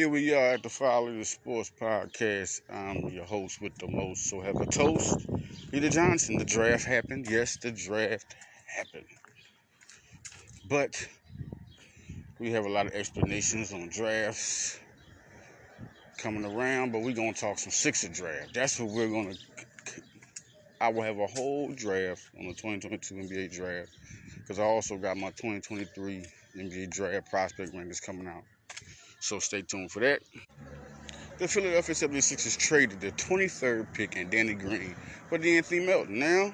Here 0.00 0.08
we 0.08 0.32
are 0.32 0.54
at 0.54 0.62
the 0.62 0.70
Follow 0.70 1.12
the 1.12 1.26
Sports 1.26 1.70
Podcast. 1.78 2.62
I'm 2.70 3.10
your 3.10 3.26
host 3.26 3.60
with 3.60 3.76
the 3.76 3.86
most. 3.86 4.30
So 4.30 4.40
have 4.40 4.58
a 4.58 4.64
toast. 4.64 5.28
Leader 5.74 5.90
Johnson. 5.90 6.38
The 6.38 6.46
draft 6.46 6.86
happened. 6.86 7.26
Yes, 7.28 7.58
the 7.58 7.70
draft 7.70 8.34
happened. 8.66 9.04
But 10.70 11.06
we 12.38 12.50
have 12.52 12.64
a 12.64 12.68
lot 12.70 12.86
of 12.86 12.94
explanations 12.94 13.74
on 13.74 13.90
drafts 13.90 14.80
coming 16.16 16.46
around, 16.46 16.92
but 16.92 17.02
we're 17.02 17.14
gonna 17.14 17.34
talk 17.34 17.58
some 17.58 17.70
Sixer 17.70 18.08
draft. 18.08 18.54
That's 18.54 18.80
what 18.80 18.88
we're 18.88 19.10
gonna 19.10 19.34
I 20.80 20.88
will 20.88 21.02
have 21.02 21.18
a 21.18 21.26
whole 21.26 21.74
draft 21.74 22.22
on 22.38 22.46
the 22.46 22.54
2022 22.54 23.16
NBA 23.16 23.54
draft 23.54 23.90
because 24.38 24.58
I 24.58 24.64
also 24.64 24.96
got 24.96 25.18
my 25.18 25.28
2023 25.32 26.24
NBA 26.56 26.90
draft 26.90 27.28
prospect 27.28 27.74
rankings 27.74 28.00
coming 28.00 28.26
out. 28.26 28.44
So 29.20 29.38
stay 29.38 29.62
tuned 29.62 29.92
for 29.92 30.00
that. 30.00 30.22
The 31.38 31.48
Philadelphia 31.48 31.94
76ers 31.94 32.58
traded 32.58 33.00
the 33.00 33.12
23rd 33.12 33.92
pick 33.94 34.16
and 34.16 34.30
Danny 34.30 34.54
Green 34.54 34.94
for 35.28 35.38
De'Anthony 35.38 35.86
Melton. 35.86 36.18
Now, 36.18 36.52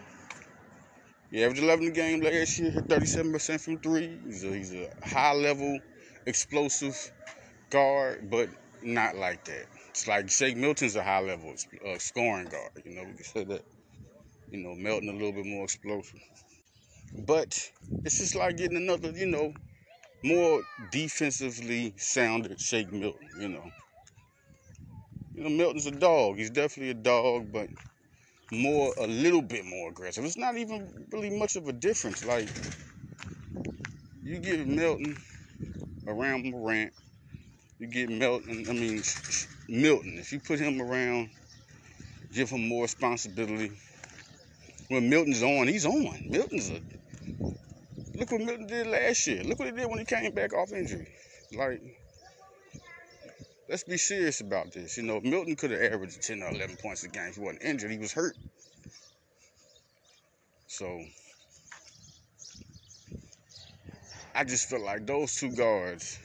he 1.31 1.43
averaged 1.43 1.63
11 1.63 1.87
a 1.89 1.91
game 1.91 2.21
last 2.21 2.59
year, 2.59 2.71
hit 2.71 2.89
37% 2.89 3.61
from 3.61 3.79
three. 3.79 4.19
He's 4.25 4.45
a, 4.45 4.55
he's 4.55 4.73
a 4.75 4.89
high 5.03 5.35
level, 5.35 5.79
explosive 6.27 6.97
guard, 7.71 8.31
but 8.31 8.49
not 8.83 9.17
like 9.17 9.45
that. 9.45 9.67
It's 9.91 10.07
like 10.07 10.31
Shake 10.31 10.57
Milton's 10.57 10.97
a 10.97 11.03
high 11.03 11.21
level 11.21 11.55
uh, 11.87 11.99
scoring 11.99 12.49
guard. 12.49 12.71
You 12.85 12.95
know, 12.95 13.05
we 13.05 13.15
can 13.15 13.25
say 13.25 13.45
that. 13.45 13.63
You 14.51 14.59
know, 14.63 14.75
Melton 14.75 15.09
a 15.09 15.13
little 15.13 15.33
bit 15.33 15.47
more 15.47 15.65
explosive. 15.65 16.21
But 17.27 17.71
it's 18.05 18.19
just 18.19 18.37
like 18.37 18.57
getting 18.57 18.77
another, 18.77 19.11
you 19.11 19.27
know, 19.27 19.53
more 20.27 20.63
defensively 20.91 21.95
sounded 21.97 22.61
Shake 22.61 22.93
Milton, 22.93 23.29
you 23.39 23.49
know. 23.49 23.65
You 25.35 25.45
know, 25.45 25.51
Milton's 25.51 25.87
a 25.87 25.91
dog. 25.91 26.37
He's 26.37 26.51
definitely 26.51 26.91
a 26.91 26.95
dog, 26.95 27.53
but 27.53 27.69
more, 28.51 28.93
a 28.99 29.07
little 29.07 29.43
bit 29.43 29.65
more 29.65 29.91
aggressive. 29.91 30.25
It's 30.25 30.37
not 30.37 30.57
even 30.57 31.07
really 31.13 31.31
much 31.31 31.57
of 31.57 31.69
a 31.69 31.73
difference. 31.73 32.25
Like, 32.25 32.49
you 34.23 34.39
give 34.39 34.67
Milton 34.67 35.17
around 36.07 36.51
Morant, 36.51 36.93
you 37.79 37.87
get 37.87 38.09
Milton, 38.09 38.65
I 38.69 38.73
mean, 38.73 39.03
Milton, 39.69 40.19
if 40.19 40.33
you 40.33 40.41
put 40.41 40.59
him 40.59 40.81
around, 40.81 41.31
give 42.33 42.51
him 42.51 42.67
more 42.69 42.83
responsibility. 42.83 43.73
When 44.89 45.11
Milton's 45.11 45.43
on, 45.43 45.69
he's 45.69 45.85
on. 45.85 46.31
Milton's 46.31 46.71
a 46.71 46.81
Look 48.17 48.33
what 48.33 48.41
Milton 48.41 48.67
did 48.67 48.87
last 48.87 49.27
year. 49.27 49.45
Look 49.45 49.59
what 49.59 49.69
he 49.69 49.75
did 49.75 49.91
when 49.91 49.99
he 49.99 50.05
came 50.07 50.33
back 50.33 50.55
off 50.55 50.73
injury. 50.73 51.07
Like, 51.53 51.83
let's 53.69 53.85
be 53.85 53.99
serious 53.99 54.41
about 54.41 54.73
this. 54.73 54.97
You 54.97 55.03
know, 55.03 55.21
Milton 55.21 55.55
could 55.55 55.71
have 55.71 55.93
averaged 55.93 56.23
10 56.23 56.43
or 56.43 56.49
11 56.49 56.77
points 56.77 57.05
a 57.05 57.09
game 57.09 57.29
if 57.29 57.35
he 57.35 57.41
wasn't 57.43 57.63
injured. 57.63 57.91
He 57.91 57.99
was 57.99 58.13
hurt. 58.13 58.37
So, 60.67 61.05
I 64.35 64.45
just 64.45 64.71
feel 64.71 64.85
like 64.85 65.07
those 65.07 65.35
two 65.37 65.51
guards, 65.51 66.19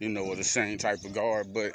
you 0.00 0.08
know, 0.08 0.32
are 0.32 0.36
the 0.36 0.44
same 0.44 0.78
type 0.78 1.04
of 1.04 1.14
guard, 1.14 1.54
but 1.54 1.72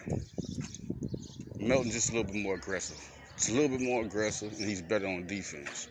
Milton's 1.58 1.94
just 1.94 2.12
a 2.12 2.16
little 2.16 2.32
bit 2.32 2.42
more 2.42 2.56
aggressive. 2.56 3.00
It's 3.36 3.50
a 3.50 3.54
little 3.54 3.70
bit 3.70 3.82
more 3.82 4.04
aggressive, 4.04 4.52
and 4.52 4.68
he's 4.68 4.82
better 4.82 5.08
on 5.08 5.28
defense. 5.28 5.88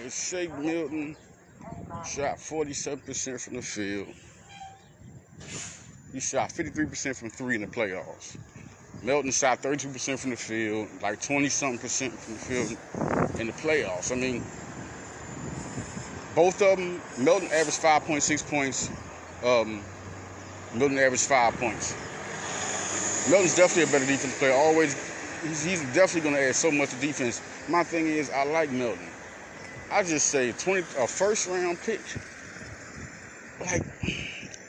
And 0.00 0.12
Shake 0.12 0.56
Milton 0.58 1.16
shot 2.06 2.36
47% 2.38 3.40
from 3.40 3.54
the 3.56 3.62
field. 3.62 4.06
He 6.12 6.20
shot 6.20 6.50
53% 6.50 7.16
from 7.16 7.30
three 7.30 7.56
in 7.56 7.62
the 7.62 7.66
playoffs. 7.66 8.36
Melton 9.02 9.32
shot 9.32 9.60
32% 9.60 10.18
from 10.18 10.30
the 10.30 10.36
field, 10.36 10.88
like 11.02 11.20
20 11.20 11.48
something 11.48 11.78
percent 11.78 12.12
from 12.12 12.34
the 12.34 12.40
field 12.40 13.40
in 13.40 13.46
the 13.48 13.52
playoffs. 13.54 14.12
I 14.12 14.14
mean, 14.14 14.42
both 16.34 16.62
of 16.62 16.78
them, 16.78 17.00
Melton 17.18 17.48
averaged 17.48 17.80
5.6 17.80 18.48
points. 18.48 18.90
Um, 19.44 19.82
Milton 20.74 20.98
averaged 20.98 21.26
five 21.26 21.54
points. 21.54 21.94
Melton's 23.30 23.56
definitely 23.56 23.84
a 23.84 23.86
better 23.86 24.06
defense 24.06 24.38
player. 24.38 24.52
Always, 24.52 24.94
he's, 25.42 25.64
he's 25.64 25.80
definitely 25.94 26.20
going 26.22 26.34
to 26.34 26.48
add 26.48 26.54
so 26.54 26.70
much 26.70 26.90
to 26.90 26.96
defense. 26.96 27.40
My 27.68 27.82
thing 27.82 28.06
is, 28.06 28.30
I 28.30 28.44
like 28.44 28.70
Melton. 28.70 29.08
I 29.90 30.02
just 30.02 30.26
say 30.28 30.52
20 30.52 30.80
a 30.98 31.06
first 31.06 31.46
round 31.48 31.80
pick. 31.80 32.00
Like 33.60 33.82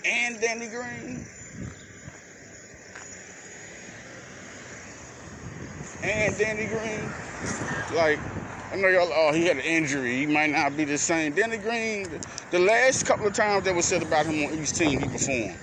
and 0.05 0.39
Danny 0.39 0.67
Green. 0.67 1.25
And 6.03 6.37
Danny 6.37 6.65
Green. 6.67 7.09
Like 7.95 8.19
I 8.71 8.77
know 8.77 8.87
y'all 8.87 9.11
oh 9.13 9.33
he 9.33 9.45
had 9.45 9.57
an 9.57 9.63
injury. 9.63 10.17
He 10.17 10.25
might 10.25 10.51
not 10.51 10.77
be 10.77 10.85
the 10.85 10.97
same. 10.97 11.33
Danny 11.33 11.57
Green, 11.57 12.07
the 12.51 12.59
last 12.59 13.05
couple 13.05 13.27
of 13.27 13.33
times 13.33 13.65
that 13.65 13.75
was 13.75 13.85
said 13.85 14.01
about 14.01 14.25
him 14.25 14.45
on 14.45 14.53
each 14.57 14.73
team 14.73 14.99
he 14.99 15.07
performed. 15.07 15.59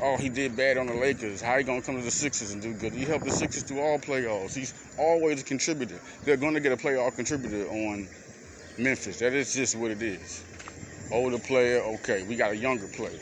Oh, 0.00 0.16
he 0.16 0.28
did 0.28 0.54
bad 0.56 0.76
on 0.76 0.86
the 0.86 0.94
Lakers. 0.94 1.40
How 1.40 1.56
he 1.58 1.64
gonna 1.64 1.82
come 1.82 1.96
to 1.96 2.02
the 2.02 2.10
Sixers 2.10 2.52
and 2.52 2.62
do 2.62 2.74
good? 2.74 2.92
He 2.92 3.04
helped 3.04 3.24
the 3.24 3.32
Sixers 3.32 3.62
through 3.64 3.80
all 3.80 3.98
playoffs. 3.98 4.54
He's 4.54 4.74
always 4.98 5.40
a 5.40 5.44
contributor. 5.44 5.98
They're 6.24 6.36
gonna 6.36 6.60
get 6.60 6.72
a 6.72 6.76
playoff 6.76 7.16
contributor 7.16 7.66
on 7.68 8.08
Memphis. 8.78 9.18
That 9.20 9.32
is 9.32 9.54
just 9.54 9.76
what 9.76 9.90
it 9.90 10.02
is. 10.02 10.44
Older 11.10 11.38
player, 11.38 11.80
okay. 11.82 12.22
We 12.24 12.36
got 12.36 12.50
a 12.50 12.56
younger 12.56 12.86
player. 12.88 13.18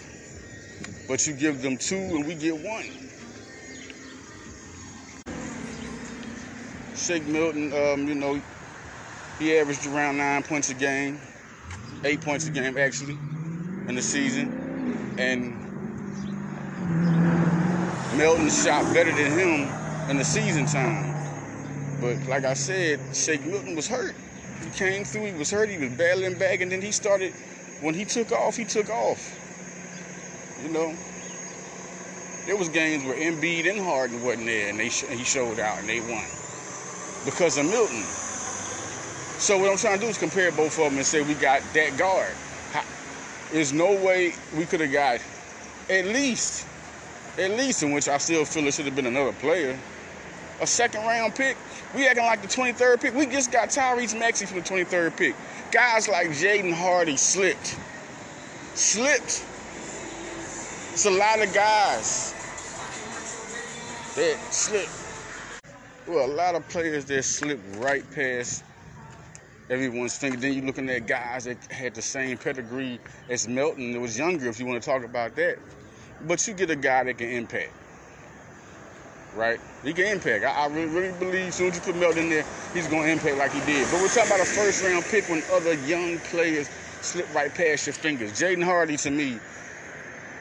But 1.06 1.26
you 1.26 1.34
give 1.34 1.62
them 1.62 1.76
two 1.76 1.96
and 1.96 2.26
we 2.26 2.34
get 2.34 2.56
one. 2.56 3.10
Shake 6.96 7.26
Milton, 7.26 7.72
um, 7.72 8.08
you 8.08 8.14
know, 8.14 8.40
he 9.38 9.56
averaged 9.58 9.86
around 9.86 10.16
nine 10.16 10.42
points 10.42 10.70
a 10.70 10.74
game, 10.74 11.20
eight 12.04 12.20
points 12.20 12.46
a 12.46 12.50
game 12.50 12.78
actually, 12.78 13.18
in 13.88 13.94
the 13.94 14.02
season. 14.02 15.14
And 15.18 15.58
Melton 18.16 18.48
shot 18.48 18.92
better 18.94 19.12
than 19.12 19.38
him 19.38 20.10
in 20.10 20.16
the 20.16 20.24
season 20.24 20.66
time. 20.66 21.14
But 22.00 22.26
like 22.28 22.44
I 22.44 22.54
said, 22.54 23.00
Shake 23.14 23.44
Milton 23.44 23.76
was 23.76 23.86
hurt. 23.86 24.14
He 24.64 24.70
came 24.70 25.04
through, 25.04 25.26
he 25.26 25.32
was 25.34 25.50
hurt, 25.50 25.68
he 25.68 25.76
was 25.76 25.90
battling 25.90 26.38
back, 26.38 26.60
and 26.62 26.72
then 26.72 26.80
he 26.80 26.90
started, 26.90 27.34
when 27.80 27.94
he 27.94 28.04
took 28.04 28.32
off, 28.32 28.56
he 28.56 28.64
took 28.64 28.88
off. 28.88 29.38
You 30.62 30.70
know, 30.70 30.96
there 32.46 32.56
was 32.56 32.68
games 32.70 33.04
where 33.04 33.16
Embiid 33.16 33.68
and 33.68 33.78
Harden 33.78 34.22
wasn't 34.22 34.46
there, 34.46 34.70
and 34.70 34.78
they 34.78 34.88
sh- 34.88 35.04
he 35.10 35.24
showed 35.24 35.58
out, 35.58 35.80
and 35.80 35.88
they 35.88 36.00
won. 36.00 36.24
Because 37.24 37.58
of 37.58 37.66
Milton. 37.66 38.02
So 39.38 39.58
what 39.58 39.70
I'm 39.70 39.76
trying 39.76 39.98
to 39.98 40.04
do 40.04 40.10
is 40.10 40.16
compare 40.16 40.50
both 40.52 40.78
of 40.78 40.84
them 40.84 40.96
and 40.96 41.04
say 41.04 41.22
we 41.22 41.34
got 41.34 41.62
that 41.74 41.98
guard. 41.98 42.34
There's 43.52 43.72
no 43.72 43.92
way 44.02 44.32
we 44.56 44.64
could 44.64 44.80
have 44.80 44.92
got 44.92 45.20
at 45.90 46.06
least, 46.06 46.66
at 47.38 47.50
least 47.50 47.82
in 47.82 47.92
which 47.92 48.08
I 48.08 48.18
still 48.18 48.44
feel 48.44 48.66
it 48.66 48.74
should 48.74 48.86
have 48.86 48.96
been 48.96 49.06
another 49.06 49.32
player, 49.32 49.78
a 50.64 50.66
second 50.66 51.02
round 51.02 51.34
pick. 51.34 51.58
We 51.94 52.08
acting 52.08 52.24
like 52.24 52.40
the 52.40 52.48
23rd 52.48 53.00
pick. 53.00 53.14
We 53.14 53.26
just 53.26 53.52
got 53.52 53.68
Tyrese 53.68 54.18
Maxey 54.18 54.46
from 54.46 54.60
the 54.60 54.64
23rd 54.64 55.16
pick. 55.16 55.36
Guys 55.70 56.08
like 56.08 56.28
Jaden 56.28 56.72
Hardy 56.72 57.18
slipped. 57.18 57.78
Slipped. 58.74 59.44
It's 60.92 61.04
a 61.04 61.10
lot 61.10 61.40
of 61.40 61.52
guys 61.52 62.32
that 64.16 64.38
slipped. 64.50 64.90
Well, 66.06 66.24
a 66.24 66.32
lot 66.32 66.54
of 66.54 66.66
players 66.70 67.04
that 67.06 67.22
slipped 67.24 67.76
right 67.76 68.08
past 68.12 68.64
everyone's 69.68 70.16
finger. 70.16 70.38
Then 70.38 70.54
you're 70.54 70.64
looking 70.64 70.88
at 70.88 71.06
guys 71.06 71.44
that 71.44 71.62
had 71.70 71.94
the 71.94 72.02
same 72.02 72.38
pedigree 72.38 72.98
as 73.28 73.46
Melton. 73.46 73.92
That 73.92 74.00
was 74.00 74.18
younger, 74.18 74.48
if 74.48 74.58
you 74.58 74.64
want 74.64 74.82
to 74.82 74.88
talk 74.88 75.04
about 75.04 75.36
that. 75.36 75.58
But 76.26 76.46
you 76.48 76.54
get 76.54 76.70
a 76.70 76.76
guy 76.76 77.04
that 77.04 77.18
can 77.18 77.28
impact 77.28 77.72
right? 79.34 79.60
He 79.82 79.92
can 79.92 80.06
impact. 80.06 80.44
I, 80.44 80.50
I 80.50 80.66
really, 80.66 80.86
really, 80.86 81.18
believe 81.18 81.48
as 81.48 81.54
soon 81.54 81.68
as 81.68 81.76
you 81.76 81.82
put 81.82 81.96
Melton 81.96 82.24
in 82.24 82.30
there, 82.30 82.44
he's 82.72 82.86
going 82.88 83.02
to 83.02 83.10
impact 83.10 83.36
like 83.36 83.52
he 83.52 83.60
did. 83.60 83.86
But 83.90 84.00
we're 84.00 84.08
talking 84.08 84.30
about 84.30 84.40
a 84.40 84.44
first 84.44 84.84
round 84.84 85.04
pick 85.04 85.28
when 85.28 85.42
other 85.52 85.74
young 85.86 86.18
players 86.18 86.68
slip 87.00 87.32
right 87.34 87.54
past 87.54 87.86
your 87.86 87.94
fingers. 87.94 88.32
Jaden 88.32 88.64
Hardy, 88.64 88.96
to 88.98 89.10
me, 89.10 89.38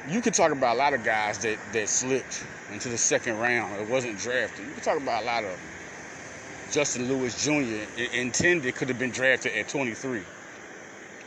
you 0.10 0.22
could 0.22 0.34
talk 0.34 0.52
about 0.52 0.76
a 0.76 0.80
lot 0.80 0.94
of 0.94 1.04
guys 1.04 1.38
that, 1.40 1.58
that 1.74 1.90
slipped 1.90 2.46
into 2.72 2.90
the 2.90 2.98
second 2.98 3.38
round. 3.40 3.80
It 3.82 3.90
wasn't 3.90 4.20
drafted. 4.20 4.66
You 4.66 4.74
could 4.74 4.84
talk 4.84 4.98
about 4.98 5.24
a 5.24 5.26
lot 5.26 5.44
of 5.44 5.58
Justin 6.72 7.08
Lewis 7.08 7.44
Jr. 7.44 8.02
intended 8.14 8.76
could 8.76 8.90
have 8.90 9.00
been 9.00 9.12
drafted 9.12 9.54
at 9.54 9.70
23. 9.70 10.22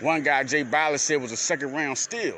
One 0.00 0.22
guy, 0.22 0.44
Jay 0.44 0.64
Bilas, 0.64 0.98
said 0.98 1.22
was 1.22 1.32
a 1.32 1.36
second 1.36 1.72
round 1.72 1.96
steal. 1.96 2.36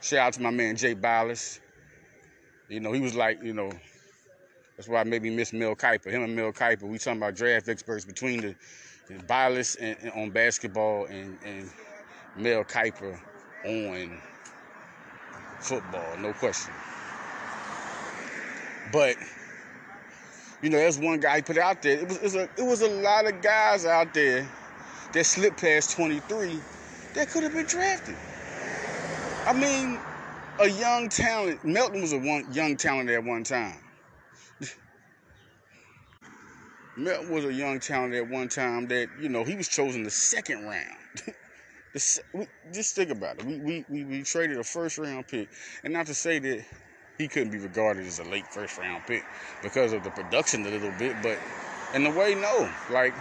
Shout 0.00 0.18
out 0.18 0.32
to 0.34 0.42
my 0.42 0.50
man 0.50 0.76
Jay 0.76 0.94
Bilas. 0.94 1.60
You 2.68 2.80
know, 2.80 2.92
he 2.92 3.00
was 3.00 3.14
like, 3.14 3.42
you 3.42 3.54
know, 3.54 3.70
that's 4.76 4.88
why 4.88 5.02
maybe 5.04 5.30
miss 5.30 5.52
Mel 5.52 5.74
Kiper. 5.74 6.10
Him 6.10 6.22
and 6.22 6.36
Mel 6.36 6.52
Kiper, 6.52 6.82
we 6.82 6.98
talking 6.98 7.18
about 7.18 7.34
draft 7.34 7.68
experts 7.68 8.04
between 8.04 8.40
the 8.40 8.54
Bilas 9.26 9.76
and, 9.80 9.96
and 10.02 10.12
on 10.12 10.30
basketball 10.30 11.06
and, 11.06 11.38
and 11.44 11.70
Mel 12.36 12.64
Kiper 12.64 13.18
on 13.64 14.20
football, 15.60 16.16
no 16.18 16.32
question. 16.34 16.72
But 18.92 19.16
you 20.62 20.70
know, 20.70 20.78
there's 20.78 20.98
one 20.98 21.20
guy 21.20 21.36
he 21.36 21.42
put 21.42 21.58
out 21.58 21.82
there. 21.82 21.98
It 21.98 22.08
was, 22.08 22.16
it 22.18 22.22
was 22.22 22.34
a 22.34 22.42
it 22.58 22.64
was 22.64 22.82
a 22.82 22.88
lot 22.88 23.26
of 23.26 23.40
guys 23.42 23.86
out 23.86 24.12
there 24.12 24.48
that 25.12 25.24
slipped 25.24 25.60
past 25.60 25.96
23 25.96 26.58
that 27.14 27.28
could 27.30 27.42
have 27.42 27.52
been 27.52 27.66
drafted. 27.66 28.16
I 29.46 29.52
mean, 29.52 29.98
a 30.60 30.68
young 30.68 31.08
talent. 31.08 31.64
Melton 31.64 32.00
was 32.00 32.12
a 32.12 32.18
one, 32.18 32.46
young 32.52 32.76
talent 32.76 33.10
at 33.10 33.22
one 33.22 33.44
time. 33.44 33.78
Melton 36.96 37.30
was 37.32 37.44
a 37.44 37.52
young 37.52 37.78
talent 37.78 38.14
at 38.14 38.28
one 38.28 38.48
time 38.48 38.88
that 38.88 39.08
you 39.20 39.28
know 39.28 39.44
he 39.44 39.54
was 39.54 39.68
chosen 39.68 40.02
the 40.02 40.10
second 40.10 40.64
round. 40.64 40.96
the, 41.94 42.20
we, 42.34 42.46
just 42.72 42.96
think 42.96 43.10
about 43.10 43.38
it. 43.38 43.44
We, 43.46 43.58
we 43.58 43.84
we 43.88 44.04
we 44.04 44.22
traded 44.22 44.58
a 44.58 44.64
first 44.64 44.98
round 44.98 45.28
pick, 45.28 45.48
and 45.84 45.92
not 45.92 46.06
to 46.06 46.14
say 46.14 46.38
that 46.40 46.64
he 47.16 47.28
couldn't 47.28 47.50
be 47.50 47.58
regarded 47.58 48.06
as 48.06 48.18
a 48.18 48.24
late 48.24 48.46
first 48.48 48.78
round 48.78 49.06
pick 49.06 49.24
because 49.62 49.92
of 49.92 50.02
the 50.02 50.10
production 50.10 50.66
a 50.66 50.70
little 50.70 50.92
bit, 50.98 51.16
but 51.22 51.38
in 51.94 52.04
a 52.04 52.10
way, 52.10 52.34
no. 52.34 52.68
Like 52.90 53.14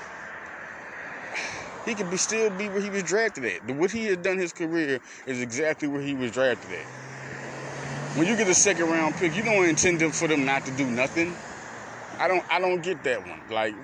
he 1.85 1.93
could 1.93 2.09
be 2.09 2.17
still 2.17 2.49
be 2.49 2.67
where 2.69 2.81
he 2.81 2.89
was 2.89 3.03
drafted 3.03 3.45
at. 3.45 3.63
What 3.75 3.91
he 3.91 4.05
has 4.05 4.17
done 4.17 4.39
his 4.39 4.53
career 4.53 4.99
is 5.27 5.39
exactly 5.41 5.87
where 5.87 6.01
he 6.01 6.15
was 6.15 6.31
drafted 6.31 6.71
at. 6.79 7.06
When 8.17 8.25
you 8.25 8.35
get 8.35 8.47
a 8.47 8.55
second 8.55 8.89
round 8.89 9.13
pick, 9.15 9.35
you 9.35 9.43
don't 9.43 9.63
intend 9.69 10.01
for 10.15 10.27
them 10.27 10.43
not 10.43 10.65
to 10.65 10.71
do 10.71 10.89
nothing. 10.89 11.35
I 12.17 12.27
don't 12.27 12.43
I 12.51 12.59
don't 12.59 12.81
get 12.81 13.03
that 13.03 13.21
one. 13.21 13.39
Like 13.47 13.75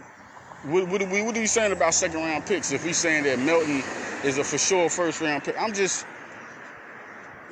what, 0.63 0.87
what, 0.87 1.07
we, 1.07 1.21
what 1.21 1.37
are 1.37 1.39
we 1.39 1.45
saying 1.45 1.71
about 1.71 1.93
second 1.93 2.19
round 2.19 2.47
picks 2.47 2.71
if 2.71 2.83
we're 2.83 2.93
saying 2.93 3.25
that 3.25 3.37
Melton 3.37 3.83
is 4.23 4.39
a 4.39 4.43
for 4.43 4.57
sure 4.57 4.89
first 4.89 5.21
round 5.21 5.43
pick? 5.43 5.55
I'm 5.61 5.71
just 5.71 6.07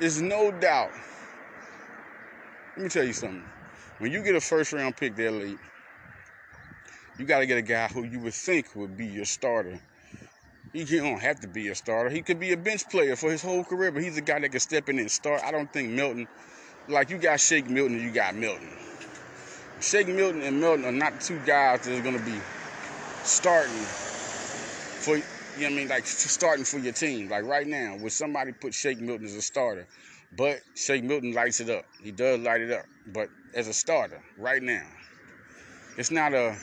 there's 0.00 0.20
no 0.20 0.50
doubt. 0.50 0.90
Let 2.76 2.82
me 2.82 2.88
tell 2.88 3.04
you 3.04 3.12
something. 3.12 3.44
When 3.98 4.10
you 4.10 4.24
get 4.24 4.34
a 4.34 4.40
first 4.40 4.72
round 4.72 4.96
pick 4.96 5.14
that 5.14 5.32
late, 5.32 5.58
you 7.16 7.24
got 7.26 7.38
to 7.38 7.46
get 7.46 7.58
a 7.58 7.62
guy 7.62 7.86
who 7.86 8.02
you 8.02 8.18
would 8.18 8.34
think 8.34 8.74
would 8.74 8.96
be 8.96 9.06
your 9.06 9.24
starter 9.24 9.80
he 10.72 10.84
don't 10.84 11.20
have 11.20 11.40
to 11.40 11.48
be 11.48 11.68
a 11.68 11.74
starter. 11.74 12.08
He 12.08 12.22
could 12.22 12.40
be 12.40 12.52
a 12.52 12.56
bench 12.56 12.88
player 12.88 13.14
for 13.14 13.30
his 13.30 13.42
whole 13.42 13.62
career, 13.62 13.92
but 13.92 14.02
he's 14.02 14.16
a 14.16 14.22
guy 14.22 14.40
that 14.40 14.48
can 14.48 14.60
step 14.60 14.88
in 14.88 14.98
and 14.98 15.10
start. 15.10 15.42
I 15.44 15.50
don't 15.50 15.70
think 15.70 15.90
Melton, 15.90 16.26
like 16.88 17.10
you 17.10 17.18
got 17.18 17.40
Shake 17.40 17.68
Milton 17.68 17.96
and 17.96 18.04
you 18.04 18.10
got 18.10 18.34
Milton. 18.34 18.68
Shake 19.80 20.08
Milton 20.08 20.42
and 20.42 20.60
Milton 20.60 20.84
are 20.84 20.92
not 20.92 21.20
two 21.20 21.38
guys 21.40 21.80
that 21.82 21.98
are 21.98 22.12
to 22.12 22.24
be 22.24 22.38
starting 23.24 23.72
for, 23.72 25.16
you 25.16 25.22
know 25.22 25.24
what 25.64 25.72
I 25.72 25.74
mean, 25.74 25.88
like 25.88 26.06
starting 26.06 26.64
for 26.64 26.78
your 26.78 26.92
team. 26.92 27.28
Like 27.28 27.44
right 27.44 27.66
now, 27.66 27.96
would 28.00 28.12
somebody 28.12 28.52
put 28.52 28.74
Shake 28.74 29.00
Milton 29.00 29.26
as 29.26 29.34
a 29.34 29.42
starter? 29.42 29.86
But 30.36 30.60
Shake 30.74 31.04
Milton 31.04 31.32
lights 31.34 31.60
it 31.60 31.68
up. 31.68 31.84
He 32.00 32.10
does 32.12 32.40
light 32.40 32.60
it 32.60 32.70
up. 32.70 32.86
But 33.12 33.28
as 33.54 33.68
a 33.68 33.74
starter, 33.74 34.22
right 34.38 34.62
now, 34.62 34.86
it's 35.98 36.10
not 36.10 36.32
a 36.32 36.56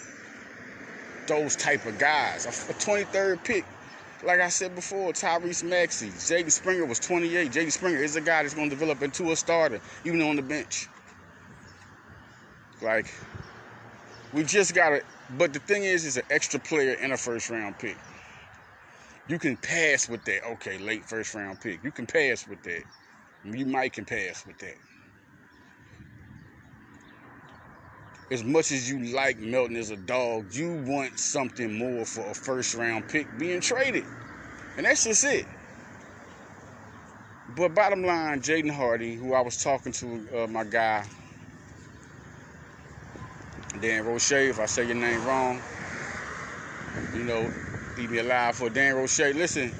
those 1.27 1.55
type 1.55 1.85
of 1.85 1.99
guys. 1.99 2.45
A 2.45 2.73
23rd 2.73 3.43
pick 3.43 3.65
like 4.23 4.39
I 4.39 4.49
said 4.49 4.75
before, 4.75 5.11
Tyrese 5.13 5.63
Maxey, 5.63 6.09
Jaden 6.09 6.51
Springer 6.51 6.85
was 6.85 6.99
28. 6.99 7.51
Jaden 7.51 7.71
Springer 7.71 7.97
is 7.97 8.15
a 8.15 8.21
guy 8.21 8.43
that's 8.43 8.53
going 8.53 8.69
to 8.69 8.75
develop 8.75 9.01
into 9.01 9.31
a 9.31 9.35
starter, 9.35 9.79
even 10.03 10.21
on 10.21 10.35
the 10.35 10.41
bench. 10.41 10.87
Like, 12.81 13.13
we 14.33 14.43
just 14.43 14.73
got 14.73 14.89
to, 14.89 15.01
but 15.37 15.53
the 15.53 15.59
thing 15.59 15.83
is, 15.83 16.05
is 16.05 16.17
an 16.17 16.23
extra 16.29 16.59
player 16.59 16.93
in 16.93 17.11
a 17.11 17.17
first 17.17 17.49
round 17.49 17.77
pick. 17.79 17.97
You 19.27 19.37
can 19.37 19.57
pass 19.57 20.09
with 20.09 20.23
that. 20.25 20.45
Okay, 20.53 20.77
late 20.77 21.05
first 21.05 21.35
round 21.35 21.61
pick. 21.61 21.83
You 21.83 21.91
can 21.91 22.05
pass 22.05 22.47
with 22.47 22.63
that. 22.63 22.83
You 23.43 23.65
might 23.65 23.93
can 23.93 24.05
pass 24.05 24.45
with 24.45 24.57
that. 24.59 24.75
As 28.31 28.43
much 28.43 28.71
as 28.71 28.89
you 28.89 29.13
like 29.13 29.39
Melton 29.39 29.75
as 29.75 29.89
a 29.89 29.97
dog, 29.97 30.53
you 30.53 30.71
want 30.85 31.17
something 31.19 31.77
more 31.77 32.05
for 32.05 32.29
a 32.29 32.33
first 32.35 32.75
round 32.75 33.07
pick 33.07 33.27
being 33.39 33.61
traded. 33.61 34.05
And 34.77 34.85
that's 34.85 35.03
just 35.05 35.23
it. 35.23 35.47
But 37.55 37.73
bottom 37.73 38.03
line, 38.03 38.41
Jaden 38.41 38.71
Hardy, 38.71 39.15
who 39.15 39.33
I 39.33 39.41
was 39.41 39.57
talking 39.57 39.91
to, 39.93 40.43
uh, 40.43 40.47
my 40.47 40.63
guy, 40.63 41.05
Dan 43.81 44.05
Roche, 44.05 44.31
if 44.31 44.59
I 44.59 44.65
say 44.67 44.85
your 44.85 44.95
name 44.95 45.25
wrong, 45.25 45.61
you 47.13 47.23
know, 47.23 47.51
leave 47.97 48.11
me 48.11 48.19
alive 48.19 48.55
for 48.55 48.69
Dan 48.69 48.95
Roche. 48.95 49.19
Listen, 49.19 49.73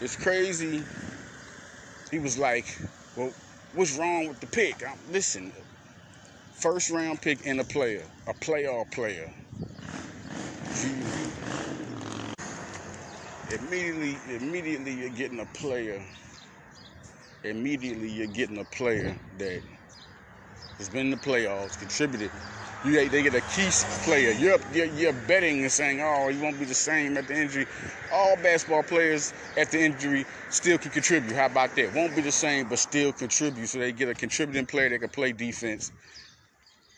it's 0.00 0.16
crazy. 0.16 0.84
He 2.10 2.18
was 2.18 2.38
like, 2.38 2.66
well, 3.16 3.32
what's 3.72 3.96
wrong 3.98 4.28
with 4.28 4.40
the 4.40 4.46
pick? 4.46 4.82
I'm, 4.86 4.98
listen, 5.10 5.52
first 6.66 6.90
round 6.90 7.22
pick 7.22 7.46
and 7.46 7.60
a 7.60 7.64
player, 7.64 8.02
a 8.26 8.34
playoff 8.34 8.90
player. 8.90 9.30
immediately, 13.52 14.16
immediately 14.34 14.92
you're 14.92 15.08
getting 15.10 15.38
a 15.38 15.46
player. 15.46 16.02
Immediately 17.44 18.08
you're 18.08 18.26
getting 18.26 18.58
a 18.58 18.64
player 18.64 19.16
that 19.38 19.62
has 20.78 20.88
been 20.88 21.02
in 21.02 21.10
the 21.10 21.16
playoffs, 21.16 21.78
contributed. 21.78 22.32
You, 22.84 23.08
they 23.08 23.22
get 23.22 23.36
a 23.36 23.42
key 23.54 23.68
player. 24.02 24.32
You're, 24.32 24.58
you're, 24.74 24.86
you're 24.86 25.12
betting 25.12 25.62
and 25.62 25.70
saying, 25.70 26.00
oh, 26.00 26.26
he 26.28 26.38
won't 26.40 26.58
be 26.58 26.64
the 26.64 26.74
same 26.74 27.16
at 27.16 27.28
the 27.28 27.40
injury. 27.40 27.66
All 28.12 28.34
basketball 28.42 28.82
players 28.82 29.32
at 29.56 29.70
the 29.70 29.80
injury 29.80 30.26
still 30.50 30.78
can 30.78 30.90
contribute. 30.90 31.32
How 31.32 31.46
about 31.46 31.76
that? 31.76 31.94
Won't 31.94 32.16
be 32.16 32.22
the 32.22 32.32
same, 32.32 32.68
but 32.68 32.80
still 32.80 33.12
contribute. 33.12 33.68
So 33.68 33.78
they 33.78 33.92
get 33.92 34.08
a 34.08 34.14
contributing 34.14 34.66
player 34.66 34.88
that 34.88 34.98
can 34.98 35.10
play 35.10 35.30
defense 35.30 35.92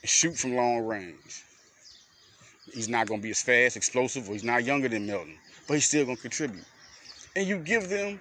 shoot 0.04 0.36
from 0.36 0.54
long 0.54 0.86
range. 0.86 1.44
He's 2.72 2.88
not 2.88 3.06
going 3.06 3.20
to 3.20 3.22
be 3.22 3.30
as 3.30 3.42
fast, 3.42 3.76
explosive, 3.76 4.28
or 4.28 4.32
he's 4.32 4.44
not 4.44 4.64
younger 4.64 4.88
than 4.88 5.06
Melton, 5.06 5.36
but 5.66 5.74
he's 5.74 5.86
still 5.86 6.04
going 6.04 6.16
to 6.16 6.22
contribute. 6.22 6.64
And 7.34 7.46
you 7.46 7.58
give 7.58 7.88
them 7.88 8.20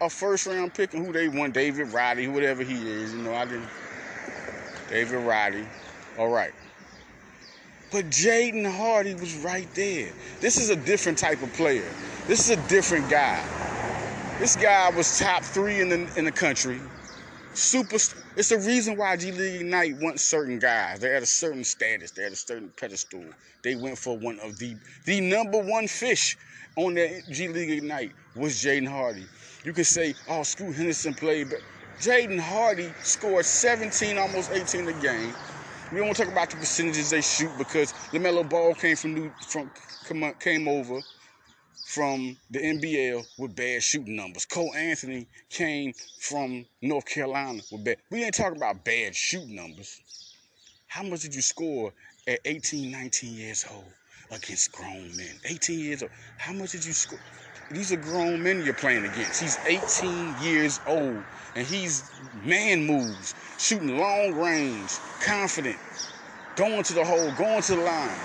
a 0.00 0.10
first 0.10 0.46
round 0.46 0.74
pick 0.74 0.94
and 0.94 1.06
who 1.06 1.12
they 1.12 1.28
want, 1.28 1.54
David 1.54 1.92
Roddy, 1.92 2.28
whatever 2.28 2.62
he 2.62 2.74
is. 2.74 3.14
You 3.14 3.22
know, 3.22 3.34
I 3.34 3.44
didn't. 3.44 3.68
David 4.90 5.18
Roddy. 5.18 5.66
All 6.18 6.28
right. 6.28 6.52
But 7.92 8.06
Jaden 8.06 8.70
Hardy 8.70 9.14
was 9.14 9.36
right 9.36 9.72
there. 9.74 10.10
This 10.40 10.56
is 10.56 10.70
a 10.70 10.76
different 10.76 11.18
type 11.18 11.42
of 11.42 11.52
player. 11.52 11.88
This 12.26 12.50
is 12.50 12.58
a 12.58 12.68
different 12.68 13.08
guy. 13.08 13.42
This 14.38 14.56
guy 14.56 14.90
was 14.90 15.18
top 15.18 15.42
three 15.42 15.80
in 15.80 15.88
the 15.88 16.08
in 16.16 16.24
the 16.24 16.32
country 16.32 16.80
super. 17.58 17.96
It's 18.36 18.48
the 18.50 18.58
reason 18.58 18.96
why 18.96 19.16
G 19.16 19.32
League 19.32 19.62
Ignite 19.62 19.96
wants 20.00 20.22
certain 20.22 20.58
guys. 20.58 21.00
They're 21.00 21.14
at 21.14 21.22
a 21.22 21.26
certain 21.26 21.64
status. 21.64 22.10
They're 22.10 22.26
at 22.26 22.32
a 22.32 22.36
certain 22.36 22.70
pedestal. 22.76 23.24
They 23.62 23.74
went 23.74 23.98
for 23.98 24.16
one 24.18 24.38
of 24.40 24.58
the 24.58 24.76
the 25.04 25.20
number 25.20 25.58
one 25.58 25.88
fish 25.88 26.36
on 26.76 26.94
that 26.94 27.22
G 27.30 27.48
League 27.48 27.70
Ignite 27.70 28.12
was 28.34 28.54
Jaden 28.54 28.88
Hardy. 28.88 29.26
You 29.64 29.72
could 29.72 29.86
say, 29.86 30.14
oh, 30.28 30.42
Scoot 30.42 30.76
Henderson 30.76 31.14
played, 31.14 31.50
but 31.50 31.60
Jaden 32.00 32.38
Hardy 32.38 32.92
scored 33.02 33.44
17, 33.44 34.18
almost 34.18 34.52
18 34.52 34.86
a 34.86 34.92
game. 35.00 35.34
We 35.92 35.98
don't 35.98 36.14
talk 36.14 36.28
about 36.28 36.50
the 36.50 36.56
percentages 36.56 37.10
they 37.10 37.20
shoot 37.20 37.50
because 37.58 37.92
LaMelo 38.12 38.48
Ball 38.48 38.74
came 38.74 38.96
from 38.96 39.14
New 39.14 39.32
from 39.48 39.70
came 40.40 40.68
over 40.68 41.00
from 41.84 42.36
the 42.50 42.58
NBL 42.58 43.24
with 43.38 43.54
bad 43.54 43.82
shooting 43.82 44.16
numbers. 44.16 44.44
Cole 44.44 44.74
Anthony 44.74 45.26
came 45.50 45.94
from 46.18 46.66
North 46.82 47.06
Carolina 47.06 47.62
with 47.70 47.84
bad. 47.84 47.98
We 48.10 48.24
ain't 48.24 48.34
talking 48.34 48.56
about 48.56 48.84
bad 48.84 49.14
shooting 49.14 49.54
numbers. 49.54 50.00
How 50.88 51.02
much 51.02 51.20
did 51.20 51.34
you 51.34 51.42
score 51.42 51.92
at 52.26 52.40
18, 52.44 52.90
19 52.90 53.34
years 53.34 53.64
old 53.70 53.84
against 54.30 54.72
grown 54.72 55.16
men? 55.16 55.40
18 55.44 55.78
years 55.78 56.02
old. 56.02 56.10
How 56.38 56.52
much 56.52 56.72
did 56.72 56.84
you 56.84 56.92
score? 56.92 57.20
These 57.70 57.92
are 57.92 57.96
grown 57.96 58.42
men 58.42 58.64
you're 58.64 58.74
playing 58.74 59.04
against. 59.04 59.40
He's 59.40 59.58
18 59.66 60.34
years 60.42 60.80
old 60.86 61.22
and 61.54 61.66
he's 61.66 62.10
man 62.44 62.84
moves, 62.84 63.34
shooting 63.58 63.98
long 63.98 64.34
range, 64.34 64.92
confident, 65.24 65.76
going 66.54 66.82
to 66.84 66.94
the 66.94 67.04
hole, 67.04 67.32
going 67.32 67.62
to 67.62 67.76
the 67.76 67.82
line 67.82 68.18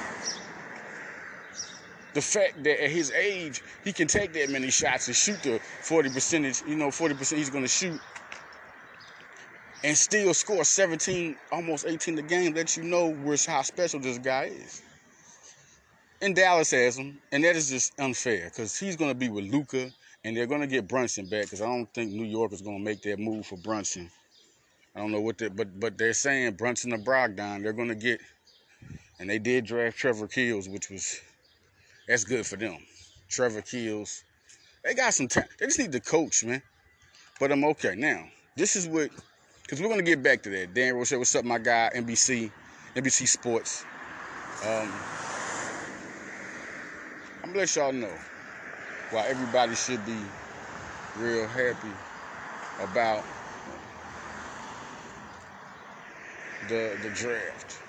the 2.14 2.22
fact 2.22 2.64
that 2.64 2.84
at 2.84 2.90
his 2.90 3.12
age 3.12 3.62
he 3.84 3.94
can 3.94 4.08
take 4.08 4.34
that 4.34 4.50
many 4.50 4.70
shots 4.70 5.08
and 5.08 5.16
shoot 5.16 5.42
the 5.44 5.60
40 5.82 6.10
percentage, 6.10 6.62
you 6.68 6.76
know, 6.76 6.92
40 6.92 7.16
percent 7.16 7.40
he's 7.40 7.50
going 7.50 7.64
to 7.64 7.70
shoot, 7.70 8.00
and 9.84 9.98
still 9.98 10.34
score 10.34 10.64
17, 10.64 11.36
almost 11.52 11.86
18 11.86 12.20
a 12.20 12.22
game, 12.22 12.54
lets 12.54 12.78
you 12.78 12.84
know 12.84 13.12
where 13.12 13.38
how 13.48 13.62
special 13.62 14.00
this 14.00 14.18
guy 14.18 14.46
is. 14.46 14.82
And 16.22 16.36
Dallas 16.36 16.70
has 16.72 16.98
him, 16.98 17.20
and 17.32 17.44
that 17.44 17.56
is 17.56 17.70
just 17.70 18.00
unfair 18.00 18.46
because 18.46 18.78
he's 18.78 18.96
going 18.96 19.10
to 19.10 19.16
be 19.16 19.30
with 19.30 19.46
Luka, 19.46 19.90
and 20.24 20.38
they're 20.38 20.46
going 20.46 20.62
to 20.62 20.68
get 20.68 20.88
Brunson 20.88 21.26
back 21.26 21.46
because 21.46 21.62
I 21.62 21.66
don't 21.66 21.92
think 21.94 22.12
New 22.12 22.26
York 22.26 22.54
is 22.54 22.62
going 22.62 22.78
to 22.78 22.84
make 22.84 23.02
that 23.04 23.18
move 23.18 23.48
for 23.48 23.58
Brunson. 23.58 24.12
I 24.96 25.00
don't 25.00 25.12
know 25.12 25.22
what 25.22 25.38
they, 25.38 25.48
but 25.48 25.80
but 25.80 25.98
they're 25.98 26.14
saying 26.14 26.54
Brunson 26.56 26.94
or 26.94 26.98
Brogdon 26.98 27.64
they're 27.64 27.74
going 27.74 27.88
to 27.88 27.96
get, 27.96 28.20
and 29.20 29.30
they 29.30 29.40
did 29.40 29.66
draft 29.66 29.98
Trevor 29.98 30.28
Keels, 30.28 30.70
which 30.70 30.90
was 30.92 31.20
that's 32.08 32.24
good 32.24 32.46
for 32.46 32.56
them. 32.56 32.78
Trevor 33.30 33.62
Keels. 33.62 34.24
They 34.84 34.94
got 34.94 35.14
some 35.14 35.28
time. 35.28 35.46
They 35.60 35.68
just 35.68 35.80
need 35.80 35.92
the 35.92 36.00
coach, 36.00 36.44
man. 36.44 36.62
But 37.40 37.52
I'm 37.52 37.64
okay. 37.66 37.96
Now, 37.96 38.26
this 38.56 38.76
is 38.76 38.88
what, 38.88 39.10
because 39.62 39.82
we're 39.82 39.88
going 39.88 40.00
to 40.00 40.06
get 40.06 40.22
back 40.22 40.44
to 40.44 40.50
that. 40.50 40.74
Dan 40.74 40.96
Rochelle, 40.96 41.20
what's 41.20 41.36
up, 41.36 41.46
my 41.46 41.58
guy, 41.58 41.90
NBC, 41.96 42.52
NBC 42.96 43.28
Sports. 43.28 43.86
Um, 44.66 44.92
I'm 47.44 47.54
going 47.54 47.54
to 47.54 47.60
let 47.60 47.76
y'all 47.76 47.94
know 47.94 48.14
why 49.12 49.28
everybody 49.28 49.76
should 49.76 50.06
be 50.06 50.18
real 51.18 51.48
happy 51.48 51.90
about 52.80 53.24
the, 56.70 56.98
the 57.02 57.10
draft. 57.10 57.81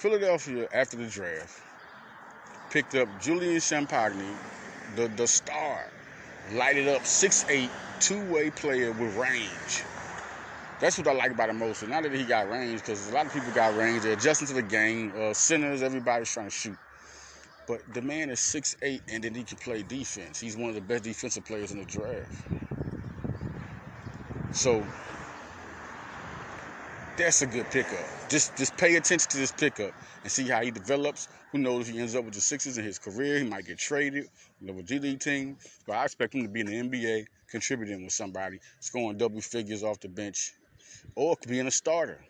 Philadelphia, 0.00 0.66
after 0.72 0.96
the 0.96 1.04
draft, 1.04 1.60
picked 2.70 2.94
up 2.94 3.06
Julian 3.20 3.58
Champagnie, 3.58 4.34
the, 4.96 5.08
the 5.08 5.26
star, 5.26 5.90
lighted 6.54 6.88
up 6.88 7.02
6'8, 7.02 7.68
two-way 8.00 8.48
player 8.48 8.92
with 8.92 9.14
range. 9.18 9.84
That's 10.80 10.96
what 10.96 11.06
I 11.06 11.12
like 11.12 11.32
about 11.32 11.50
him 11.50 11.58
most. 11.58 11.86
Not 11.86 12.04
that 12.04 12.14
he 12.14 12.24
got 12.24 12.48
range, 12.48 12.80
because 12.80 13.10
a 13.10 13.14
lot 13.14 13.26
of 13.26 13.34
people 13.34 13.50
got 13.50 13.76
range. 13.76 14.04
They're 14.04 14.14
adjusting 14.14 14.48
to 14.48 14.54
the 14.54 14.62
game. 14.62 15.12
Uh, 15.14 15.34
centers, 15.34 15.82
everybody's 15.82 16.32
trying 16.32 16.46
to 16.46 16.50
shoot. 16.50 16.78
But 17.66 17.82
the 17.92 18.00
man 18.00 18.30
is 18.30 18.38
6'8, 18.38 19.02
and 19.12 19.22
then 19.22 19.34
he 19.34 19.42
can 19.42 19.58
play 19.58 19.82
defense. 19.82 20.40
He's 20.40 20.56
one 20.56 20.70
of 20.70 20.76
the 20.76 20.80
best 20.80 21.04
defensive 21.04 21.44
players 21.44 21.72
in 21.72 21.78
the 21.78 21.84
draft. 21.84 22.32
So 24.52 24.82
that's 27.20 27.42
a 27.42 27.46
good 27.46 27.70
pickup. 27.70 28.04
Just 28.28 28.56
just 28.56 28.76
pay 28.76 28.96
attention 28.96 29.28
to 29.30 29.36
this 29.36 29.52
pickup 29.52 29.92
and 30.22 30.32
see 30.32 30.48
how 30.48 30.62
he 30.62 30.70
develops. 30.70 31.28
Who 31.52 31.58
knows 31.58 31.88
if 31.88 31.94
he 31.94 32.00
ends 32.00 32.14
up 32.14 32.24
with 32.24 32.34
the 32.34 32.40
Sixers 32.40 32.78
in 32.78 32.84
his 32.84 32.98
career? 32.98 33.38
He 33.38 33.44
might 33.44 33.66
get 33.66 33.78
traded, 33.78 34.28
with 34.60 34.86
G 34.86 34.98
League 34.98 35.20
team. 35.20 35.56
But 35.86 35.96
I 35.96 36.04
expect 36.04 36.34
him 36.34 36.42
to 36.42 36.48
be 36.48 36.60
in 36.60 36.66
the 36.66 36.74
NBA, 36.74 37.26
contributing 37.48 38.04
with 38.04 38.12
somebody, 38.12 38.60
scoring 38.78 39.18
double 39.18 39.40
figures 39.40 39.82
off 39.82 40.00
the 40.00 40.08
bench, 40.08 40.52
or 41.14 41.36
being 41.46 41.66
a 41.66 41.70
starter. 41.70 42.24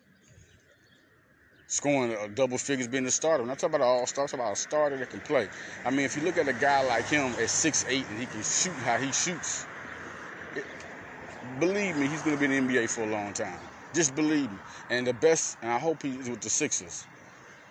Scoring 1.66 2.12
a 2.12 2.28
double 2.28 2.58
figures 2.58 2.88
being 2.88 3.06
a 3.06 3.10
starter. 3.10 3.44
When 3.44 3.50
I 3.50 3.54
talk 3.54 3.70
about 3.70 3.82
an 3.82 3.86
all 3.86 4.06
star, 4.06 4.26
I'm 4.32 4.40
about 4.40 4.54
a 4.54 4.56
starter 4.56 4.96
that 4.96 5.10
can 5.10 5.20
play. 5.20 5.48
I 5.84 5.90
mean, 5.90 6.04
if 6.04 6.16
you 6.16 6.22
look 6.22 6.36
at 6.36 6.48
a 6.48 6.52
guy 6.52 6.82
like 6.82 7.06
him 7.06 7.26
at 7.32 7.48
6'8 7.48 8.10
and 8.10 8.18
he 8.18 8.26
can 8.26 8.42
shoot 8.42 8.72
how 8.84 8.96
he 8.96 9.12
shoots, 9.12 9.66
it, 10.56 10.64
believe 11.60 11.96
me, 11.96 12.08
he's 12.08 12.22
going 12.22 12.36
to 12.36 12.48
be 12.48 12.52
in 12.52 12.66
the 12.66 12.72
NBA 12.72 12.90
for 12.90 13.02
a 13.02 13.06
long 13.06 13.32
time. 13.32 13.69
Just 13.92 14.14
believe 14.14 14.50
me. 14.50 14.58
And 14.88 15.06
the 15.06 15.12
best, 15.12 15.58
and 15.62 15.70
I 15.70 15.78
hope 15.78 16.02
he's 16.02 16.28
with 16.28 16.40
the 16.40 16.50
Sixers. 16.50 17.06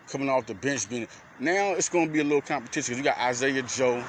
Coming 0.08 0.30
off 0.30 0.48
the 0.48 0.56
bench, 0.56 0.90
being 0.90 1.08
now 1.40 1.74
it's 1.74 1.88
going 1.88 2.08
to 2.08 2.12
be 2.12 2.20
a 2.20 2.24
little 2.24 2.42
competition. 2.42 2.98
You 2.98 3.04
got 3.04 3.18
Isaiah 3.20 3.62
Joe. 3.62 4.04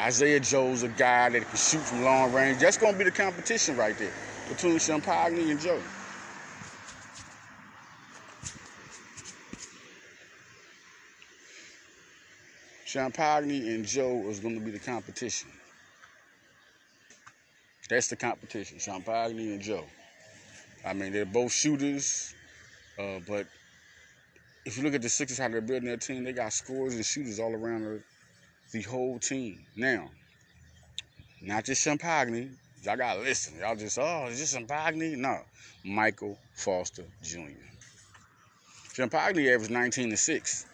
Isaiah 0.00 0.40
Joe's 0.40 0.82
a 0.82 0.88
guy 0.88 1.28
that 1.28 1.42
can 1.42 1.56
shoot 1.56 1.80
from 1.80 2.02
long 2.02 2.32
range. 2.32 2.58
That's 2.58 2.78
going 2.78 2.94
to 2.94 2.98
be 2.98 3.04
the 3.04 3.10
competition 3.10 3.76
right 3.76 3.96
there 3.98 4.12
between 4.48 4.76
Champagnie 4.76 5.50
and 5.50 5.60
Joe. 5.60 5.80
Champagnie 12.86 13.72
and 13.72 13.84
Joe 13.84 14.24
is 14.28 14.40
going 14.40 14.58
to 14.58 14.64
be 14.64 14.72
the 14.72 14.80
competition. 14.80 15.48
That's 17.88 18.08
the 18.08 18.16
competition. 18.16 18.78
Champagnie 18.78 19.52
and 19.52 19.60
Joe. 19.60 19.84
I 20.84 20.94
mean, 20.94 21.12
they're 21.12 21.26
both 21.26 21.52
shooters, 21.52 22.34
uh, 22.98 23.20
but 23.26 23.46
if 24.64 24.76
you 24.76 24.82
look 24.82 24.94
at 24.94 25.02
the 25.02 25.08
Sixers, 25.08 25.38
how 25.38 25.48
they're 25.48 25.60
building 25.60 25.88
their 25.88 25.96
team, 25.96 26.24
they 26.24 26.32
got 26.32 26.52
scorers 26.52 26.94
and 26.94 27.04
shooters 27.04 27.38
all 27.38 27.54
around 27.54 27.82
the, 27.84 28.02
the 28.72 28.82
whole 28.82 29.18
team. 29.18 29.64
Now, 29.76 30.10
not 31.42 31.64
just 31.64 31.86
Champagnie. 31.86 32.50
Y'all 32.82 32.96
gotta 32.96 33.20
listen. 33.20 33.58
Y'all 33.58 33.76
just, 33.76 33.98
oh, 33.98 34.26
is 34.28 34.38
this 34.38 34.54
Champagnie? 34.54 35.16
No. 35.16 35.40
Michael 35.84 36.38
Foster 36.54 37.04
Jr. 37.22 37.50
Champagnie 38.94 39.52
averaged 39.52 39.70
19 39.70 40.10
to 40.10 40.16
6. 40.16 40.66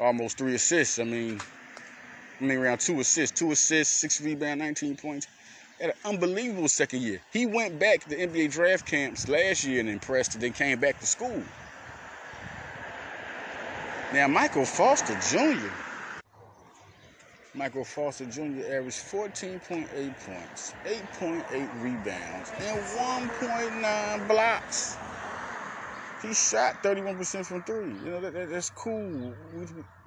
Almost 0.00 0.38
three 0.38 0.54
assists. 0.54 0.98
I 0.98 1.04
mean, 1.04 1.40
I 2.40 2.44
mean 2.44 2.58
around 2.58 2.78
two 2.78 3.00
assists. 3.00 3.36
Two 3.38 3.52
assists, 3.52 4.00
six 4.00 4.20
rebounds, 4.20 4.60
19 4.60 4.96
points 4.96 5.26
had 5.80 5.90
an 5.90 5.96
unbelievable 6.04 6.68
second 6.68 7.02
year. 7.02 7.20
He 7.32 7.46
went 7.46 7.78
back 7.78 8.00
to 8.02 8.08
the 8.08 8.16
NBA 8.16 8.52
draft 8.52 8.86
camps 8.86 9.28
last 9.28 9.64
year 9.64 9.80
and 9.80 9.88
impressed, 9.88 10.34
and 10.34 10.42
then 10.42 10.52
came 10.52 10.78
back 10.78 11.00
to 11.00 11.06
school. 11.06 11.42
Now, 14.12 14.28
Michael 14.28 14.64
Foster 14.64 15.18
Jr. 15.30 15.68
Michael 17.56 17.84
Foster 17.84 18.26
Jr. 18.26 18.66
averaged 18.66 18.98
14.8 18.98 19.88
points, 20.26 20.74
8.8 20.84 21.82
rebounds, 21.82 22.52
and 22.58 22.78
1.9 22.80 24.28
blocks. 24.28 24.96
He 26.20 26.32
shot 26.32 26.82
31% 26.82 27.46
from 27.46 27.62
three. 27.62 27.92
You 28.04 28.10
know, 28.10 28.20
that, 28.20 28.32
that, 28.32 28.50
that's 28.50 28.70
cool. 28.70 29.34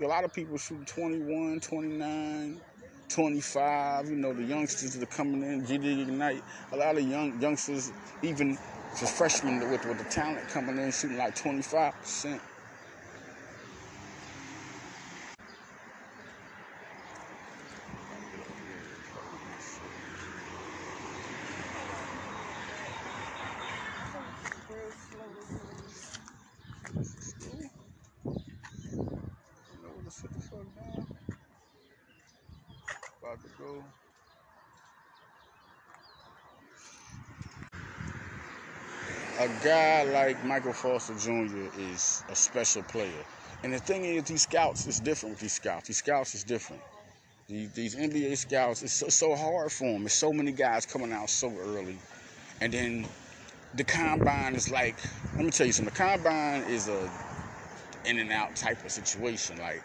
A 0.01 0.05
lot 0.05 0.24
of 0.24 0.33
people 0.33 0.57
shoot 0.57 0.86
21, 0.88 1.59
29, 1.59 2.62
25. 3.10 4.10
You 4.10 4.16
know, 4.16 4.34
the 4.34 4.44
youngsters 4.44 4.94
that 4.94 5.04
are 5.04 5.16
coming 5.16 5.44
in, 5.44 5.66
G 5.66 5.78
League 5.78 6.08
Ignite. 6.08 6.44
A 6.72 6.78
lot 6.78 6.98
of 6.98 7.04
young 7.08 7.40
youngsters, 7.42 7.92
even 8.22 8.58
the 9.00 9.06
freshmen 9.06 9.60
with, 9.70 9.86
with 9.86 9.98
the 9.98 10.04
talent 10.06 10.48
coming 10.50 10.78
in, 10.78 10.92
shooting 10.92 11.18
like 11.18 11.36
25%. 11.36 12.40
about 33.28 33.42
to 33.42 33.50
go. 33.58 33.84
A 39.40 39.48
guy 39.67 40.03
like 40.03 40.45
Michael 40.45 40.71
Foster 40.71 41.13
Jr. 41.15 41.67
is 41.77 42.24
a 42.29 42.36
special 42.36 42.83
player. 42.83 43.25
And 43.63 43.74
the 43.74 43.79
thing 43.79 44.05
is, 44.05 44.24
these 44.24 44.43
scouts 44.43 44.88
is 44.88 45.01
different 45.01 45.33
with 45.33 45.41
these 45.41 45.53
scouts. 45.53 45.88
These 45.88 45.97
scouts 45.97 46.36
is 46.36 46.43
different. 46.45 46.81
These, 47.50 47.95
NBA 47.95 48.38
scouts, 48.38 48.81
it's 48.81 48.93
so, 48.93 49.09
so 49.09 49.36
hard 49.36 49.71
for 49.71 49.91
them. 49.91 50.03
There's 50.03 50.13
so 50.13 50.31
many 50.31 50.53
guys 50.53 50.86
coming 50.86 51.12
out 51.12 51.29
so 51.29 51.51
early. 51.59 51.97
And 52.62 52.71
then 52.71 53.07
the 53.75 53.83
combine 53.83 54.55
is 54.55 54.71
like, 54.71 54.95
let 55.36 55.43
me 55.43 55.51
tell 55.51 55.67
you 55.67 55.74
something. 55.74 55.93
The 55.93 56.00
combine 56.00 56.62
is 56.69 56.88
a 56.88 57.09
in 58.05 58.19
and 58.19 58.31
out 58.31 58.55
type 58.55 58.83
of 58.86 58.91
situation. 58.91 59.57
Like, 59.57 59.83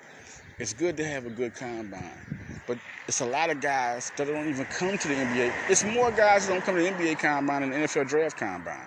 it's 0.60 0.72
good 0.72 0.96
to 0.98 1.04
have 1.04 1.26
a 1.26 1.30
good 1.30 1.54
combine. 1.54 2.62
But 2.68 2.78
it's 3.08 3.20
a 3.20 3.26
lot 3.26 3.50
of 3.50 3.60
guys 3.60 4.12
that 4.16 4.28
don't 4.28 4.48
even 4.48 4.64
come 4.66 4.96
to 4.96 5.08
the 5.08 5.14
NBA. 5.14 5.52
It's 5.68 5.82
more 5.82 6.12
guys 6.12 6.46
that 6.46 6.52
don't 6.52 6.64
come 6.64 6.76
to 6.76 6.82
the 6.82 6.90
NBA 6.90 7.18
combine 7.18 7.62
than 7.62 7.70
the 7.70 7.76
NFL 7.78 8.08
draft 8.08 8.36
combine. 8.36 8.86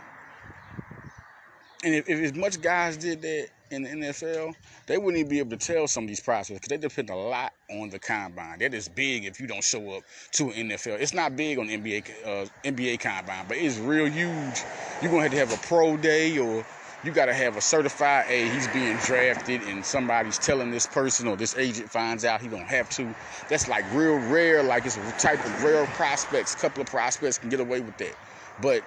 And 1.86 1.94
if, 1.94 2.10
if 2.10 2.20
as 2.20 2.34
much 2.34 2.62
guys 2.62 2.98
did 2.98 3.22
that 3.22 3.48
in 3.70 3.84
the 3.84 3.90
NFL, 3.92 4.56
they 4.88 4.98
wouldn't 4.98 5.18
even 5.18 5.30
be 5.30 5.40
able 5.40 5.52
to 5.52 5.58
tell 5.58 5.88
some 5.88 6.06
of 6.06 6.08
these 6.08 6.20
prospects 6.20 6.60
because 6.60 6.70
they 6.70 6.78
depend 6.78 7.12
a 7.12 7.16
lot 7.16 7.54
on 7.70 7.90
the 7.92 8.00
combine. 8.00 8.60
That 8.60 8.74
is 8.74 8.90
big 8.90 9.26
if 9.26 9.40
you 9.40 9.46
don't 9.46 9.64
show 9.64 9.92
up 9.92 10.04
to 10.34 10.46
an 10.50 10.70
NFL. 10.70 11.00
It's 11.00 11.14
not 11.14 11.38
big 11.38 11.60
on 11.60 11.68
NBA 11.68 12.10
uh, 12.26 12.48
NBA 12.64 13.00
combine, 13.00 13.46
but 13.48 13.58
it's 13.58 13.78
real 13.78 14.08
huge. 14.08 14.64
You're 15.02 15.12
gonna 15.12 15.24
have 15.24 15.32
to 15.32 15.38
have 15.38 15.54
a 15.54 15.68
pro 15.68 15.96
day 15.96 16.40
or 16.40 16.66
you 17.04 17.12
got 17.12 17.26
to 17.28 17.36
have 17.36 17.56
a 17.56 17.62
certified 17.62 18.26
A. 18.30 18.50
He's 18.50 18.68
being 18.70 18.98
drafted, 18.98 19.62
and 19.62 19.86
somebody's 19.86 20.40
telling 20.40 20.72
this 20.72 20.88
person 20.88 21.28
or 21.28 21.38
this 21.38 21.56
agent 21.56 21.92
finds 21.92 22.26
out 22.26 22.42
he 22.42 22.48
don't 22.48 22.68
have 22.68 22.90
to. 22.92 23.14
That's 23.48 23.68
like 23.68 23.86
real 23.94 24.16
rare. 24.16 24.64
Like 24.64 24.88
it's 24.88 24.98
a 24.98 25.12
type 25.20 25.46
of 25.46 25.64
rare 25.64 25.86
prospects. 25.88 26.56
A 26.56 26.58
couple 26.58 26.82
of 26.82 26.88
prospects 26.88 27.38
can 27.38 27.50
get 27.50 27.60
away 27.60 27.80
with 27.82 27.98
that, 27.98 28.16
but 28.60 28.84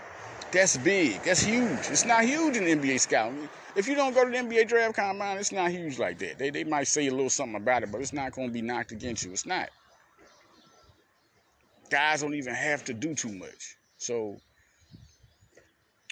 that's 0.52 0.76
big. 0.78 1.23
That's 1.23 1.43
huge. 1.43 1.78
It's 1.90 2.05
not 2.05 2.25
huge 2.25 2.57
in 2.57 2.64
NBA 2.64 3.00
scouting. 3.00 3.49
If 3.76 3.87
you 3.87 3.95
don't 3.95 4.14
go 4.14 4.25
to 4.25 4.31
the 4.31 4.37
NBA 4.37 4.69
draft 4.69 4.97
combine, 4.97 5.37
it's 5.38 5.52
not 5.52 5.71
huge 5.71 5.99
like 5.99 6.19
that. 6.19 6.38
They 6.38 6.50
they 6.50 6.64
might 6.64 6.88
say 6.88 7.07
a 7.07 7.11
little 7.11 7.31
something 7.31 7.57
about 7.57 7.83
it, 7.83 7.93
but 7.93 8.00
it's 8.00 8.12
not 8.12 8.33
going 8.33 8.49
to 8.49 8.52
be 8.52 8.62
knocked 8.62 8.93
against 8.93 9.25
you. 9.25 9.33
It's 9.33 9.47
not. 9.47 9.69
Guys 11.90 12.23
don't 12.23 12.35
even 12.35 12.55
have 12.55 12.85
to 12.85 12.95
do 12.95 13.14
too 13.14 13.33
much. 13.33 13.76
So 13.99 14.38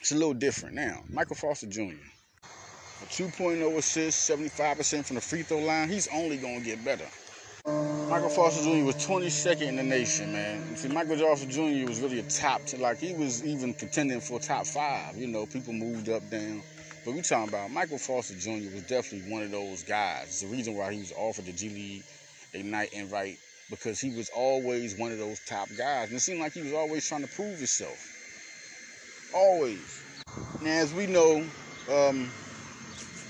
it's 0.01 0.13
a 0.13 0.17
little 0.17 0.35
different 0.35 0.75
now. 0.75 1.03
Michael 1.09 1.37
Foster 1.37 1.67
Jr. 1.67 1.97
A 3.03 3.07
2.0 3.07 3.77
assist, 3.77 4.31
75% 4.31 5.05
from 5.05 5.17
the 5.17 5.21
free 5.21 5.43
throw 5.43 5.59
line. 5.59 5.89
He's 5.89 6.09
only 6.15 6.37
going 6.39 6.61
to 6.61 6.65
get 6.65 6.85
better. 6.85 7.05
Michael 7.67 8.29
Foster 8.29 8.63
Jr. 8.63 8.85
was 8.85 8.95
22nd 8.95 9.63
in 9.63 9.77
the 9.77 9.83
nation, 9.83 10.33
man. 10.33 10.77
See, 10.77 10.87
Michael 10.87 11.17
Foster 11.17 11.47
Jr. 11.47 11.89
was 11.89 12.01
really 12.01 12.21
a 12.21 12.23
top, 12.23 12.63
like 12.79 12.99
he 12.99 13.13
was 13.15 13.45
even 13.45 13.75
contending 13.75 14.21
for 14.21 14.39
top 14.39 14.67
five. 14.67 15.17
You 15.17 15.27
know, 15.27 15.47
people 15.47 15.73
moved 15.73 16.09
up, 16.09 16.29
down. 16.31 16.63
But 17.05 17.15
we 17.15 17.23
talking 17.23 17.49
about 17.49 17.73
Michael 17.73 17.99
Foster 17.99 18.35
Jr. 18.35 18.73
was 18.73 18.85
definitely 18.87 19.33
one 19.33 19.43
of 19.43 19.51
those 19.51 19.83
guys. 19.83 20.29
It's 20.29 20.41
the 20.43 20.47
reason 20.47 20.77
why 20.77 20.93
he 20.93 21.01
was 21.01 21.13
offered 21.17 21.47
the 21.47 21.53
G 21.53 21.69
League 21.69 22.05
Ignite 22.55 22.93
invite 22.93 23.39
because 23.69 23.99
he 23.99 24.15
was 24.15 24.31
always 24.35 24.97
one 24.97 25.11
of 25.11 25.19
those 25.19 25.41
top 25.41 25.69
guys. 25.77 26.09
And 26.09 26.17
it 26.17 26.21
seemed 26.21 26.39
like 26.39 26.53
he 26.53 26.63
was 26.63 26.73
always 26.73 27.09
trying 27.09 27.23
to 27.23 27.35
prove 27.35 27.59
himself. 27.59 27.99
Always. 29.35 30.05
Now, 30.63 30.71
as 30.71 30.95
we 30.95 31.09
know, 31.09 31.45
um, 31.93 32.31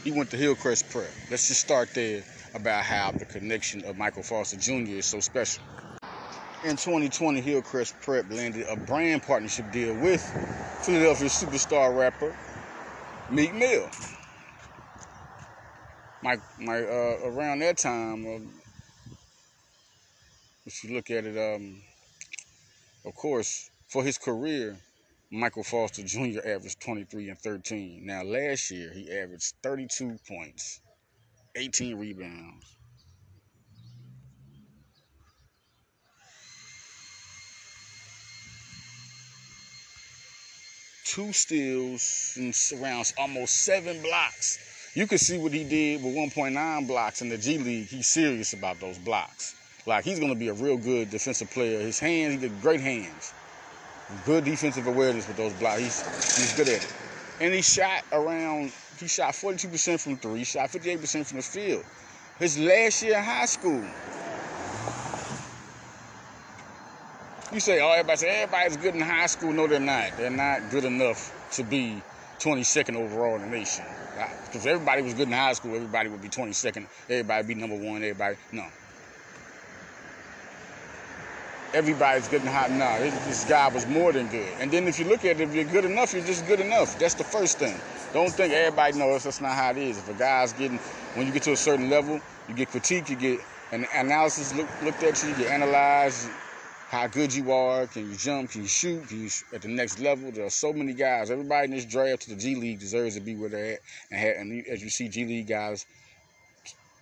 he 0.05 0.13
went 0.13 0.31
to 0.33 0.37
Hillcrest 0.37 0.91
Prep. 0.91 1.11
Let's 1.31 1.49
just 1.49 1.63
start 1.63 1.95
there 1.95 2.23
about 2.57 2.85
how 2.85 3.13
the 3.13 3.25
connection 3.25 3.85
of 3.85 3.97
Michael 3.97 4.23
Foster 4.23 4.57
Jr. 4.57 4.97
is 4.97 5.07
so 5.07 5.21
special. 5.21 5.63
In 6.65 6.77
2020, 6.77 7.41
Hillcrest 7.41 8.01
Prep 8.01 8.31
landed 8.31 8.67
a 8.69 8.77
brand 8.77 9.23
partnership 9.23 9.71
deal 9.71 9.95
with 9.95 10.23
Philadelphia 10.83 11.29
superstar 11.29 11.97
rapper 11.97 12.37
Meek 13.31 13.55
Mill. 13.55 13.89
My, 16.23 16.37
my, 16.59 16.79
uh, 16.81 17.19
around 17.25 17.61
that 17.61 17.79
time, 17.79 18.27
uh, 18.27 19.13
if 20.65 20.83
you 20.83 20.95
look 20.95 21.11
at 21.11 21.25
it, 21.25 21.55
um, 21.55 21.81
of 23.05 23.15
course, 23.15 23.71
for 23.89 24.03
his 24.03 24.19
career, 24.19 24.77
Michael 25.31 25.63
Foster 25.63 26.03
Jr. 26.03 26.41
averaged 26.45 26.81
23 26.81 27.29
and 27.31 27.39
13. 27.39 28.07
Now, 28.07 28.23
last 28.23 28.71
year, 28.71 28.93
he 28.93 29.11
averaged 29.13 29.55
32 29.63 30.19
points, 30.27 30.81
18 31.57 31.99
rebounds. 31.99 32.77
Two 41.05 41.33
steals 41.33 42.35
and 42.37 42.55
around 42.81 43.13
almost 43.19 43.63
seven 43.65 44.03
blocks. 44.03 44.59
You 44.95 45.07
can 45.07 45.19
see 45.19 45.39
what 45.39 45.53
he 45.53 45.65
did 45.65 46.03
with 46.03 46.15
1.9 46.15 46.87
blocks 46.87 47.23
in 47.23 47.31
the 47.31 47.39
G 47.39 47.59
League. 47.59 47.87
He's 47.87 48.07
serious 48.07 48.53
about 48.53 48.81
those 48.81 48.99
blocks. 48.99 49.55
Like 49.87 50.05
he's 50.05 50.19
going 50.19 50.33
to 50.33 50.39
be 50.39 50.49
a 50.49 50.55
real 50.55 50.77
good 50.77 51.11
defensive 51.11 51.51
player. 51.51 51.81
His 51.81 51.99
hands, 51.99 52.43
he 52.43 52.49
got 52.49 52.61
great 52.61 52.81
hands. 52.81 53.33
Good 54.25 54.45
defensive 54.45 54.87
awareness 54.87 55.27
with 55.27 55.37
those 55.37 55.53
blocks. 55.55 55.81
He's 55.81 56.37
he's 56.37 56.57
good 56.57 56.69
at 56.69 56.83
it. 56.83 57.06
And 57.41 57.53
he 57.53 57.63
shot 57.63 58.05
around. 58.13 58.73
He 58.99 59.09
shot 59.09 59.35
42% 59.35 60.01
from 60.01 60.17
three. 60.17 60.39
He 60.39 60.45
shot 60.45 60.71
58% 60.71 61.27
from 61.27 61.37
the 61.37 61.43
field. 61.43 61.85
His 62.39 62.59
last 62.59 63.03
year 63.03 63.19
in 63.19 63.25
high 63.25 63.47
school. 63.47 63.85
You 67.53 67.61
say, 67.61 67.81
oh, 67.81 67.91
everybody 67.91 68.17
say 68.17 68.43
everybody's 68.43 68.77
good 68.77 68.95
in 68.95 69.01
high 69.01 69.27
school. 69.27 69.53
No, 69.53 69.67
they're 69.67 69.81
not. 69.81 70.17
They're 70.17 70.31
not 70.31 70.71
good 70.71 70.85
enough 70.85 71.33
to 71.53 71.63
be 71.63 72.03
22nd 72.41 72.97
overall 72.97 73.37
in 73.37 73.43
the 73.43 73.49
nation. 73.49 73.85
Because 74.47 74.67
everybody 74.67 75.03
was 75.03 75.15
good 75.15 75.29
in 75.29 75.35
high 75.35 75.53
school, 75.53 75.75
everybody 75.75 76.09
would 76.09 76.23
be 76.23 76.29
22nd. 76.29 76.87
Everybody 77.09 77.39
would 77.39 77.49
be 77.49 77.55
number 77.55 77.77
one. 77.77 77.97
Everybody, 77.97 78.37
no 78.53 78.65
everybody's 81.77 82.27
getting 82.29 82.47
hot 82.47 82.71
now. 82.71 82.99
This 82.99 83.45
guy 83.45 83.69
was 83.69 83.87
more 83.87 84.11
than 84.11 84.29
good. 84.29 84.49
And 84.61 84.71
then 84.71 84.89
if 84.89 84.99
you 84.99 85.05
look 85.05 85.27
at 85.27 85.39
it, 85.39 85.43
if 85.43 85.55
you're 85.55 85.65
good 85.65 85.85
enough, 85.85 86.15
you're 86.15 86.25
just 86.25 86.47
good 86.47 86.61
enough. 86.61 86.99
That's 86.99 87.13
the 87.13 87.25
first 87.25 87.59
thing. 87.59 87.79
Don't 88.15 88.31
think 88.31 88.55
everybody 88.55 88.99
knows 88.99 89.25
that's 89.25 89.43
not 89.43 89.53
how 89.53 89.73
it 89.73 89.77
is. 89.77 89.99
If 89.99 90.09
a 90.09 90.15
guy's 90.15 90.55
getting, 90.55 90.79
when 91.15 91.27
you 91.27 91.33
get 91.35 91.43
to 91.43 91.53
a 91.53 91.57
certain 91.57 91.91
level, 91.91 92.19
you 92.49 92.55
get 92.55 92.71
critique, 92.71 93.11
you 93.11 93.17
get 93.17 93.41
an 93.73 93.87
analysis 93.95 94.55
look, 94.55 94.69
looked 94.83 95.03
at 95.03 95.23
you, 95.23 95.29
you 95.29 95.37
get 95.37 95.51
analyzed 95.51 96.31
how 96.89 97.07
good 97.09 97.35
you 97.35 97.53
are, 97.53 97.87
can 97.89 98.09
you 98.09 98.17
jump, 98.17 98.53
can 98.53 98.63
you 98.63 98.69
shoot, 98.69 99.07
can 99.09 99.25
you 99.25 99.29
at 99.53 99.61
the 99.61 99.69
next 99.69 99.99
level. 99.99 100.31
There 100.31 100.47
are 100.47 100.51
so 100.51 100.73
many 100.73 100.95
guys. 100.95 101.31
Everybody 101.31 101.65
in 101.65 101.71
this 101.73 101.85
draft 101.85 102.23
to 102.23 102.31
the 102.31 102.37
G 102.37 102.55
League 102.55 102.79
deserves 102.79 103.17
to 103.17 103.21
be 103.21 103.35
where 103.35 103.51
they're 103.51 103.73
at. 103.75 103.81
And, 104.11 104.21
have, 104.21 104.37
and 104.39 104.67
as 104.69 104.83
you 104.83 104.89
see 104.89 105.09
G 105.09 105.27
League 105.27 105.49
guys 105.49 105.85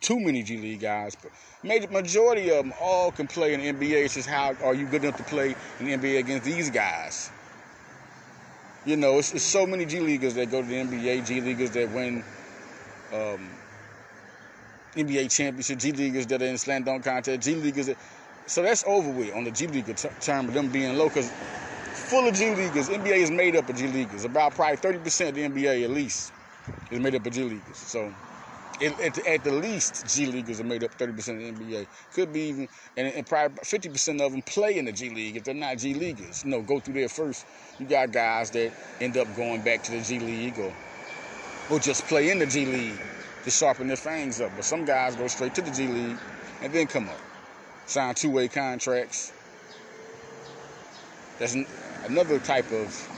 too 0.04 0.20
many 0.20 0.42
G 0.42 0.58
League 0.58 0.80
guys, 0.80 1.14
but 1.14 1.32
major 1.64 1.88
majority 1.88 2.50
of 2.50 2.58
them 2.58 2.72
all 2.80 3.10
can 3.10 3.26
play 3.26 3.54
in 3.54 3.60
the 3.60 3.72
NBA. 3.72 4.04
It's 4.04 4.14
just 4.14 4.28
how 4.28 4.54
are 4.62 4.74
you 4.74 4.86
good 4.86 5.02
enough 5.02 5.16
to 5.16 5.24
play 5.24 5.56
in 5.80 5.86
the 5.86 5.96
NBA 5.96 6.18
against 6.20 6.44
these 6.44 6.70
guys? 6.70 7.30
You 8.84 8.96
know, 8.96 9.18
it's, 9.18 9.32
it's 9.32 9.44
so 9.44 9.66
many 9.66 9.86
G 9.86 10.00
Leaguers 10.00 10.34
that 10.34 10.50
go 10.50 10.60
to 10.60 10.68
the 10.68 10.74
NBA, 10.74 11.26
G 11.26 11.40
Leaguers 11.40 11.70
that 11.70 11.90
win 11.90 12.22
um, 13.12 13.48
NBA 14.94 15.34
championship, 15.34 15.78
G 15.78 15.92
Leaguers 15.92 16.26
that 16.26 16.42
are 16.42 16.46
in 16.46 16.58
slam 16.58 16.84
dunk 16.84 17.04
contest, 17.04 17.40
G 17.40 17.54
Leaguers. 17.54 17.86
That, 17.86 17.96
so 18.46 18.62
that's 18.62 18.84
over 18.86 19.10
with 19.10 19.34
on 19.34 19.44
the 19.44 19.50
G 19.50 19.66
League 19.66 19.86
t- 19.96 20.08
term 20.20 20.48
of 20.48 20.54
them 20.54 20.68
being 20.68 20.98
low 20.98 21.08
because 21.08 21.30
full 21.30 22.28
of 22.28 22.34
G 22.34 22.54
Leaguers. 22.54 22.90
NBA 22.90 23.16
is 23.16 23.30
made 23.30 23.56
up 23.56 23.68
of 23.70 23.76
G 23.76 23.88
Leaguers. 23.88 24.26
About 24.26 24.54
probably 24.54 24.76
30% 24.76 25.30
of 25.30 25.34
the 25.34 25.48
NBA 25.48 25.84
at 25.84 25.90
least 25.90 26.32
is 26.90 27.00
made 27.00 27.14
up 27.14 27.24
of 27.24 27.32
G 27.32 27.42
Leaguers. 27.42 27.78
So 27.78 28.12
at, 28.82 29.26
at, 29.26 29.44
the 29.44 29.52
least, 29.52 30.06
G 30.06 30.26
Leaguers 30.26 30.60
are 30.60 30.64
made 30.64 30.82
up 30.82 30.96
30% 30.96 31.08
of 31.10 31.58
the 31.58 31.64
NBA. 31.64 31.86
Could 32.12 32.32
be 32.32 32.40
even, 32.40 32.68
and, 32.96 33.08
and 33.08 33.26
probably 33.26 33.58
50% 33.58 34.20
of 34.20 34.32
them 34.32 34.42
play 34.42 34.78
in 34.78 34.84
the 34.84 34.92
G 34.92 35.10
League 35.10 35.36
if 35.36 35.44
they're 35.44 35.54
not 35.54 35.78
G 35.78 35.94
Leaguers. 35.94 36.44
You 36.44 36.50
know, 36.50 36.62
go 36.62 36.80
through 36.80 36.94
there 36.94 37.08
first. 37.08 37.46
You 37.78 37.86
got 37.86 38.12
guys 38.12 38.50
that 38.50 38.72
end 39.00 39.16
up 39.16 39.34
going 39.36 39.62
back 39.62 39.82
to 39.84 39.92
the 39.92 40.00
G 40.00 40.18
League 40.18 40.58
or, 40.58 40.72
or 41.70 41.78
just 41.78 42.04
play 42.06 42.30
in 42.30 42.38
the 42.38 42.46
G 42.46 42.66
League 42.66 43.00
to 43.44 43.50
sharpen 43.50 43.86
their 43.86 43.96
fangs 43.96 44.40
up. 44.40 44.50
But 44.56 44.64
some 44.64 44.84
guys 44.84 45.14
go 45.16 45.28
straight 45.28 45.54
to 45.54 45.62
the 45.62 45.70
G 45.70 45.86
League 45.86 46.18
and 46.62 46.72
then 46.72 46.86
come 46.86 47.08
up. 47.08 47.20
Sign 47.86 48.14
two 48.14 48.30
way 48.30 48.48
contracts. 48.48 49.32
That's 51.38 51.56
another 52.06 52.38
type 52.38 52.70
of 52.72 53.08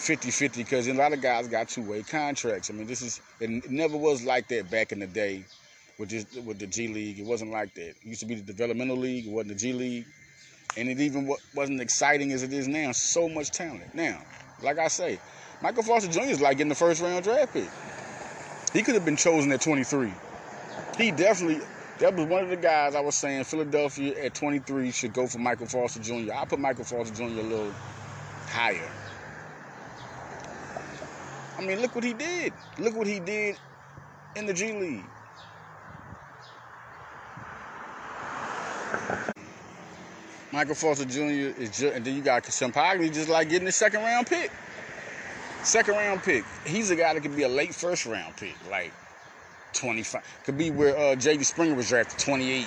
50-50 0.00 0.56
because 0.56 0.88
a 0.88 0.94
lot 0.94 1.12
of 1.12 1.20
guys 1.20 1.48
got 1.48 1.68
two-way 1.68 2.02
contracts. 2.02 2.70
I 2.70 2.74
mean, 2.74 2.86
this 2.86 3.02
is 3.02 3.20
it 3.40 3.70
never 3.70 3.96
was 3.96 4.24
like 4.24 4.48
that 4.48 4.70
back 4.70 4.92
in 4.92 4.98
the 4.98 5.06
day 5.06 5.44
with 5.98 6.08
this 6.08 6.26
with 6.44 6.58
the 6.58 6.66
G 6.66 6.88
League. 6.88 7.18
It 7.18 7.26
wasn't 7.26 7.52
like 7.52 7.74
that. 7.74 7.90
It 7.90 7.96
used 8.04 8.20
to 8.20 8.26
be 8.26 8.34
the 8.34 8.42
developmental 8.42 8.96
league. 8.96 9.26
It 9.26 9.30
wasn't 9.30 9.50
the 9.50 9.54
G 9.54 9.72
League, 9.72 10.06
and 10.76 10.88
it 10.88 10.98
even 11.00 11.32
wasn't 11.54 11.80
exciting 11.80 12.32
as 12.32 12.42
it 12.42 12.52
is 12.52 12.66
now. 12.66 12.92
So 12.92 13.28
much 13.28 13.50
talent 13.50 13.94
now. 13.94 14.20
Like 14.62 14.78
I 14.78 14.88
say, 14.88 15.18
Michael 15.62 15.82
Foster 15.82 16.10
Jr. 16.10 16.30
is 16.30 16.40
like 16.40 16.56
getting 16.56 16.68
the 16.70 16.74
first 16.74 17.02
round 17.02 17.24
draft 17.24 17.52
pick. 17.52 17.68
He 18.72 18.82
could 18.82 18.94
have 18.94 19.04
been 19.04 19.16
chosen 19.16 19.52
at 19.52 19.60
23. 19.60 20.12
He 20.96 21.10
definitely. 21.10 21.60
That 21.98 22.16
was 22.16 22.26
one 22.26 22.42
of 22.42 22.48
the 22.48 22.56
guys 22.56 22.94
I 22.94 23.00
was 23.00 23.14
saying 23.14 23.44
Philadelphia 23.44 24.24
at 24.24 24.34
23 24.34 24.90
should 24.90 25.12
go 25.12 25.26
for 25.26 25.38
Michael 25.38 25.66
Foster 25.66 26.00
Jr. 26.00 26.32
I 26.32 26.46
put 26.46 26.58
Michael 26.58 26.84
Foster 26.84 27.14
Jr. 27.14 27.24
a 27.24 27.42
little 27.42 27.72
higher. 28.46 28.88
I 31.60 31.62
mean, 31.62 31.82
look 31.82 31.94
what 31.94 32.04
he 32.04 32.14
did. 32.14 32.54
Look 32.78 32.96
what 32.96 33.06
he 33.06 33.20
did 33.20 33.58
in 34.34 34.46
the 34.46 34.54
G 34.54 34.72
League. 34.72 35.04
Michael 40.52 40.74
Foster 40.74 41.04
Jr. 41.04 41.20
is 41.60 41.68
just, 41.68 41.94
and 41.94 42.02
then 42.02 42.16
you 42.16 42.22
got 42.22 42.44
Champagnie 42.44 43.12
just 43.12 43.28
like 43.28 43.50
getting 43.50 43.66
the 43.66 43.72
second 43.72 44.00
round 44.00 44.26
pick. 44.26 44.50
Second 45.62 45.96
round 45.96 46.22
pick. 46.22 46.44
He's 46.64 46.90
a 46.90 46.96
guy 46.96 47.12
that 47.12 47.20
could 47.20 47.36
be 47.36 47.42
a 47.42 47.48
late 47.48 47.74
first 47.74 48.06
round 48.06 48.34
pick, 48.38 48.56
like 48.70 48.94
25. 49.74 50.22
Could 50.44 50.56
be 50.56 50.70
where 50.70 50.96
uh, 50.96 51.14
J.D. 51.14 51.44
Springer 51.44 51.74
was 51.74 51.90
drafted, 51.90 52.18
28. 52.18 52.66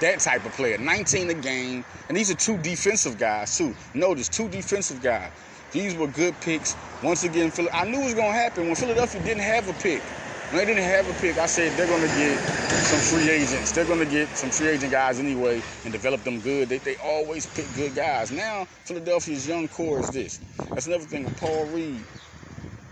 That 0.00 0.20
type 0.20 0.46
of 0.46 0.52
player. 0.52 0.78
19 0.78 1.28
a 1.28 1.34
game. 1.34 1.84
And 2.08 2.16
these 2.16 2.30
are 2.30 2.34
two 2.34 2.56
defensive 2.56 3.18
guys, 3.18 3.58
too. 3.58 3.74
Notice, 3.92 4.30
two 4.30 4.48
defensive 4.48 5.02
guys. 5.02 5.30
These 5.72 5.96
were 5.96 6.08
good 6.08 6.34
picks. 6.40 6.76
Once 7.02 7.24
again, 7.24 7.52
I 7.72 7.84
knew 7.84 8.00
it 8.00 8.04
was 8.06 8.14
going 8.14 8.32
to 8.32 8.38
happen. 8.38 8.66
When 8.66 8.76
Philadelphia 8.76 9.22
didn't 9.22 9.42
have 9.42 9.68
a 9.68 9.74
pick, 9.74 10.02
when 10.50 10.58
they 10.58 10.66
didn't 10.66 10.84
have 10.84 11.08
a 11.08 11.14
pick, 11.20 11.38
I 11.38 11.46
said 11.46 11.72
they're 11.78 11.86
going 11.86 12.02
to 12.02 12.16
get 12.16 12.38
some 12.40 13.00
free 13.00 13.30
agents. 13.30 13.72
They're 13.72 13.84
going 13.84 14.00
to 14.00 14.06
get 14.06 14.28
some 14.36 14.50
free 14.50 14.68
agent 14.68 14.92
guys 14.92 15.20
anyway 15.20 15.62
and 15.84 15.92
develop 15.92 16.22
them 16.24 16.40
good. 16.40 16.70
They, 16.70 16.78
they 16.78 16.96
always 17.04 17.46
pick 17.46 17.66
good 17.76 17.94
guys. 17.94 18.32
Now, 18.32 18.66
Philadelphia's 18.84 19.46
young 19.46 19.68
core 19.68 20.00
is 20.00 20.10
this. 20.10 20.40
That's 20.74 20.86
another 20.86 21.04
thing 21.04 21.30
Paul 21.36 21.66
Reed. 21.66 22.04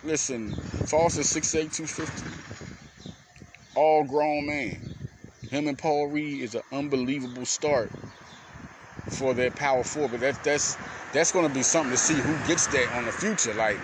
Listen, 0.05 0.53
Foster's 0.53 1.29
6'8", 1.29 1.75
250. 1.75 2.27
All 3.77 4.05
grown 4.05 4.47
man. 4.47 4.81
Him 5.51 5.69
and 5.69 5.79
Paul 5.79 6.09
Reed 6.09 6.43
is 6.43 6.55
an 6.55 6.63
unbelievable 6.73 7.47
start 7.47 7.93
for 9.11 9.35
their 9.35 9.51
power 9.51 9.85
forward. 9.85 10.13
But 10.13 10.21
that's 10.21 10.39
that's 10.39 10.77
that's 11.13 11.33
going 11.33 11.49
to 11.49 11.55
be 11.55 11.63
something 11.63 11.93
to 11.93 11.99
see 11.99 12.15
who 12.15 12.37
gets 12.47 12.67
that 12.69 12.93
on 12.95 13.05
the 13.05 13.13
future. 13.13 13.55
Like 13.55 13.79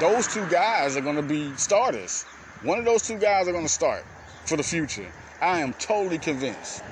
those 0.00 0.26
two 0.26 0.46
guys 0.48 0.96
are 0.96 1.00
going 1.00 1.16
to 1.16 1.22
be 1.22 1.54
starters. 1.56 2.24
One 2.62 2.78
of 2.78 2.84
those 2.84 3.02
two 3.02 3.18
guys 3.18 3.48
are 3.48 3.52
going 3.52 3.66
to 3.66 3.72
start 3.72 4.04
for 4.46 4.56
the 4.56 4.62
future. 4.62 5.06
I 5.40 5.60
am 5.60 5.72
totally 5.74 6.18
convinced. 6.18 6.82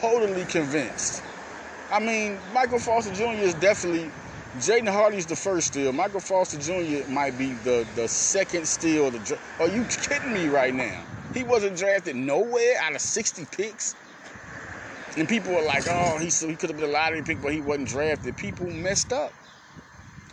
Totally 0.00 0.44
convinced. 0.44 1.22
I 1.90 2.00
mean, 2.00 2.38
Michael 2.52 2.78
Foster 2.78 3.14
Jr. 3.14 3.42
is 3.42 3.54
definitely 3.54 4.10
Jaden 4.58 4.90
Hardy's 4.90 5.26
the 5.26 5.36
first 5.36 5.68
steal. 5.68 5.92
Michael 5.92 6.20
Foster 6.20 6.58
Jr. 6.58 7.08
might 7.10 7.36
be 7.36 7.54
the, 7.64 7.86
the 7.94 8.06
second 8.08 8.66
steal. 8.66 9.10
The, 9.10 9.38
are 9.58 9.68
you 9.68 9.84
kidding 9.84 10.32
me 10.32 10.48
right 10.48 10.74
now? 10.74 11.04
He 11.34 11.42
wasn't 11.42 11.76
drafted 11.76 12.16
nowhere 12.16 12.76
out 12.80 12.94
of 12.94 13.00
60 13.00 13.46
picks. 13.50 13.96
And 15.16 15.28
people 15.28 15.52
were 15.54 15.62
like, 15.62 15.84
oh, 15.88 16.18
he, 16.18 16.28
he 16.28 16.56
could 16.56 16.70
have 16.70 16.76
been 16.76 16.88
a 16.88 16.92
lottery 16.92 17.22
pick, 17.22 17.40
but 17.40 17.52
he 17.52 17.60
wasn't 17.60 17.88
drafted. 17.88 18.36
People 18.36 18.66
messed 18.66 19.12
up. 19.12 19.32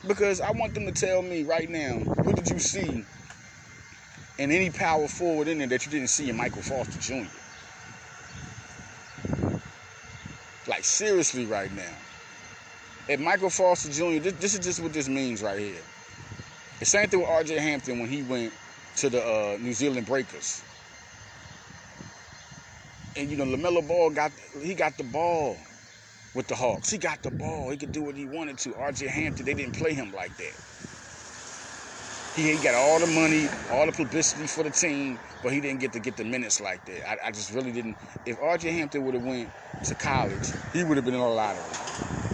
Because 0.07 0.41
I 0.41 0.49
want 0.51 0.73
them 0.73 0.87
to 0.87 0.91
tell 0.91 1.21
me 1.21 1.43
right 1.43 1.69
now, 1.69 2.01
what 2.23 2.35
did 2.35 2.49
you 2.49 2.57
see 2.57 3.05
in 4.39 4.51
any 4.51 4.71
power 4.71 5.07
forward 5.07 5.47
in 5.47 5.59
there 5.59 5.67
that 5.67 5.85
you 5.85 5.91
didn't 5.91 6.09
see 6.09 6.29
in 6.29 6.35
Michael 6.35 6.63
Foster 6.63 6.99
Jr.? 6.99 7.29
Like 10.67 10.83
seriously 10.83 11.45
right 11.45 11.71
now. 11.71 11.93
If 13.07 13.19
Michael 13.19 13.51
Foster 13.51 13.89
Jr., 13.89 14.19
this, 14.19 14.33
this, 14.33 14.53
is 14.55 14.59
just 14.61 14.81
what 14.81 14.93
this 14.93 15.07
means 15.07 15.43
right 15.43 15.59
here. 15.59 15.81
The 16.79 16.85
same 16.85 17.09
thing 17.09 17.19
with 17.19 17.29
RJ 17.29 17.59
Hampton 17.59 17.99
when 17.99 18.09
he 18.09 18.23
went 18.23 18.53
to 18.97 19.09
the 19.09 19.23
uh, 19.23 19.57
New 19.59 19.73
Zealand 19.73 20.07
Breakers. 20.07 20.63
And 23.15 23.29
you 23.29 23.37
know, 23.37 23.45
LaMelo 23.45 23.87
Ball 23.87 24.09
got 24.11 24.31
he 24.61 24.73
got 24.73 24.97
the 24.97 25.03
ball 25.03 25.57
with 26.33 26.47
the 26.47 26.55
Hawks. 26.55 26.89
He 26.89 26.97
got 26.97 27.21
the 27.23 27.31
ball. 27.31 27.69
He 27.69 27.77
could 27.77 27.91
do 27.91 28.03
what 28.03 28.15
he 28.15 28.25
wanted 28.25 28.57
to. 28.59 28.69
RJ 28.71 29.07
Hampton, 29.07 29.45
they 29.45 29.53
didn't 29.53 29.75
play 29.75 29.93
him 29.93 30.11
like 30.11 30.35
that. 30.37 30.53
He, 32.35 32.55
he 32.55 32.63
got 32.63 32.75
all 32.75 32.99
the 32.99 33.07
money, 33.07 33.49
all 33.71 33.85
the 33.85 33.91
publicity 33.91 34.47
for 34.47 34.63
the 34.63 34.69
team, 34.69 35.19
but 35.43 35.51
he 35.51 35.59
didn't 35.59 35.81
get 35.81 35.91
to 35.93 35.99
get 35.99 36.15
the 36.15 36.23
minutes 36.23 36.61
like 36.61 36.85
that. 36.85 37.09
I, 37.09 37.27
I 37.27 37.31
just 37.31 37.53
really 37.53 37.73
didn't. 37.73 37.97
If 38.25 38.39
RJ 38.39 38.71
Hampton 38.71 39.03
would 39.05 39.15
have 39.15 39.23
went 39.23 39.49
to 39.85 39.95
college, 39.95 40.49
he 40.71 40.83
would 40.83 40.95
have 40.97 41.05
been 41.05 41.13
in 41.13 41.19
the 41.19 41.27
lottery. 41.27 41.63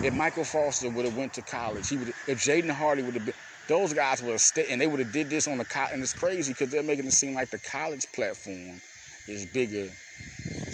If 0.04 0.14
Michael 0.14 0.44
Foster 0.44 0.90
would 0.92 1.06
have 1.06 1.18
went 1.18 1.34
to 1.34 1.42
college, 1.42 1.90
he 1.90 1.98
would. 1.98 2.10
If 2.28 2.40
Jaden 2.46 2.70
Hardy 2.70 3.02
would 3.02 3.16
have 3.16 3.26
been, 3.26 3.34
those 3.68 3.94
guys 3.94 4.22
would 4.22 4.32
have 4.32 4.42
stayed, 4.42 4.68
and 4.70 4.80
they 4.80 4.88
would 4.88 5.00
have 5.00 5.12
did 5.12 5.30
this 5.30 5.48
on 5.48 5.58
the 5.58 5.66
college. 5.66 5.94
And 5.94 6.04
it's 6.04 6.14
crazy 6.14 6.54
because 6.54 6.70
they're 6.70 6.84
making 6.84 7.08
it 7.08 7.14
seem 7.14 7.34
like 7.34 7.50
the 7.50 7.60
college 7.60 8.06
platform 8.14 8.80
is 9.28 9.46
bigger 9.48 9.90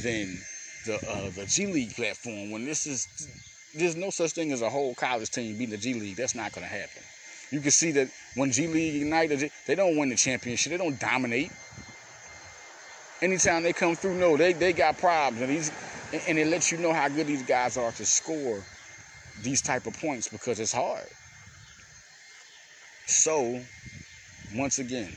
than 0.03 0.37
the 0.85 0.95
uh, 1.09 1.29
the 1.31 1.45
G 1.45 1.65
League 1.65 1.95
platform. 1.95 2.51
When 2.51 2.65
this 2.65 2.85
is, 2.85 3.07
there's 3.73 3.95
no 3.95 4.09
such 4.09 4.31
thing 4.31 4.51
as 4.51 4.61
a 4.61 4.69
whole 4.69 4.93
college 4.93 5.31
team 5.31 5.53
beating 5.57 5.71
the 5.71 5.77
G 5.77 5.93
League. 5.93 6.17
That's 6.17 6.35
not 6.35 6.51
going 6.53 6.67
to 6.67 6.73
happen. 6.73 7.01
You 7.51 7.59
can 7.59 7.71
see 7.71 7.91
that 7.91 8.09
when 8.35 8.51
G 8.51 8.67
League 8.67 8.95
United, 8.95 9.51
they 9.65 9.75
don't 9.75 9.97
win 9.97 10.09
the 10.09 10.15
championship. 10.15 10.71
They 10.71 10.77
don't 10.77 10.99
dominate. 10.99 11.51
Anytime 13.21 13.63
they 13.63 13.73
come 13.73 13.95
through, 13.95 14.15
no, 14.15 14.35
they, 14.35 14.53
they 14.53 14.73
got 14.73 14.97
problems. 14.97 15.41
And, 15.41 15.49
these, 15.49 15.71
and 16.27 16.37
it 16.37 16.47
lets 16.47 16.71
you 16.71 16.77
know 16.77 16.91
how 16.91 17.07
good 17.07 17.27
these 17.27 17.43
guys 17.43 17.77
are 17.77 17.91
to 17.93 18.05
score 18.05 18.61
these 19.41 19.61
type 19.61 19.87
of 19.87 19.93
points 19.93 20.27
because 20.27 20.59
it's 20.59 20.73
hard. 20.73 21.07
So, 23.05 23.61
once 24.55 24.79
again, 24.79 25.11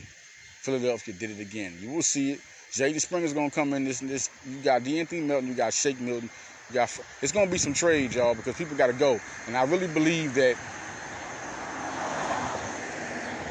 Philadelphia 0.61 1.15
did 1.15 1.31
it 1.31 1.41
again. 1.41 1.77
You 1.81 1.91
will 1.91 2.03
see 2.03 2.33
it. 2.33 2.41
Jaden 2.77 3.01
Springer's 3.01 3.33
gonna 3.33 3.51
come 3.51 3.73
in 3.73 3.85
this. 3.85 4.01
This 4.01 4.29
you 4.47 4.59
got 4.59 4.83
De'Anthony 4.83 5.25
Melton, 5.25 5.49
you 5.49 5.55
got 5.55 5.73
Shake 5.73 5.99
Milton, 5.99 6.29
you 6.69 6.75
got. 6.75 7.01
It's 7.23 7.33
gonna 7.33 7.51
be 7.51 7.57
some 7.57 7.73
trades, 7.73 8.15
y'all, 8.15 8.35
because 8.35 8.55
people 8.57 8.77
got 8.77 8.89
to 8.89 8.93
go. 8.93 9.19
And 9.47 9.57
I 9.57 9.65
really 9.65 9.87
believe 9.87 10.35
that 10.35 10.57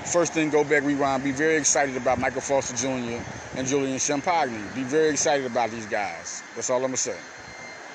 First 0.05 0.33
thing, 0.33 0.51
go 0.51 0.63
back, 0.63 0.83
rewind. 0.83 1.23
Be 1.23 1.31
very 1.31 1.55
excited 1.55 1.97
about 1.97 2.19
Michael 2.19 2.39
Foster 2.39 2.75
Jr. 2.77 3.19
and 3.57 3.67
Julian 3.67 3.97
Champagnie. 3.97 4.75
Be 4.75 4.83
very 4.83 5.09
excited 5.09 5.47
about 5.47 5.71
these 5.71 5.87
guys. 5.87 6.43
That's 6.53 6.69
all 6.69 6.77
I'm 6.77 6.83
gonna 6.83 6.97
say. 6.97 7.17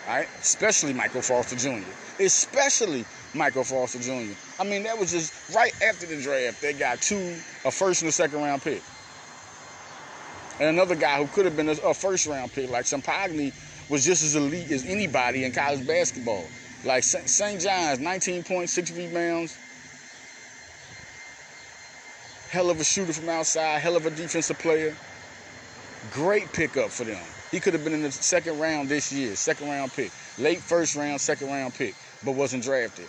All 0.09 0.17
right, 0.17 0.29
especially 0.41 0.93
Michael 0.93 1.23
Foster 1.23 1.55
Jr. 1.55 1.89
Especially 2.19 3.05
Michael 3.33 3.63
Foster 3.63 4.01
Jr. 4.01 4.35
I 4.59 4.65
mean, 4.65 4.83
that 4.83 4.99
was 4.99 5.13
just 5.13 5.55
right 5.55 5.73
after 5.83 6.05
the 6.07 6.21
draft. 6.21 6.61
They 6.61 6.73
got 6.73 7.01
two, 7.01 7.37
a 7.65 7.71
first 7.71 8.03
and 8.03 8.09
a 8.09 8.13
second 8.13 8.43
round 8.43 8.63
pick, 8.63 8.83
and 10.61 10.69
another 10.69 10.95
guy 10.95 11.17
who 11.17 11.27
could 11.27 11.47
have 11.47 11.57
been 11.57 11.71
a, 11.71 11.73
a 11.73 11.95
first 11.95 12.27
round 12.27 12.53
pick, 12.53 12.71
like 12.71 12.85
Champagnie, 12.85 13.53
was 13.89 14.05
just 14.05 14.23
as 14.23 14.37
elite 14.37 14.71
as 14.71 14.85
anybody 14.85 15.45
in 15.45 15.53
college 15.53 15.85
basketball. 15.87 16.45
Like 16.85 17.03
St. 17.03 17.61
John's, 17.61 17.99
19.6 17.99 18.97
rebounds, 18.97 19.59
Hell 22.51 22.69
of 22.69 22.81
a 22.81 22.85
shooter 22.85 23.13
from 23.13 23.29
outside, 23.29 23.79
hell 23.79 23.95
of 23.95 24.07
a 24.07 24.11
defensive 24.11 24.59
player. 24.59 24.97
Great 26.13 26.53
pickup 26.53 26.91
for 26.91 27.05
them. 27.05 27.23
He 27.53 27.61
could 27.61 27.75
have 27.75 27.85
been 27.85 27.93
in 27.93 28.03
the 28.03 28.11
second 28.11 28.59
round 28.59 28.89
this 28.89 29.13
year, 29.13 29.37
second 29.37 29.69
round 29.69 29.93
pick. 29.93 30.11
Late 30.37 30.59
first 30.59 30.97
round, 30.97 31.21
second 31.21 31.47
round 31.47 31.75
pick, 31.75 31.95
but 32.25 32.33
wasn't 32.33 32.65
drafted. 32.65 33.07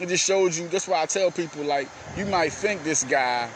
It 0.00 0.08
just 0.08 0.26
shows 0.26 0.58
you, 0.58 0.66
that's 0.66 0.88
why 0.88 1.02
I 1.02 1.06
tell 1.06 1.30
people, 1.30 1.62
like, 1.62 1.88
you 2.16 2.26
might 2.26 2.52
think 2.52 2.82
this 2.82 3.04
guy 3.04 3.48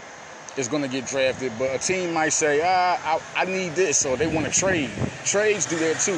is 0.57 0.69
going 0.69 0.83
to 0.83 0.89
get 0.89 1.07
drafted, 1.07 1.53
but 1.59 1.75
a 1.75 1.79
team 1.79 2.13
might 2.13 2.31
say, 2.31 2.61
ah, 2.63 3.21
I, 3.37 3.43
I 3.43 3.45
need 3.45 3.75
this, 3.75 4.05
or 4.05 4.17
they 4.17 4.27
want 4.27 4.47
to 4.47 4.53
trade. 4.53 4.91
Trades 5.25 5.67
do 5.67 5.79
that 5.79 6.01
too. 6.01 6.15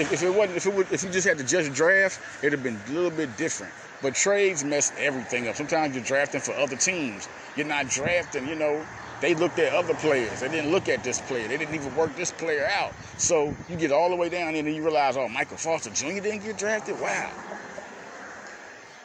If, 0.00 0.12
if 0.12 0.22
it 0.22 0.30
wasn't, 0.30 0.56
if 0.56 0.66
it 0.66 0.74
would, 0.74 0.92
if 0.92 1.02
you 1.02 1.10
just 1.10 1.26
had 1.26 1.38
to 1.38 1.58
a 1.58 1.70
draft, 1.70 2.20
it'd 2.42 2.52
have 2.52 2.62
been 2.62 2.80
a 2.88 2.92
little 2.92 3.10
bit 3.10 3.36
different. 3.36 3.72
But 4.00 4.14
trades 4.14 4.64
mess 4.64 4.92
everything 4.98 5.48
up. 5.48 5.56
Sometimes 5.56 5.94
you're 5.94 6.04
drafting 6.04 6.40
for 6.40 6.52
other 6.54 6.76
teams. 6.76 7.28
You're 7.56 7.66
not 7.66 7.88
drafting, 7.88 8.48
you 8.48 8.56
know, 8.56 8.84
they 9.22 9.36
looked 9.36 9.60
at 9.60 9.72
other 9.72 9.94
players. 9.94 10.40
They 10.40 10.48
didn't 10.48 10.72
look 10.72 10.88
at 10.88 11.04
this 11.04 11.20
player. 11.20 11.46
They 11.46 11.56
didn't 11.56 11.76
even 11.76 11.94
work 11.94 12.14
this 12.16 12.32
player 12.32 12.66
out. 12.66 12.92
So 13.18 13.54
you 13.68 13.76
get 13.76 13.92
all 13.92 14.10
the 14.10 14.16
way 14.16 14.28
down 14.28 14.56
and 14.56 14.66
then 14.66 14.74
you 14.74 14.82
realize, 14.82 15.16
oh, 15.16 15.28
Michael 15.28 15.56
Foster 15.56 15.90
Jr. 15.90 16.20
didn't 16.20 16.42
get 16.42 16.58
drafted? 16.58 17.00
Wow. 17.00 17.30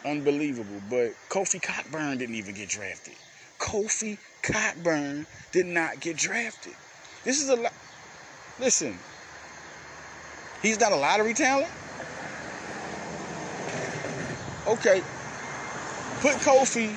Unbelievable. 0.04 0.82
But 0.90 1.14
Kofi 1.28 1.62
Cockburn 1.62 2.18
didn't 2.18 2.34
even 2.34 2.56
get 2.56 2.68
drafted. 2.68 3.14
Kofi 3.60 4.18
Cockburn 4.42 5.26
did 5.52 5.66
not 5.66 6.00
get 6.00 6.16
drafted. 6.16 6.74
This 7.24 7.42
is 7.42 7.48
a 7.48 7.56
lot. 7.56 7.72
Listen, 8.60 8.98
he's 10.62 10.80
not 10.80 10.92
a 10.92 10.96
lottery 10.96 11.34
talent. 11.34 11.70
Okay, 14.66 15.02
put 16.20 16.34
Kofi. 16.36 16.96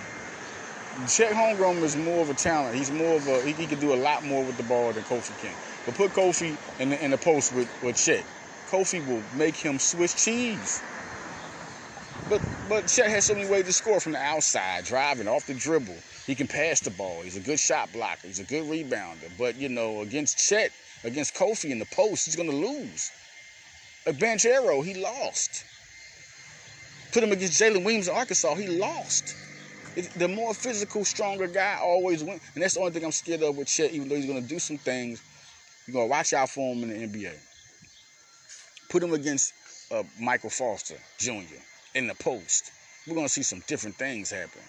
Chet 1.07 1.31
Holmgren 1.31 1.81
is 1.83 1.95
more 1.95 2.21
of 2.21 2.29
a 2.29 2.33
talent. 2.33 2.75
He's 2.75 2.91
more 2.91 3.15
of 3.15 3.27
a 3.27 3.41
he, 3.43 3.53
he 3.53 3.65
can 3.65 3.79
do 3.79 3.93
a 3.93 3.95
lot 3.95 4.23
more 4.25 4.43
with 4.43 4.57
the 4.57 4.63
ball 4.63 4.91
than 4.91 5.03
Kofi 5.03 5.39
can. 5.41 5.53
But 5.85 5.95
put 5.95 6.11
Kofi 6.11 6.55
in 6.79 6.89
the, 6.89 7.03
in 7.03 7.11
the 7.11 7.17
post 7.17 7.55
with, 7.55 7.69
with 7.81 7.95
Chet. 7.95 8.23
Kofi 8.69 9.05
will 9.07 9.21
make 9.35 9.55
him 9.55 9.79
Swiss 9.79 10.23
cheese. 10.23 10.81
But 12.29 12.41
but 12.69 12.87
Chet 12.87 13.09
has 13.09 13.25
so 13.25 13.35
many 13.35 13.49
ways 13.49 13.65
to 13.65 13.73
score 13.73 13.99
from 13.99 14.13
the 14.13 14.19
outside, 14.19 14.85
driving 14.85 15.27
off 15.27 15.47
the 15.47 15.53
dribble. 15.53 15.95
He 16.27 16.35
can 16.35 16.47
pass 16.47 16.79
the 16.79 16.91
ball. 16.91 17.21
He's 17.21 17.37
a 17.37 17.41
good 17.41 17.59
shot 17.59 17.91
blocker. 17.93 18.27
He's 18.27 18.39
a 18.39 18.43
good 18.43 18.63
rebounder. 18.63 19.31
But 19.37 19.55
you 19.55 19.69
know, 19.69 20.01
against 20.01 20.37
Chet, 20.37 20.71
against 21.03 21.35
Kofi 21.35 21.71
in 21.71 21.79
the 21.79 21.87
post, 21.87 22.25
he's 22.25 22.35
gonna 22.35 22.51
lose. 22.51 23.11
A 24.05 24.13
Banchero, 24.13 24.83
he 24.83 24.95
lost. 24.95 25.65
Put 27.11 27.23
him 27.23 27.31
against 27.31 27.61
Jaylin 27.61 27.83
Williams 27.83 28.07
in 28.07 28.15
Arkansas, 28.15 28.55
he 28.55 28.67
lost. 28.67 29.35
It, 29.95 30.09
the 30.13 30.27
more 30.27 30.53
physical, 30.53 31.03
stronger 31.03 31.47
guy 31.47 31.77
always 31.81 32.23
wins. 32.23 32.41
And 32.53 32.63
that's 32.63 32.75
the 32.75 32.79
only 32.79 32.93
thing 32.93 33.03
I'm 33.03 33.11
scared 33.11 33.43
of 33.43 33.57
with 33.57 33.67
Chet, 33.67 33.91
even 33.91 34.07
though 34.07 34.15
he's 34.15 34.25
going 34.25 34.41
to 34.41 34.47
do 34.47 34.59
some 34.59 34.77
things. 34.77 35.21
You're 35.85 35.93
going 35.93 36.07
to 36.07 36.09
watch 36.09 36.33
out 36.33 36.49
for 36.49 36.73
him 36.73 36.83
in 36.83 36.89
the 36.89 37.07
NBA. 37.07 37.33
Put 38.89 39.03
him 39.03 39.13
against 39.13 39.53
uh, 39.91 40.03
Michael 40.19 40.49
Foster 40.49 40.95
Jr. 41.17 41.59
in 41.95 42.07
the 42.07 42.15
post. 42.15 42.71
We're 43.05 43.15
going 43.15 43.27
to 43.27 43.33
see 43.33 43.43
some 43.43 43.61
different 43.67 43.97
things 43.97 44.31
happen. 44.31 44.61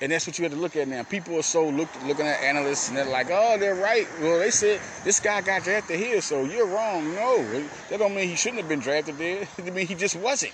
And 0.00 0.12
that's 0.12 0.28
what 0.28 0.38
you 0.38 0.44
have 0.44 0.52
to 0.52 0.58
look 0.58 0.76
at 0.76 0.86
now. 0.86 1.02
People 1.02 1.36
are 1.38 1.42
so 1.42 1.68
look, 1.68 1.88
looking 2.06 2.26
at 2.26 2.40
analysts 2.40 2.88
and 2.88 2.96
they're 2.96 3.04
like, 3.04 3.28
oh, 3.30 3.56
they're 3.58 3.74
right. 3.74 4.06
Well, 4.20 4.38
they 4.38 4.50
said 4.50 4.80
this 5.02 5.18
guy 5.18 5.40
got 5.40 5.64
drafted 5.64 5.98
here, 5.98 6.20
so 6.20 6.44
you're 6.44 6.68
wrong. 6.68 7.14
No, 7.14 7.42
that 7.90 7.98
don't 7.98 8.14
mean 8.14 8.28
he 8.28 8.36
shouldn't 8.36 8.60
have 8.60 8.68
been 8.68 8.78
drafted 8.78 9.18
there. 9.18 9.48
It 9.58 9.74
mean 9.74 9.86
he 9.88 9.96
just 9.96 10.14
wasn't. 10.14 10.52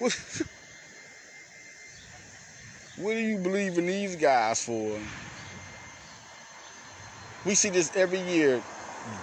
What, 0.00 0.12
what 2.96 3.12
do 3.12 3.20
you 3.20 3.38
believe 3.38 3.78
in 3.78 3.86
these 3.86 4.16
guys 4.16 4.64
for? 4.64 4.98
We 7.44 7.54
see 7.54 7.70
this 7.70 7.94
every 7.94 8.20
year. 8.20 8.60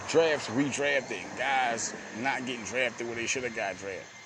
Drafts 0.07 0.47
redrafting, 0.49 1.37
guys 1.37 1.93
not 2.19 2.45
getting 2.45 2.63
drafted 2.63 3.05
where 3.05 3.15
they 3.15 3.27
should 3.27 3.43
have 3.43 3.55
got 3.55 3.77
drafted. 3.77 4.16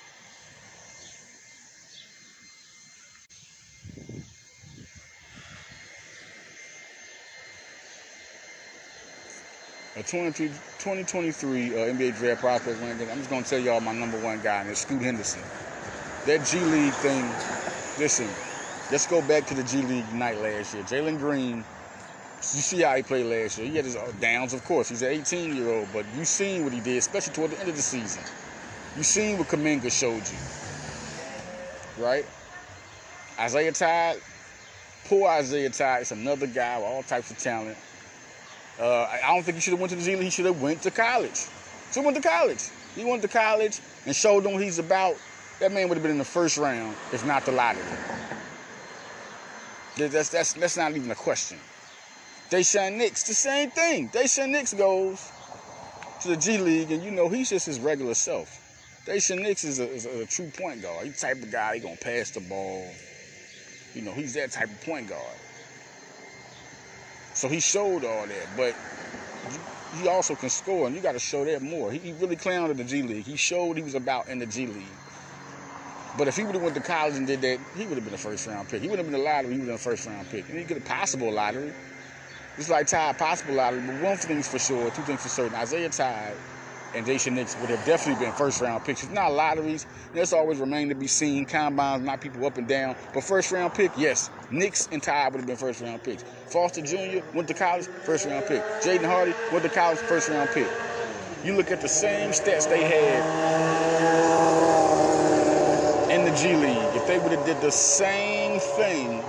A 9.94 10.02
2023 10.02 11.74
uh, 11.74 11.76
NBA 11.76 12.16
draft 12.16 12.40
prospect 12.40 12.80
ranking. 12.80 13.10
I'm 13.10 13.18
just 13.18 13.28
gonna 13.28 13.44
tell 13.44 13.58
y'all 13.58 13.78
my 13.78 13.92
number 13.92 14.18
one 14.20 14.40
guy, 14.40 14.62
and 14.62 14.70
it's 14.70 14.80
Scoot 14.80 15.02
Henderson. 15.02 15.42
That 16.24 16.46
G 16.46 16.60
League 16.60 16.94
thing. 16.94 17.22
Listen, 17.98 18.26
let's 18.90 19.06
go 19.06 19.20
back 19.20 19.44
to 19.48 19.54
the 19.54 19.62
G 19.64 19.82
League 19.82 20.10
night 20.14 20.38
last 20.38 20.72
year. 20.72 20.82
Jalen 20.84 21.18
Green. 21.18 21.58
You 21.58 22.42
see 22.42 22.80
how 22.80 22.96
he 22.96 23.02
played 23.02 23.26
last 23.26 23.58
year. 23.58 23.68
He 23.68 23.76
had 23.76 23.84
his 23.84 23.94
uh, 23.94 24.10
downs, 24.18 24.54
of 24.54 24.64
course. 24.64 24.88
He's 24.88 25.02
an 25.02 25.10
18 25.10 25.54
year 25.54 25.68
old, 25.68 25.88
but 25.92 26.06
you 26.16 26.24
seen 26.24 26.64
what 26.64 26.72
he 26.72 26.80
did, 26.80 26.96
especially 26.96 27.34
toward 27.34 27.50
the 27.50 27.60
end 27.60 27.68
of 27.68 27.76
the 27.76 27.82
season. 27.82 28.22
You 28.96 29.02
seen 29.02 29.36
what 29.36 29.48
Kuminga 29.48 29.92
showed 29.92 30.22
you, 30.26 32.02
right? 32.02 32.24
Isaiah 33.38 33.72
Todd, 33.72 34.16
poor 35.04 35.28
Isaiah 35.28 35.68
Todd. 35.68 36.00
It's 36.00 36.12
another 36.12 36.46
guy 36.46 36.78
with 36.78 36.86
all 36.86 37.02
types 37.02 37.30
of 37.30 37.36
talent. 37.36 37.76
Uh, 38.80 39.02
I 39.04 39.34
don't 39.34 39.42
think 39.42 39.56
he 39.56 39.60
should 39.60 39.72
have 39.72 39.80
went 39.80 39.90
to 39.90 39.96
the 39.96 40.02
Zealand. 40.02 40.24
He 40.24 40.30
should 40.30 40.46
have 40.46 40.60
went 40.60 40.82
to 40.82 40.90
college. 40.90 41.46
Should 41.92 42.04
went 42.04 42.16
to 42.16 42.22
college. 42.22 42.68
He 42.94 43.04
went 43.04 43.22
to 43.22 43.28
college 43.28 43.80
and 44.06 44.14
showed 44.14 44.44
them 44.44 44.52
what 44.52 44.62
he's 44.62 44.78
about 44.78 45.16
that 45.62 45.70
man 45.70 45.88
would 45.88 45.94
have 45.94 46.02
been 46.02 46.12
in 46.12 46.18
the 46.18 46.24
first 46.24 46.58
round 46.58 46.96
if 47.12 47.24
not 47.24 47.44
the 47.44 47.52
lottery. 47.52 47.82
That's 49.96 50.30
that's 50.30 50.54
that's 50.54 50.76
not 50.76 50.96
even 50.96 51.10
a 51.10 51.14
question. 51.14 51.58
Daishen 52.50 52.96
Nix, 52.96 53.22
the 53.22 53.34
same 53.34 53.70
thing. 53.70 54.08
Daishen 54.08 54.48
Nix 54.48 54.74
goes 54.74 55.30
to 56.22 56.28
the 56.28 56.36
G 56.36 56.58
League, 56.58 56.90
and 56.90 57.02
you 57.02 57.10
know 57.10 57.28
he's 57.28 57.50
just 57.50 57.66
his 57.66 57.78
regular 57.78 58.14
self. 58.14 58.58
Daishen 59.06 59.42
Nix 59.42 59.64
is 59.64 59.80
a, 59.80 59.88
is 59.88 60.06
a, 60.06 60.26
true 60.26 60.50
point 60.50 60.82
guard. 60.82 61.06
He's 61.06 61.20
the 61.20 61.28
type 61.28 61.42
of 61.42 61.50
guy 61.50 61.74
he 61.74 61.80
gonna 61.80 61.96
pass 61.96 62.30
the 62.30 62.40
ball. 62.40 62.90
You 63.94 64.02
know, 64.02 64.12
he's 64.12 64.34
that 64.34 64.50
type 64.50 64.70
of 64.70 64.80
point 64.82 65.08
guard. 65.08 65.36
So 67.34 67.48
he 67.48 67.60
showed 67.60 68.04
all 68.04 68.26
that, 68.26 68.56
but 68.56 68.74
he 69.92 70.06
also 70.06 70.34
can 70.34 70.50
score, 70.50 70.86
and 70.86 70.96
you 70.96 71.02
got 71.02 71.12
to 71.12 71.18
show 71.18 71.44
that 71.44 71.62
more. 71.62 71.92
He, 71.92 72.12
really 72.12 72.36
clowned 72.36 72.70
in 72.70 72.76
the 72.76 72.84
G 72.84 73.02
League. 73.02 73.24
He 73.24 73.36
showed 73.36 73.76
he 73.76 73.82
was 73.82 73.94
about 73.94 74.28
in 74.28 74.38
the 74.38 74.46
G 74.46 74.66
League. 74.66 74.96
But 76.16 76.28
if 76.28 76.36
he 76.36 76.44
would 76.44 76.54
have 76.54 76.62
went 76.62 76.74
to 76.74 76.82
college 76.82 77.16
and 77.16 77.26
did 77.26 77.40
that, 77.40 77.60
he 77.74 77.86
would 77.86 77.96
have 77.96 78.04
been 78.04 78.14
a 78.14 78.18
first 78.18 78.46
round 78.46 78.68
pick. 78.68 78.82
He 78.82 78.88
would 78.88 78.98
have 78.98 79.06
been 79.06 79.14
a 79.14 79.22
lottery. 79.22 79.54
He 79.54 79.60
would 79.60 79.68
have 79.68 79.80
been 79.80 79.92
a 79.92 79.96
first 79.96 80.06
round 80.06 80.28
pick, 80.28 80.48
and 80.48 80.58
he 80.58 80.64
could 80.64 80.76
have 80.76 80.84
possible 80.84 81.32
lottery. 81.32 81.74
It's 82.58 82.68
like 82.68 82.86
Ty, 82.86 83.14
possible 83.14 83.54
lottery. 83.54 83.80
But 83.80 83.94
one 83.96 84.16
thing's 84.18 84.48
for 84.48 84.58
sure, 84.58 84.90
two 84.90 85.02
things 85.02 85.22
for 85.22 85.28
certain. 85.30 85.54
Isaiah 85.54 85.88
Ty 85.88 86.36
and 86.94 87.06
Daishen 87.06 87.32
Nix 87.32 87.56
would 87.60 87.70
have 87.70 87.84
definitely 87.84 88.24
been 88.24 88.34
first 88.34 88.60
round 88.60 88.84
picks. 88.84 89.02
It's 89.02 89.12
not 89.12 89.32
lotteries. 89.32 89.86
That's 90.14 90.32
always 90.32 90.58
remain 90.58 90.88
to 90.88 90.94
be 90.94 91.06
seen. 91.06 91.44
Combines 91.46 92.02
not 92.02 92.20
people 92.20 92.44
up 92.44 92.58
and 92.58 92.68
down. 92.68 92.96
But 93.14 93.24
first 93.24 93.52
round 93.52 93.74
pick, 93.74 93.92
yes. 93.96 94.30
Nix 94.50 94.88
and 94.92 95.02
Ty 95.02 95.28
would 95.28 95.36
have 95.36 95.46
been 95.46 95.56
first 95.56 95.80
round 95.80 96.02
picks. 96.02 96.24
Foster 96.48 96.82
Jr. 96.82 97.24
went 97.34 97.48
to 97.48 97.54
college, 97.54 97.86
first 97.86 98.26
round 98.26 98.46
pick. 98.46 98.62
Jaden 98.82 99.04
Hardy 99.04 99.34
went 99.50 99.64
to 99.64 99.70
college, 99.70 99.98
first 99.98 100.28
round 100.28 100.50
pick. 100.50 100.68
You 101.44 101.54
look 101.54 101.70
at 101.70 101.80
the 101.80 101.88
same 101.88 102.30
stats 102.30 102.68
they 102.68 102.84
had 102.84 103.72
in 106.10 106.24
the 106.24 106.30
G 106.36 106.54
League. 106.54 106.94
If 106.94 107.06
they 107.06 107.18
would 107.18 107.32
have 107.32 107.44
did 107.46 107.60
the 107.60 107.72
same 107.72 108.60
thing 108.60 109.22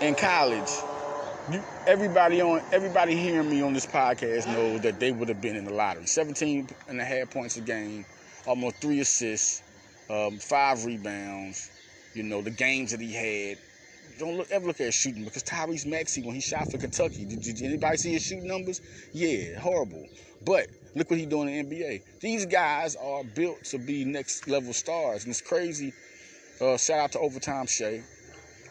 in 0.00 0.14
college, 0.14 0.70
you, 1.48 1.62
everybody 1.86 2.40
on 2.40 2.62
everybody 2.72 3.16
hearing 3.16 3.48
me 3.48 3.62
on 3.62 3.72
this 3.72 3.86
podcast 3.86 4.46
knows 4.46 4.80
that 4.82 5.00
they 5.00 5.10
would 5.10 5.28
have 5.28 5.40
been 5.40 5.56
in 5.56 5.64
the 5.64 5.72
lottery. 5.72 6.06
17 6.06 6.68
and 6.88 7.00
a 7.00 7.04
half 7.04 7.30
points 7.30 7.56
a 7.56 7.60
game, 7.60 8.04
almost 8.46 8.76
three 8.76 9.00
assists, 9.00 9.62
um, 10.08 10.38
five 10.38 10.84
rebounds. 10.84 11.70
You 12.14 12.24
know 12.24 12.42
the 12.42 12.50
games 12.50 12.90
that 12.90 13.00
he 13.00 13.12
had. 13.12 13.58
Don't 14.18 14.36
look, 14.36 14.50
ever 14.50 14.66
look 14.66 14.80
at 14.80 14.92
shooting 14.92 15.24
because 15.24 15.42
Tyrese 15.42 15.86
Maxey 15.86 16.22
when 16.22 16.34
he 16.34 16.40
shot 16.40 16.70
for 16.70 16.78
Kentucky, 16.78 17.24
did, 17.24 17.40
did 17.40 17.62
anybody 17.62 17.96
see 17.96 18.12
his 18.12 18.22
shooting 18.22 18.46
numbers? 18.46 18.80
Yeah, 19.12 19.58
horrible. 19.58 20.06
But 20.44 20.66
look 20.94 21.10
what 21.10 21.18
he's 21.18 21.28
doing 21.28 21.48
in 21.48 21.68
the 21.68 21.80
NBA. 21.80 22.02
These 22.20 22.46
guys 22.46 22.96
are 22.96 23.24
built 23.24 23.64
to 23.64 23.78
be 23.78 24.04
next 24.04 24.46
level 24.46 24.72
stars, 24.72 25.24
and 25.24 25.30
it's 25.30 25.40
crazy. 25.40 25.92
Uh, 26.60 26.76
shout 26.76 26.98
out 26.98 27.12
to 27.12 27.18
Overtime 27.20 27.66
Shay 27.66 28.02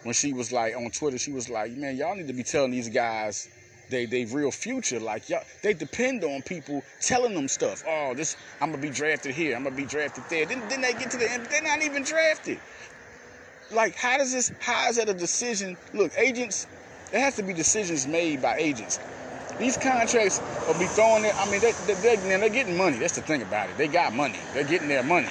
when 0.02 0.14
she 0.14 0.32
was 0.32 0.52
like 0.52 0.76
on 0.76 0.90
Twitter, 0.90 1.18
she 1.18 1.32
was 1.32 1.48
like, 1.48 1.72
"Man, 1.72 1.96
y'all 1.96 2.14
need 2.14 2.28
to 2.28 2.32
be 2.32 2.42
telling 2.42 2.70
these 2.70 2.88
guys 2.88 3.48
they 3.90 4.06
they 4.06 4.24
real 4.24 4.50
future. 4.50 4.98
Like 4.98 5.28
y'all, 5.28 5.42
they 5.62 5.74
depend 5.74 6.24
on 6.24 6.42
people 6.42 6.82
telling 7.00 7.34
them 7.34 7.48
stuff. 7.48 7.84
Oh, 7.86 8.14
this 8.14 8.36
I'm 8.60 8.70
gonna 8.70 8.82
be 8.82 8.90
drafted 8.90 9.34
here. 9.34 9.56
I'm 9.56 9.64
gonna 9.64 9.76
be 9.76 9.84
drafted 9.84 10.24
there. 10.30 10.46
Then 10.46 10.62
then 10.68 10.80
they 10.80 10.92
get 10.92 11.10
to 11.10 11.18
the 11.18 11.30
end, 11.30 11.46
they're 11.50 11.62
not 11.62 11.82
even 11.82 12.04
drafted. 12.04 12.58
Like, 13.72 13.94
how 13.94 14.18
does 14.18 14.32
this? 14.32 14.52
How 14.60 14.88
is 14.88 14.96
that 14.96 15.08
a 15.08 15.14
decision? 15.14 15.76
Look, 15.92 16.12
agents. 16.16 16.66
There 17.10 17.20
has 17.20 17.36
to 17.36 17.42
be 17.42 17.52
decisions 17.52 18.06
made 18.06 18.40
by 18.40 18.56
agents. 18.56 19.00
These 19.58 19.76
contracts 19.76 20.40
will 20.66 20.78
be 20.78 20.86
throwing 20.86 21.24
it. 21.24 21.34
I 21.36 21.50
mean, 21.50 21.60
they, 21.60 21.72
they, 21.86 21.94
they, 21.94 22.16
they're 22.16 22.48
getting 22.48 22.76
money. 22.76 22.98
That's 22.98 23.16
the 23.16 23.20
thing 23.20 23.42
about 23.42 23.68
it. 23.68 23.76
They 23.76 23.88
got 23.88 24.14
money. 24.14 24.38
They're 24.54 24.64
getting 24.64 24.88
their 24.88 25.02
money. 25.02 25.28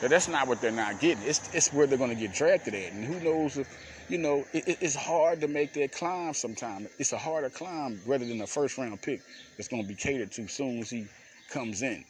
But 0.00 0.10
that's 0.10 0.28
not 0.28 0.46
what 0.46 0.60
they're 0.60 0.70
not 0.70 1.00
getting. 1.00 1.24
It's 1.24 1.48
it's 1.54 1.72
where 1.72 1.86
they're 1.86 1.98
going 1.98 2.10
to 2.10 2.16
get 2.16 2.32
drafted 2.32 2.74
at, 2.74 2.92
and 2.92 3.04
who 3.04 3.18
knows 3.20 3.56
if, 3.56 3.66
you 4.10 4.18
know, 4.18 4.44
it, 4.52 4.78
it's 4.80 4.94
hard 4.94 5.40
to 5.40 5.48
make 5.48 5.72
that 5.74 5.92
climb. 5.92 6.34
Sometimes 6.34 6.88
it's 6.98 7.12
a 7.12 7.18
harder 7.18 7.50
climb 7.50 8.00
rather 8.06 8.26
than 8.26 8.40
a 8.42 8.46
first 8.46 8.76
round 8.78 9.00
pick 9.00 9.22
that's 9.56 9.68
going 9.68 9.82
to 9.82 9.88
be 9.88 9.94
catered 9.94 10.30
to 10.32 10.46
soon 10.48 10.80
as 10.80 10.90
he 10.90 11.08
comes 11.50 11.82
in. 11.82 12.04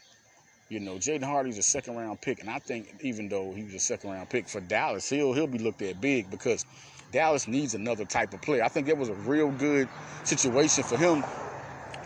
You 0.68 0.80
know, 0.80 0.94
Jaden 0.96 1.22
Hardy's 1.22 1.58
a 1.58 1.62
second 1.62 1.96
round 1.96 2.20
pick, 2.20 2.40
and 2.40 2.50
I 2.50 2.58
think 2.58 2.96
even 3.02 3.28
though 3.28 3.52
he 3.54 3.62
was 3.62 3.74
a 3.74 3.78
second 3.78 4.10
round 4.10 4.28
pick 4.30 4.48
for 4.48 4.60
Dallas, 4.60 5.08
he'll 5.08 5.32
he'll 5.32 5.46
be 5.46 5.58
looked 5.58 5.82
at 5.82 6.00
big 6.00 6.28
because 6.28 6.66
Dallas 7.12 7.46
needs 7.46 7.74
another 7.74 8.04
type 8.04 8.34
of 8.34 8.42
player. 8.42 8.64
I 8.64 8.68
think 8.68 8.88
that 8.88 8.98
was 8.98 9.10
a 9.10 9.14
real 9.14 9.52
good 9.52 9.88
situation 10.24 10.82
for 10.82 10.98
him 10.98 11.22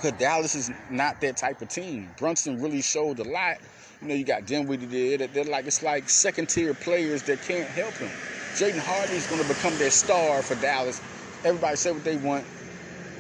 because 0.01 0.19
Dallas 0.19 0.55
is 0.55 0.71
not 0.91 1.21
that 1.21 1.37
type 1.37 1.61
of 1.61 1.69
team. 1.69 2.09
Brunson 2.19 2.61
really 2.63 2.81
showed 2.81 3.19
a 3.19 3.25
lot 3.25 3.59
you 4.03 4.09
know, 4.09 4.15
you 4.15 4.25
got 4.25 4.47
Dinwiddie 4.47 4.87
there. 4.87 5.29
They're 5.29 5.45
like 5.45 5.67
it's 5.67 5.83
like 5.83 6.09
second 6.09 6.49
tier 6.49 6.73
players 6.73 7.23
that 7.25 7.43
can't 7.43 7.69
help 7.69 7.93
him. 7.95 8.09
Jaden 8.57 8.79
Hardy 8.79 9.15
is 9.15 9.27
going 9.27 9.43
to 9.43 9.49
become 9.49 9.77
their 9.79 9.91
star 9.91 10.43
for 10.43 10.55
Dallas. 10.57 11.01
Everybody 11.45 11.77
say 11.77 11.93
what 11.93 12.05
they 12.05 12.17
want. 12.17 12.47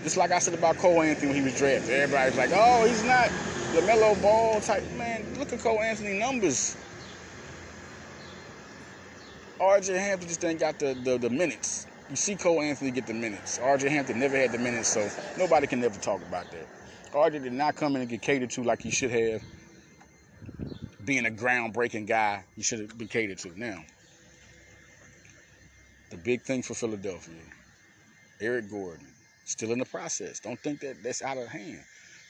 Just 0.02 0.16
like 0.16 0.32
I 0.32 0.38
said 0.38 0.54
about 0.54 0.78
Cole 0.78 1.02
Anthony 1.02 1.28
when 1.28 1.36
he 1.36 1.42
was 1.42 1.56
drafted. 1.58 1.90
Everybody's 1.90 2.36
like, 2.38 2.50
oh, 2.54 2.86
he's 2.86 3.04
not 3.04 3.28
the 3.74 3.82
LaMelo 3.82 4.20
Ball 4.22 4.60
type. 4.60 4.82
Man, 4.96 5.22
look 5.38 5.52
at 5.52 5.60
Cole 5.60 5.80
Anthony 5.80 6.18
numbers. 6.18 6.76
RJ 9.60 9.98
Hampton 9.98 10.28
just 10.28 10.42
ain't 10.44 10.58
got 10.58 10.78
the, 10.78 10.94
the, 11.04 11.18
the 11.18 11.28
minutes. 11.28 11.86
You 12.10 12.16
see 12.16 12.34
Cole 12.34 12.60
Anthony 12.60 12.90
get 12.90 13.06
the 13.06 13.14
minutes. 13.14 13.58
RJ 13.58 13.88
Hampton 13.88 14.18
never 14.18 14.36
had 14.36 14.50
the 14.50 14.58
minutes, 14.58 14.88
so 14.88 15.08
nobody 15.38 15.68
can 15.68 15.78
never 15.78 15.96
talk 16.00 16.20
about 16.22 16.50
that. 16.50 16.66
RJ 17.12 17.44
did 17.44 17.52
not 17.52 17.76
come 17.76 17.94
in 17.94 18.02
and 18.02 18.10
get 18.10 18.20
catered 18.20 18.50
to 18.50 18.64
like 18.64 18.82
he 18.82 18.90
should 18.90 19.12
have 19.12 19.40
being 21.04 21.24
a 21.24 21.30
groundbreaking 21.30 22.08
guy 22.08 22.44
he 22.56 22.62
should 22.62 22.80
have 22.80 22.98
been 22.98 23.06
catered 23.06 23.38
to. 23.38 23.56
Now, 23.56 23.84
the 26.10 26.16
big 26.16 26.42
thing 26.42 26.62
for 26.62 26.74
Philadelphia, 26.74 27.42
Eric 28.40 28.68
Gordon, 28.68 29.06
still 29.44 29.70
in 29.70 29.78
the 29.78 29.84
process. 29.84 30.40
Don't 30.40 30.58
think 30.58 30.80
that 30.80 31.00
that's 31.04 31.22
out 31.22 31.38
of 31.38 31.46
hand. 31.46 31.80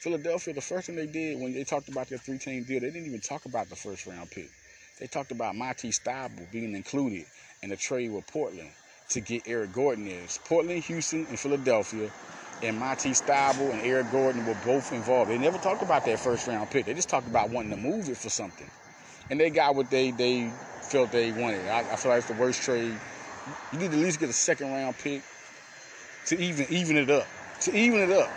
Philadelphia, 0.01 0.53
the 0.53 0.61
first 0.61 0.89
thing 0.89 0.97
they 0.97 1.07
did 1.07 1.41
when 1.41 1.55
they 1.55 1.65
talked 1.65 1.89
about 1.89 2.07
their 2.11 2.19
three-team 2.19 2.65
deal, 2.65 2.81
they 2.81 2.91
didn't 2.91 3.07
even 3.07 3.21
talk 3.21 3.47
about 3.47 3.71
the 3.71 3.77
first 3.77 4.07
round 4.07 4.31
pick. 4.31 4.51
They 4.99 5.07
talked 5.07 5.33
about 5.33 5.57
Matisse 5.57 6.01
Thybulle 6.01 6.53
being 6.53 6.75
included 6.75 7.25
in 7.63 7.73
a 7.73 7.77
trade 7.77 8.11
with 8.13 8.27
Portland 8.27 8.71
to 9.11 9.21
get 9.21 9.43
Eric 9.47 9.73
Gordon 9.73 10.07
is. 10.07 10.39
Portland, 10.45 10.83
Houston, 10.85 11.27
and 11.29 11.39
Philadelphia 11.39 12.11
and 12.63 12.79
Matisse 12.79 13.23
Thybulle 13.23 13.73
and 13.73 13.83
Eric 13.83 14.11
Gordon 14.11 14.45
were 14.47 14.57
both 14.65 14.93
involved. 14.93 15.31
They 15.31 15.39
never 15.39 15.59
talked 15.59 15.83
about 15.83 16.05
that 16.05 16.19
first 16.19 16.47
round 16.47 16.71
pick. 16.71 16.87
They 16.87 16.95
just 16.95 17.09
talked 17.09 17.27
about 17.27 17.51
wanting 17.51 17.71
to 17.71 17.77
move 17.77 18.09
it 18.09 18.17
for 18.17 18.29
something. 18.29 18.71
And 19.31 19.39
they 19.41 19.51
got 19.51 19.75
what 19.75 19.91
they 19.91 20.11
they 20.11 20.51
felt 20.83 21.13
they 21.13 21.33
wanted. 21.33 21.67
I, 21.69 21.81
I 21.81 21.97
feel 21.97 22.11
like 22.11 22.19
it's 22.19 22.29
the 22.29 22.35
worst 22.35 22.63
trade. 22.63 22.95
You 23.73 23.79
need 23.79 23.91
to 23.91 23.97
at 23.97 24.03
least 24.03 24.21
get 24.21 24.29
a 24.29 24.35
second 24.35 24.73
round 24.73 24.97
pick 24.99 25.23
to 26.27 26.39
even 26.41 26.67
even 26.71 26.97
it 26.97 27.11
up. 27.11 27.27
To 27.63 27.77
even 27.77 28.01
it 28.01 28.11
up. 28.11 28.31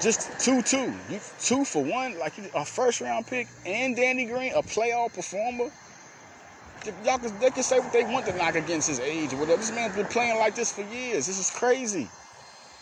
Just 0.00 0.38
two 0.40 0.62
two. 0.62 0.92
You 1.10 1.20
two 1.40 1.64
for 1.64 1.84
one, 1.84 2.18
like 2.18 2.34
a 2.54 2.64
first 2.64 3.00
round 3.00 3.26
pick 3.26 3.48
and 3.64 3.96
Danny 3.96 4.24
Green, 4.26 4.52
a 4.54 4.62
playoff 4.62 5.14
performer. 5.14 5.70
Y'all 7.04 7.18
can, 7.18 7.38
they 7.40 7.50
can 7.50 7.62
say 7.62 7.78
what 7.80 7.92
they 7.92 8.04
want 8.04 8.26
to 8.26 8.36
knock 8.36 8.54
against 8.54 8.88
his 8.88 9.00
age 9.00 9.32
or 9.32 9.36
whatever. 9.36 9.58
This 9.58 9.72
man's 9.72 9.96
been 9.96 10.06
playing 10.06 10.38
like 10.38 10.54
this 10.54 10.72
for 10.72 10.82
years. 10.82 11.26
This 11.26 11.38
is 11.38 11.50
crazy. 11.50 12.08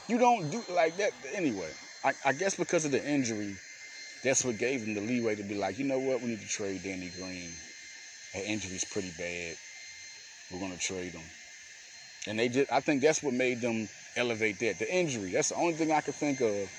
You 0.09 0.19
don't 0.19 0.51
do 0.51 0.63
like 0.71 0.97
that 0.99 1.13
anyway. 1.33 1.71
I, 2.05 2.13
I 2.25 2.33
guess 2.33 2.55
because 2.55 2.85
of 2.85 2.93
the 2.93 3.05
injury, 3.05 3.57
that's 4.23 4.45
what 4.45 4.59
gave 4.59 4.83
him 4.83 4.95
the 4.95 5.01
leeway 5.01 5.37
to 5.37 5.43
be 5.43 5.55
like, 5.55 5.79
you 5.79 5.85
know 5.85 5.99
what, 5.99 6.21
we 6.21 6.29
need 6.29 6.41
to 6.41 6.49
trade 6.49 6.83
Danny 6.83 7.11
Green. 7.19 7.55
That 8.35 8.45
injury's 8.45 8.85
pretty 8.85 9.13
bad. 9.17 9.57
We're 10.51 10.61
gonna 10.61 10.77
trade 10.77 11.13
him. 11.13 11.25
And 12.27 12.39
they 12.39 12.49
just 12.49 12.71
I 12.71 12.81
think 12.81 13.03
that's 13.03 13.23
what 13.23 13.33
made 13.33 13.61
them 13.61 13.89
elevate 14.17 14.59
that. 14.61 14.79
The 14.79 14.93
injury. 14.93 15.33
That's 15.33 15.51
the 15.51 15.57
only 15.57 15.75
thing 15.75 15.93
I 15.93 16.01
could 16.01 16.15
think 16.15 16.41
of 16.41 16.71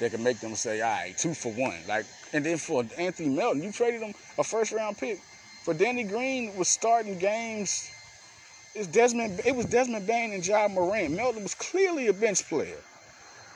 that 0.00 0.10
could 0.10 0.20
make 0.20 0.40
them 0.40 0.54
say, 0.54 0.80
all 0.80 0.90
right, 0.90 1.16
two 1.16 1.34
for 1.34 1.52
one. 1.52 1.78
Like 1.86 2.06
and 2.32 2.44
then 2.44 2.58
for 2.58 2.84
Anthony 2.98 3.28
Melton, 3.28 3.62
you 3.62 3.72
traded 3.72 4.02
him 4.02 4.14
a 4.38 4.44
first 4.44 4.72
round 4.72 4.98
pick. 4.98 5.20
For 5.64 5.72
Danny 5.72 6.04
Green 6.04 6.54
was 6.56 6.68
starting 6.68 7.18
games 7.18 7.90
it's 8.74 8.88
Desmond. 8.88 9.40
It 9.44 9.54
was 9.54 9.66
Desmond 9.66 10.04
Bane 10.06 10.32
and 10.32 10.44
Ja 10.44 10.66
Morant. 10.66 11.12
Melton 11.12 11.44
was 11.44 11.54
clearly 11.54 12.08
a 12.08 12.12
bench 12.12 12.46
player, 12.48 12.76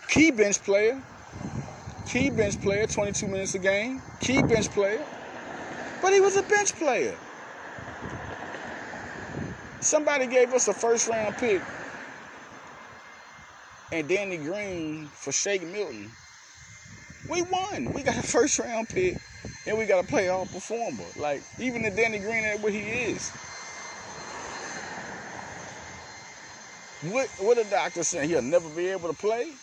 key 0.06 0.30
bench 0.30 0.62
player, 0.62 1.02
key 2.06 2.30
bench 2.30 2.60
player. 2.60 2.86
22 2.86 3.26
minutes 3.26 3.54
a 3.56 3.58
game, 3.58 4.00
key 4.20 4.40
bench 4.42 4.70
player. 4.70 5.04
But 6.00 6.12
he 6.12 6.20
was 6.20 6.36
a 6.36 6.42
bench 6.42 6.72
player. 6.76 7.16
Somebody 9.80 10.28
gave 10.28 10.54
us 10.54 10.68
a 10.68 10.72
first 10.72 11.08
round 11.08 11.36
pick 11.36 11.60
and 13.90 14.08
Danny 14.08 14.36
Green 14.36 15.08
for 15.08 15.32
Shake 15.32 15.66
Milton. 15.66 16.10
We 17.28 17.42
won. 17.42 17.92
We 17.92 18.04
got 18.04 18.16
a 18.16 18.22
first 18.22 18.60
round 18.60 18.88
pick 18.88 19.18
and 19.68 19.78
we 19.78 19.86
got 19.86 20.04
a 20.04 20.08
playoff 20.08 20.52
performer. 20.52 21.04
Like 21.16 21.42
even 21.60 21.82
the 21.82 21.90
Danny 21.90 22.18
Green 22.18 22.44
at 22.44 22.60
where 22.60 22.72
he 22.72 22.80
is. 22.80 23.30
What 27.02 27.28
what 27.38 27.56
the 27.56 27.64
doctor 27.64 28.02
saying? 28.02 28.28
He'll 28.28 28.42
never 28.42 28.68
be 28.70 28.88
able 28.88 29.08
to 29.08 29.14
play. 29.14 29.54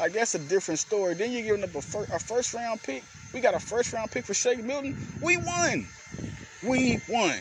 Like 0.00 0.12
that's 0.12 0.34
a 0.34 0.38
different 0.38 0.80
story. 0.80 1.14
Then 1.14 1.32
you're 1.32 1.42
giving 1.42 1.64
up 1.64 1.74
a, 1.76 1.82
fir- 1.82 2.08
a 2.12 2.18
first 2.18 2.54
round 2.54 2.82
pick. 2.82 3.04
We 3.34 3.40
got 3.40 3.54
a 3.54 3.60
first 3.60 3.92
round 3.92 4.10
pick 4.10 4.24
for 4.26 4.34
Shake 4.34 4.64
Milton. 4.64 4.96
We 5.22 5.36
won. 5.36 5.86
We 6.62 7.00
won. 7.08 7.34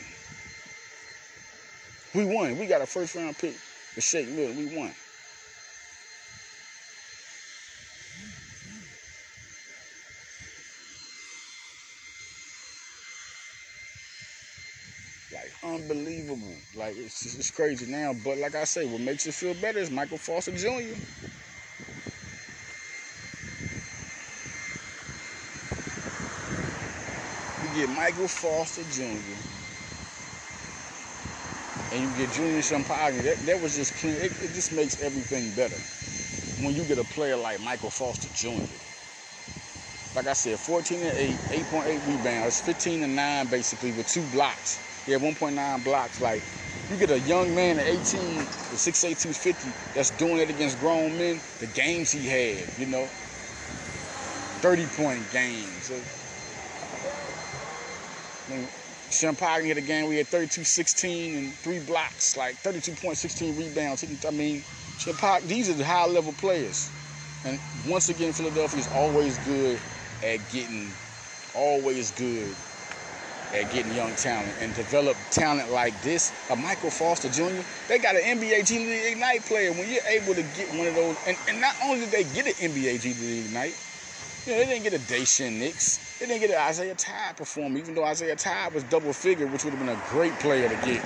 We 2.15 2.25
won. 2.25 2.59
We 2.59 2.67
got 2.67 2.81
a 2.81 2.87
first 2.87 3.15
round 3.15 3.37
pick 3.37 3.55
for 3.55 4.01
Shake 4.01 4.29
Milton. 4.29 4.57
We 4.57 4.77
won. 4.77 4.93
Like 15.33 15.48
unbelievable. 15.63 16.55
Like 16.75 16.95
it's 16.97 17.35
it's 17.35 17.51
crazy 17.51 17.91
now. 17.91 18.13
But 18.13 18.37
like 18.37 18.55
I 18.55 18.63
say, 18.63 18.85
what 18.85 19.01
makes 19.01 19.27
it 19.27 19.33
feel 19.33 19.53
better 19.55 19.79
is 19.79 19.91
Michael 19.91 20.17
Foster 20.17 20.51
Jr. 20.55 20.95
You 27.61 27.69
get 27.73 27.89
Michael 27.89 28.27
Foster 28.27 28.83
Jr. 28.83 29.35
and 31.91 32.03
you 32.03 32.17
get 32.17 32.31
Julian 32.31 32.61
Champagnie. 32.61 33.23
That, 33.23 33.37
that 33.45 33.61
was 33.61 33.75
just 33.75 33.95
clean. 33.97 34.15
It, 34.15 34.33
it 34.43 34.53
just 34.53 34.71
makes 34.71 35.01
everything 35.01 35.51
better 35.55 35.77
when 36.63 36.75
you 36.75 36.83
get 36.85 36.99
a 36.99 37.03
player 37.05 37.37
like 37.37 37.61
Michael 37.61 37.89
Foster 37.89 38.29
Jr. 38.33 38.79
Like 40.15 40.27
I 40.27 40.33
said, 40.33 40.59
14 40.59 41.01
and 41.03 41.17
8, 41.17 41.37
8.8 41.51 42.07
rebounds, 42.07 42.61
15 42.61 43.03
and 43.03 43.15
9 43.15 43.47
basically 43.47 43.91
with 43.91 44.07
two 44.07 44.23
blocks. 44.31 44.88
Had 45.09 45.21
1.9 45.21 45.83
blocks. 45.83 46.21
Like, 46.21 46.43
you 46.91 46.97
get 46.97 47.09
a 47.09 47.19
young 47.21 47.55
man 47.55 47.79
at 47.79 47.87
18, 47.87 48.35
the 48.35 48.77
6'8", 48.77 49.19
250, 49.19 49.69
that's 49.95 50.11
doing 50.11 50.37
it 50.37 50.49
against 50.51 50.79
grown 50.79 51.17
men, 51.17 51.39
the 51.59 51.65
games 51.67 52.11
he 52.11 52.27
had, 52.27 52.63
you 52.77 52.85
know. 52.85 53.07
30-point 54.61 55.31
games. 55.31 55.91
I 58.47 58.53
mean, 58.53 58.67
Champagnie 59.09 59.65
hit 59.65 59.77
a 59.77 59.81
game 59.81 60.07
we 60.07 60.17
had 60.17 60.27
32-16 60.27 61.37
and 61.37 61.53
three 61.55 61.79
blocks, 61.79 62.37
like 62.37 62.55
32.16 62.61 63.57
rebounds. 63.57 64.03
I 64.27 64.31
mean, 64.31 64.63
Champagnie, 64.97 65.47
these 65.47 65.69
are 65.69 65.73
the 65.73 65.85
high-level 65.85 66.33
players. 66.33 66.91
And 67.45 67.59
once 67.87 68.09
again, 68.09 68.31
Philadelphia 68.33 68.79
is 68.79 68.89
always 68.93 69.37
good 69.39 69.79
at 70.23 70.39
getting, 70.51 70.91
always 71.55 72.11
good 72.11 72.53
at 73.53 73.71
getting 73.71 73.93
young 73.93 74.13
talent 74.15 74.53
and 74.61 74.73
develop 74.75 75.17
talent 75.31 75.71
like 75.71 75.99
this. 76.01 76.31
A 76.49 76.55
Michael 76.55 76.91
Foster 76.91 77.29
Jr. 77.29 77.61
They 77.87 77.97
got 77.97 78.15
an 78.15 78.39
NBA 78.39 78.67
G 78.67 78.79
League 78.79 79.13
Ignite 79.13 79.45
player. 79.45 79.71
When 79.71 79.89
you're 79.89 80.05
able 80.07 80.35
to 80.35 80.43
get 80.55 80.69
one 80.77 80.87
of 80.87 80.95
those, 80.95 81.17
and, 81.27 81.37
and 81.47 81.61
not 81.61 81.75
only 81.83 82.01
did 82.01 82.11
they 82.11 82.23
get 82.23 82.47
an 82.47 82.71
NBA 82.71 83.01
G 83.01 83.13
League 83.13 83.45
Ignite, 83.45 83.75
you 84.45 84.53
know, 84.53 84.59
they 84.59 84.65
didn't 84.65 84.83
get 84.83 84.93
a 84.93 84.99
Daishen 84.99 85.59
Nix. 85.59 85.99
They 86.19 86.25
didn't 86.25 86.41
get 86.41 86.51
an 86.51 86.57
Isaiah 86.57 86.95
Todd 86.95 87.37
performer, 87.37 87.77
even 87.77 87.95
though 87.95 88.03
Isaiah 88.03 88.35
Todd 88.35 88.73
was 88.73 88.83
double 88.83 89.13
figure, 89.13 89.47
which 89.47 89.63
would 89.63 89.73
have 89.73 89.79
been 89.79 89.95
a 89.95 90.01
great 90.09 90.33
player 90.39 90.67
to 90.67 90.75
get. 90.85 91.03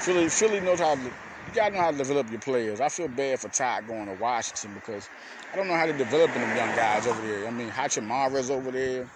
Philly, 0.00 0.28
Philly 0.28 0.60
knows 0.60 0.80
how 0.80 0.94
to, 0.94 1.00
you 1.00 1.10
gotta 1.54 1.74
know 1.74 1.80
how 1.80 1.90
to 1.90 1.96
develop 1.96 2.30
your 2.30 2.40
players. 2.40 2.80
I 2.80 2.88
feel 2.88 3.08
bad 3.08 3.40
for 3.40 3.48
Todd 3.48 3.86
going 3.88 4.06
to 4.06 4.22
Washington 4.22 4.72
because 4.74 5.08
I 5.52 5.56
don't 5.56 5.68
know 5.68 5.74
how 5.74 5.86
to 5.86 5.92
develop 5.92 6.32
them 6.32 6.56
young 6.56 6.74
guys 6.76 7.06
over 7.06 7.20
there. 7.26 7.46
I 7.46 7.50
mean, 7.50 7.70
Hachimura's 7.70 8.50
over 8.50 8.70
there. 8.70 9.06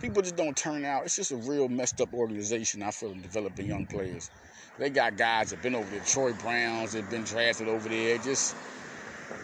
People 0.00 0.22
just 0.22 0.36
don't 0.36 0.56
turn 0.56 0.84
out. 0.84 1.04
It's 1.04 1.16
just 1.16 1.32
a 1.32 1.36
real 1.36 1.68
messed 1.68 2.00
up 2.00 2.12
organization, 2.12 2.82
I 2.82 2.90
feel, 2.90 3.12
in 3.12 3.22
developing 3.22 3.66
young 3.66 3.86
players. 3.86 4.30
They 4.78 4.90
got 4.90 5.16
guys 5.16 5.50
that 5.50 5.62
been 5.62 5.74
over 5.74 5.88
there. 5.90 6.00
Troy 6.00 6.32
Browns 6.32 6.92
that 6.92 7.08
been 7.10 7.22
drafted 7.22 7.68
over 7.68 7.88
there. 7.88 8.18
Just 8.18 8.56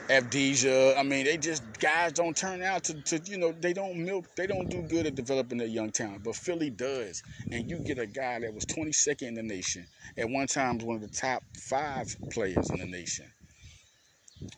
Avdija. 0.09 0.99
I 0.99 1.03
mean, 1.05 1.25
they 1.25 1.37
just 1.37 1.63
guys 1.79 2.13
don't 2.13 2.37
turn 2.37 2.63
out 2.63 2.85
to, 2.85 2.95
to, 3.03 3.21
you 3.31 3.39
know, 3.39 3.53
they 3.53 3.73
don't 3.73 3.97
milk, 4.05 4.27
they 4.37 4.47
don't 4.47 4.69
do 4.69 4.83
good 4.83 5.07
at 5.07 5.15
developing 5.15 5.59
their 5.59 5.69
young 5.69 5.91
talent. 5.91 6.25
But 6.25 6.35
Philly 6.35 6.71
does. 6.71 7.23
And 7.53 7.71
you 7.71 7.79
get 7.79 7.99
a 7.99 8.07
guy 8.07 8.41
that 8.41 8.53
was 8.53 8.67
22nd 8.67 9.23
in 9.23 9.35
the 9.35 9.43
nation. 9.43 9.87
At 10.19 10.29
one 10.29 10.49
time 10.49 10.79
was 10.79 10.85
one 10.85 10.97
of 10.97 11.03
the 11.03 11.09
top 11.09 11.45
five 11.57 12.15
players 12.33 12.71
in 12.71 12.79
the 12.79 12.87
nation 12.87 13.27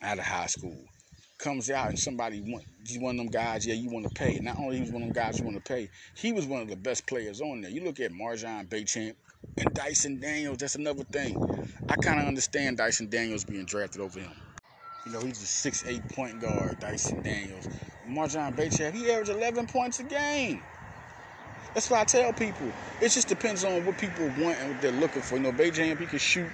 out 0.01 0.17
of 0.17 0.25
high 0.25 0.47
school. 0.47 0.85
Comes 1.43 1.69
out 1.69 1.89
and 1.89 1.99
somebody 1.99 2.39
want 2.39 2.63
he's 2.87 2.99
one 2.99 3.15
of 3.15 3.17
them 3.17 3.27
guys, 3.27 3.67
yeah, 3.67 3.73
you 3.73 3.89
want 3.89 4.07
to 4.07 4.13
pay. 4.13 4.39
Not 4.39 4.57
only 4.57 4.77
he 4.77 4.81
was 4.81 4.91
one 4.91 5.01
of 5.01 5.09
them 5.09 5.13
guys 5.13 5.39
you 5.39 5.45
want 5.45 5.57
to 5.57 5.73
pay, 5.73 5.89
he 6.15 6.31
was 6.31 6.45
one 6.45 6.61
of 6.61 6.69
the 6.69 6.77
best 6.77 7.05
players 7.05 7.41
on 7.41 7.59
there. 7.59 7.69
You 7.69 7.83
look 7.83 7.99
at 7.99 8.13
MarJon 8.13 8.69
Beauchamp 8.69 9.17
and 9.57 9.73
Dyson 9.73 10.21
Daniels, 10.21 10.59
that's 10.59 10.75
another 10.75 11.03
thing. 11.03 11.37
I 11.89 11.97
kind 11.97 12.21
of 12.21 12.27
understand 12.27 12.77
Dyson 12.77 13.09
Daniels 13.09 13.43
being 13.43 13.65
drafted 13.65 13.99
over 13.99 14.21
him. 14.21 14.31
You 15.05 15.11
know, 15.11 15.19
he's 15.19 15.43
a 15.43 15.45
six-eight 15.45 16.07
point 16.15 16.39
guard, 16.39 16.79
Dyson 16.79 17.21
Daniels. 17.21 17.67
MarJon 18.07 18.55
Beauchamp, 18.55 18.95
he 18.95 19.11
averaged 19.11 19.31
11 19.31 19.67
points 19.67 19.99
a 19.99 20.03
game. 20.03 20.63
That's 21.73 21.89
what 21.89 21.99
I 21.99 22.05
tell 22.05 22.31
people. 22.31 22.71
It 23.01 23.09
just 23.09 23.27
depends 23.27 23.65
on 23.65 23.85
what 23.85 23.97
people 23.97 24.25
want 24.39 24.59
and 24.59 24.71
what 24.71 24.81
they're 24.81 24.91
looking 24.91 25.21
for. 25.21 25.35
You 25.35 25.41
know, 25.41 25.51
Beauchamp, 25.51 25.99
he 25.99 26.05
can 26.05 26.19
shoot 26.19 26.49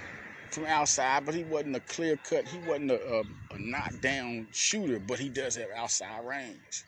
from 0.52 0.66
outside, 0.66 1.24
but 1.24 1.34
he 1.34 1.44
wasn't 1.44 1.76
a 1.76 1.80
clear 1.80 2.16
cut. 2.16 2.46
He 2.46 2.58
wasn't 2.58 2.90
a, 2.90 3.00
a, 3.02 3.20
a 3.20 3.58
knockdown 3.58 4.48
shooter, 4.52 4.98
but 4.98 5.18
he 5.18 5.28
does 5.28 5.56
have 5.56 5.68
outside 5.76 6.24
range. 6.24 6.84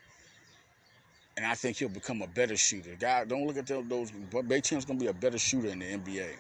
And 1.37 1.46
I 1.46 1.55
think 1.55 1.79
he'll 1.79 1.88
become 1.88 2.22
a 2.22 2.27
better 2.27 2.57
shooter. 2.57 2.94
God, 2.98 3.29
don't 3.29 3.46
look 3.46 3.57
at 3.57 3.66
those. 3.66 3.85
those 3.88 4.11
but 4.11 4.48
Beauchamp's 4.48 4.85
gonna 4.85 4.98
be 4.98 5.07
a 5.07 5.14
better 5.14 5.38
shooter 5.38 5.68
in 5.68 5.79
the 5.79 5.87
NBA. 5.87 6.37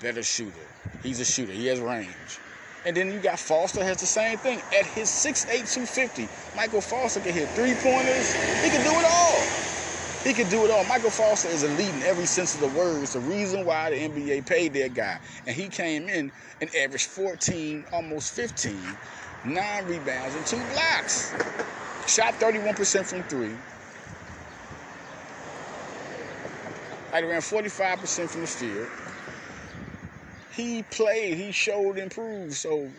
Better 0.00 0.22
shooter. 0.22 0.52
He's 1.02 1.20
a 1.20 1.24
shooter. 1.24 1.52
He 1.52 1.66
has 1.66 1.80
range. 1.80 2.40
And 2.84 2.96
then 2.96 3.10
you 3.12 3.18
got 3.18 3.38
Foster 3.38 3.82
has 3.82 3.98
the 3.98 4.06
same 4.06 4.38
thing. 4.38 4.60
At 4.78 4.86
his 4.86 5.08
6'8", 5.08 5.46
250, 5.74 6.28
Michael 6.56 6.80
Foster 6.80 7.20
can 7.20 7.32
hit 7.32 7.48
three-pointers. 7.50 8.34
He 8.62 8.70
can 8.70 8.82
do 8.84 8.90
it 8.96 9.04
all. 9.04 9.65
He 10.26 10.34
can 10.34 10.48
do 10.48 10.64
it 10.64 10.72
all. 10.72 10.82
Michael 10.84 11.10
Foster 11.10 11.48
is 11.48 11.62
elite 11.62 11.94
in 11.94 12.02
every 12.02 12.26
sense 12.26 12.54
of 12.54 12.60
the 12.60 12.68
word. 12.68 13.02
It's 13.04 13.12
the 13.12 13.20
reason 13.20 13.64
why 13.64 13.90
the 13.90 13.96
NBA 13.96 14.44
paid 14.44 14.72
that 14.72 14.92
guy. 14.92 15.20
And 15.46 15.54
he 15.54 15.68
came 15.68 16.08
in 16.08 16.32
and 16.60 16.74
averaged 16.74 17.06
14, 17.06 17.86
almost 17.92 18.34
15, 18.34 18.76
nine 19.44 19.86
rebounds 19.86 20.34
and 20.34 20.44
two 20.44 20.60
blocks. 20.72 21.32
Shot 22.08 22.34
31% 22.34 23.06
from 23.06 23.22
three. 23.24 23.54
I 27.12 27.22
ran 27.22 27.40
45% 27.40 28.28
from 28.28 28.40
the 28.40 28.46
field 28.48 28.88
he 30.56 30.82
played, 30.84 31.36
he 31.36 31.52
showed 31.52 31.98
improved. 31.98 32.54
So 32.54 32.90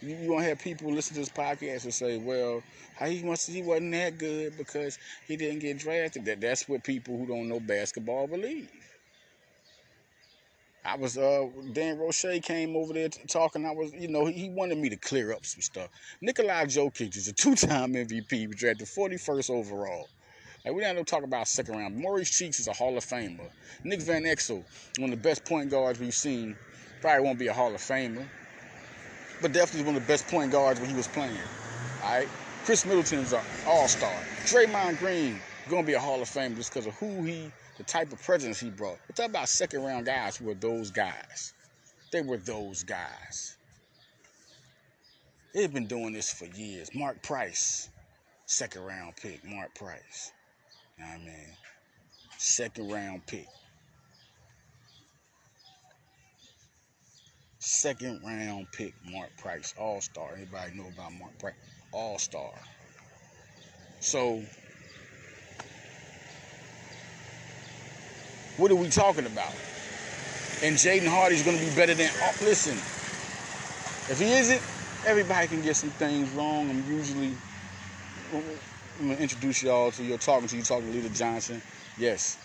you, 0.00 0.16
you 0.16 0.28
gonna 0.28 0.44
have 0.44 0.58
people 0.60 0.92
listen 0.92 1.14
to 1.14 1.20
this 1.20 1.28
podcast 1.28 1.84
and 1.84 1.94
say, 1.94 2.18
"Well, 2.18 2.62
how 2.94 3.06
he 3.06 3.22
must 3.22 3.48
he 3.48 3.62
wasn't 3.62 3.92
that 3.92 4.18
good 4.18 4.56
because 4.56 4.98
he 5.26 5.36
didn't 5.36 5.60
get 5.60 5.78
drafted." 5.78 6.24
That 6.24 6.40
that's 6.40 6.68
what 6.68 6.84
people 6.84 7.18
who 7.18 7.26
don't 7.26 7.48
know 7.48 7.60
basketball 7.60 8.26
believe. 8.26 8.70
I 10.84 10.96
was 10.96 11.18
uh 11.18 11.46
Dan 11.72 11.98
Roche 11.98 12.40
came 12.42 12.74
over 12.76 12.92
there 12.92 13.10
t- 13.10 13.20
talking. 13.28 13.66
I 13.66 13.72
was 13.72 13.92
you 13.92 14.08
know 14.08 14.26
he, 14.26 14.48
wanted 14.48 14.78
me 14.78 14.88
to 14.88 14.96
clear 14.96 15.32
up 15.32 15.44
some 15.44 15.60
stuff. 15.60 15.90
Nikolai 16.20 16.64
Jokic 16.64 17.16
is 17.16 17.28
a 17.28 17.32
two-time 17.32 17.92
MVP. 17.94 18.30
He 18.30 18.46
drafted 18.46 18.88
41st 18.88 19.50
overall. 19.50 20.08
Like 20.64 20.74
we 20.74 20.82
don't 20.82 21.06
talk 21.06 21.24
about 21.24 21.48
second 21.48 21.76
round. 21.76 21.96
Maurice 21.96 22.30
Cheeks 22.30 22.60
is 22.60 22.68
a 22.68 22.72
Hall 22.72 22.96
of 22.96 23.04
Famer. 23.04 23.50
Nick 23.84 24.00
Van 24.02 24.24
Exel, 24.24 24.64
one 24.98 25.12
of 25.12 25.22
the 25.22 25.28
best 25.28 25.44
point 25.44 25.70
guards 25.70 25.98
we've 25.98 26.14
seen 26.14 26.56
Probably 27.00 27.24
won't 27.24 27.38
be 27.38 27.46
a 27.46 27.54
Hall 27.54 27.74
of 27.74 27.80
Famer, 27.80 28.26
but 29.40 29.52
definitely 29.52 29.86
one 29.86 29.96
of 29.96 30.02
the 30.02 30.08
best 30.08 30.26
point 30.28 30.52
guards 30.52 30.80
when 30.80 30.88
he 30.88 30.96
was 30.96 31.08
playing. 31.08 31.36
All 32.02 32.18
right, 32.18 32.28
Khris 32.64 32.84
Middleton's 32.84 33.32
an 33.32 33.40
All-Star. 33.66 34.12
Draymond 34.44 34.98
Green 34.98 35.40
gonna 35.70 35.86
be 35.86 35.94
a 35.94 36.00
Hall 36.00 36.20
of 36.20 36.28
Famer 36.28 36.56
just 36.56 36.72
because 36.72 36.86
of 36.86 36.94
who 36.94 37.22
he, 37.22 37.50
the 37.76 37.84
type 37.84 38.12
of 38.12 38.20
presence 38.22 38.58
he 38.58 38.70
brought. 38.70 38.98
We're 39.08 39.14
talking 39.14 39.30
about 39.30 39.48
second-round 39.48 40.04
guys 40.04 40.36
who 40.36 40.46
were 40.46 40.54
those 40.54 40.90
guys. 40.90 41.54
They 42.12 42.22
were 42.22 42.38
those 42.38 42.82
guys. 42.82 43.56
They've 45.54 45.72
been 45.72 45.86
doing 45.86 46.12
this 46.12 46.32
for 46.32 46.46
years. 46.46 46.90
Mark 46.94 47.22
Price, 47.22 47.88
second 48.46 48.84
round 48.84 49.16
pick. 49.16 49.44
Mark 49.44 49.74
Price. 49.74 50.32
You 50.98 51.04
know 51.04 51.10
what 51.10 51.20
I 51.20 51.24
mean? 51.24 51.56
Second 52.36 52.92
round 52.92 53.26
pick. 53.26 53.46
Second 57.60 58.22
round 58.24 58.72
pick, 58.72 58.94
Mark 59.04 59.36
Price, 59.36 59.74
All 59.76 60.00
Star. 60.00 60.34
Anybody 60.34 60.72
know 60.74 60.86
about 60.88 61.12
Mark 61.12 61.38
Price, 61.38 61.52
All 61.92 62.18
Star. 62.18 62.50
So, 64.00 64.42
what 68.56 68.70
are 68.70 68.76
we 68.76 68.88
talking 68.88 69.26
about? 69.26 69.52
And 70.62 70.74
Jaden 70.76 71.06
Hardy's 71.06 71.42
going 71.42 71.58
to 71.58 71.62
be 71.62 71.70
better 71.76 71.92
than. 71.92 72.10
Oh, 72.22 72.34
listen, 72.44 72.72
if 74.10 74.18
he 74.18 74.32
isn't, 74.32 74.62
everybody 75.06 75.46
can 75.46 75.60
get 75.60 75.76
some 75.76 75.90
things 75.90 76.30
wrong. 76.30 76.70
I'm 76.70 76.90
usually. 76.90 77.34
I'm 78.32 79.08
gonna 79.08 79.20
introduce 79.20 79.62
y'all 79.62 79.90
to 79.90 80.02
you 80.02 80.16
talking 80.16 80.48
to 80.48 80.56
you 80.56 80.62
talking 80.62 80.86
to 80.86 80.92
Leader 80.92 81.14
Johnson. 81.14 81.60
Yes. 81.98 82.38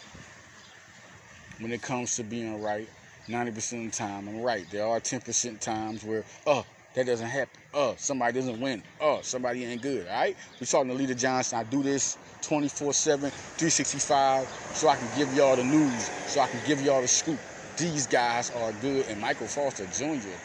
When 1.59 1.71
it 1.71 1.81
comes 1.81 2.17
to 2.17 2.23
being 2.23 2.61
right, 2.61 2.89
90% 3.27 3.85
of 3.85 3.91
the 3.91 3.97
time 3.97 4.27
I'm 4.27 4.41
right. 4.41 4.69
There 4.69 4.85
are 4.85 4.99
10% 4.99 5.59
times 5.59 6.03
where, 6.03 6.23
oh, 6.45 6.65
That 6.95 7.05
doesn't 7.07 7.27
happen. 7.27 7.61
Oh, 7.73 7.95
somebody 7.97 8.31
doesn't 8.31 8.61
win. 8.61 8.81
Oh, 9.01 9.19
somebody 9.21 9.65
ain't 9.65 9.81
good. 9.81 10.07
All 10.07 10.13
right. 10.13 10.35
We 10.61 10.65
talking 10.65 10.87
to 10.87 10.93
Leader 10.93 11.13
Johnson. 11.13 11.59
I 11.59 11.63
do 11.63 11.83
this 11.83 12.17
24/7, 12.41 13.31
365, 13.57 14.47
so 14.73 14.87
I 14.87 14.95
can 14.95 15.09
give 15.17 15.33
y'all 15.35 15.57
the 15.57 15.63
news, 15.65 16.09
so 16.27 16.39
I 16.39 16.47
can 16.47 16.61
give 16.65 16.81
y'all 16.81 17.01
the 17.01 17.07
scoop. 17.09 17.37
These 17.75 18.07
guys 18.07 18.49
are 18.51 18.71
good, 18.81 19.05
and 19.09 19.19
Michael 19.19 19.47
Foster 19.47 19.85
Jr. 19.87 20.37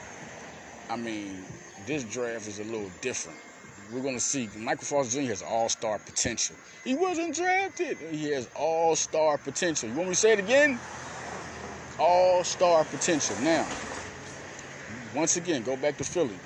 I 0.88 0.96
mean, 0.96 1.44
this 1.86 2.02
draft 2.02 2.48
is 2.48 2.58
a 2.58 2.64
little 2.64 2.90
different. 3.00 3.38
We're 3.92 4.02
gonna 4.02 4.18
see. 4.18 4.48
Michael 4.56 4.86
Foster 4.86 5.20
Jr. 5.20 5.28
has 5.28 5.42
all-star 5.42 6.00
potential. 6.00 6.56
He 6.82 6.96
wasn't 6.96 7.36
drafted. 7.36 7.98
He 8.10 8.28
has 8.32 8.48
all-star 8.56 9.38
potential. 9.38 9.88
You 9.88 9.94
want 9.94 10.08
me 10.08 10.14
to 10.14 10.20
say 10.20 10.32
it 10.32 10.40
again? 10.40 10.80
All-star 12.00 12.84
potential. 12.84 13.36
Now, 13.42 13.66
once 15.14 15.36
again, 15.36 15.62
go 15.62 15.76
back 15.76 15.98
to 15.98 16.04
Philly. 16.04 16.38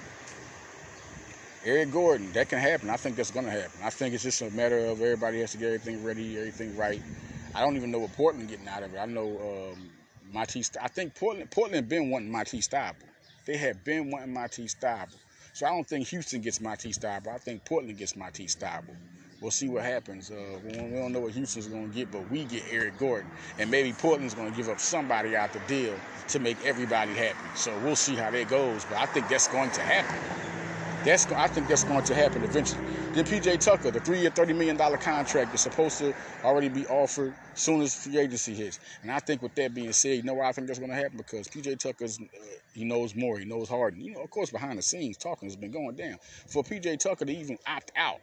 Eric 1.65 1.93
Gordon, 1.93 2.31
that 2.33 2.49
can 2.51 2.59
happen. 2.59 2.91
I 2.91 2.97
think 2.97 3.17
that's 3.17 3.31
going 3.31 3.47
to 3.47 3.53
happen. 3.53 3.81
I 3.83 3.89
think 3.89 4.15
it's 4.15 4.23
just 4.23 4.43
a 4.43 4.51
matter 4.51 4.79
of 4.81 5.01
everybody 5.01 5.41
has 5.41 5.53
to 5.53 5.59
get 5.59 5.67
everything 5.67 6.05
ready, 6.05 6.37
everything 6.37 6.77
right. 6.77 7.01
I 7.55 7.61
don't 7.61 7.77
even 7.77 7.91
know 7.91 8.01
what 8.01 8.13
Portland 8.13 8.49
getting 8.49 8.69
out 8.69 8.83
of 8.83 8.93
it. 8.93 8.99
I 8.99 9.07
know 9.07 9.73
um, 9.73 9.89
Matisse. 10.33 10.73
I 10.81 10.89
think 10.89 11.15
Portland 11.15 11.51
Portland 11.51 11.89
been 11.89 12.11
wanting 12.11 12.31
Matisse 12.31 12.69
Thybulle. 12.69 12.97
They 13.47 13.57
have 13.57 13.85
been 13.85 14.11
wanting 14.11 14.35
Matisse 14.35 14.75
Thybulle. 14.75 15.15
So 15.53 15.67
I 15.67 15.71
don't 15.71 15.87
think 15.87 16.09
Houston 16.09 16.41
gets 16.41 16.61
Matisse 16.61 16.99
Thybulle. 16.99 17.35
I 17.35 17.39
think 17.39 17.65
Portland 17.65 17.97
gets 17.97 18.17
Matisse 18.17 18.57
Thybulle. 18.57 18.97
We'll 19.45 19.51
see 19.51 19.69
what 19.69 19.85
happens. 19.85 20.31
Uh, 20.31 20.59
we 20.65 20.73
don't 20.73 21.13
know 21.13 21.21
what 21.21 21.33
Houston's 21.33 21.67
going 21.67 21.91
to 21.91 21.95
get, 21.95 22.11
but 22.11 22.31
we 22.31 22.45
get 22.45 22.63
Eric 22.71 22.97
Gordon. 22.97 23.31
And 23.59 23.71
maybe 23.71 23.93
Portland's 23.93 24.33
going 24.33 24.51
to 24.51 24.57
give 24.57 24.71
up 24.71 24.81
somebody 24.81 25.37
out 25.37 25.53
the 25.53 25.61
deal 25.69 25.95
to 26.29 26.39
make 26.39 26.57
everybody 26.65 27.13
happy. 27.13 27.37
So 27.55 27.79
we'll 27.81 27.95
see 27.95 28.15
how 28.15 28.31
that 28.31 28.49
goes. 28.49 28.87
But 28.87 28.97
I 28.97 29.05
think 29.05 29.29
that's 29.29 29.47
going 29.49 29.71
to 29.73 29.83
happen. 29.83 30.17
That's 31.05 31.31
I 31.31 31.47
think 31.49 31.69
that's 31.69 31.85
going 31.85 32.03
to 32.05 32.15
happen 32.15 32.43
eventually. 32.43 32.83
Then 33.13 33.27
PJ 33.27 33.61
Tucker, 33.61 33.91
the 33.91 34.01
three-year, 34.01 34.31
$30 34.31 34.57
million 34.57 34.79
contract 34.79 35.55
is 35.55 35.61
supposed 35.61 35.99
to 35.99 36.15
already 36.43 36.71
be 36.71 36.87
offered 36.87 37.35
soon 37.53 37.83
as 37.83 37.95
free 37.95 38.17
agency 38.17 38.55
hits. 38.55 38.81
And 39.03 39.13
I 39.13 39.19
think 39.19 39.43
with 39.43 39.55
that 39.57 39.75
being 39.75 39.93
said, 39.93 40.17
you 40.17 40.23
know 40.23 40.33
why 40.33 40.49
I 40.49 40.53
think 40.53 40.69
that's 40.69 40.79
going 40.79 40.91
to 40.91 40.97
happen? 40.97 41.19
Because 41.19 41.49
PJ 41.49 41.81
Tucker's, 41.81 42.19
uh, 42.19 42.39
he 42.73 42.85
knows 42.85 43.15
more. 43.15 43.39
He 43.39 43.45
knows 43.45 43.69
Harden. 43.69 44.01
You 44.01 44.15
know, 44.15 44.23
of 44.23 44.31
course, 44.31 44.49
behind 44.49 44.79
the 44.79 44.83
scenes, 44.83 45.19
talking 45.19 45.51
has 45.51 45.55
been 45.55 45.71
going 45.71 45.97
down. 45.97 46.17
For 46.47 46.65
PJ 46.65 46.99
Tucker 46.99 47.27
to 47.27 47.33
even 47.37 47.59
opt 47.67 47.93
out 47.95 48.21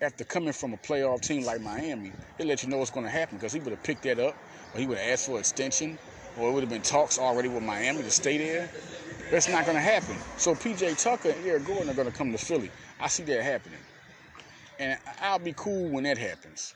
after 0.00 0.24
coming 0.24 0.52
from 0.52 0.74
a 0.74 0.76
playoff 0.76 1.22
team 1.22 1.44
like 1.44 1.60
Miami, 1.60 2.12
it 2.38 2.46
let 2.46 2.62
you 2.62 2.68
know 2.68 2.78
what's 2.78 2.90
going 2.90 3.06
to 3.06 3.10
happen 3.10 3.38
because 3.38 3.52
he 3.52 3.60
would 3.60 3.70
have 3.70 3.82
picked 3.82 4.02
that 4.02 4.18
up 4.18 4.36
or 4.74 4.80
he 4.80 4.86
would 4.86 4.98
have 4.98 5.12
asked 5.12 5.26
for 5.26 5.38
extension 5.38 5.98
or 6.38 6.50
it 6.50 6.52
would 6.52 6.62
have 6.62 6.70
been 6.70 6.82
talks 6.82 7.18
already 7.18 7.48
with 7.48 7.62
Miami 7.62 8.02
to 8.02 8.10
stay 8.10 8.36
there. 8.36 8.68
That's 9.30 9.48
not 9.48 9.64
going 9.64 9.76
to 9.76 9.82
happen. 9.82 10.16
So 10.36 10.54
PJ 10.54 11.02
Tucker 11.02 11.30
and 11.30 11.46
Eric 11.46 11.66
Gordon 11.66 11.90
are 11.90 11.94
going 11.94 12.10
to 12.10 12.16
come 12.16 12.30
to 12.32 12.38
Philly. 12.38 12.70
I 13.00 13.08
see 13.08 13.24
that 13.24 13.42
happening. 13.42 13.78
And 14.78 14.98
I'll 15.20 15.38
be 15.38 15.54
cool 15.56 15.88
when 15.88 16.04
that 16.04 16.18
happens. 16.18 16.74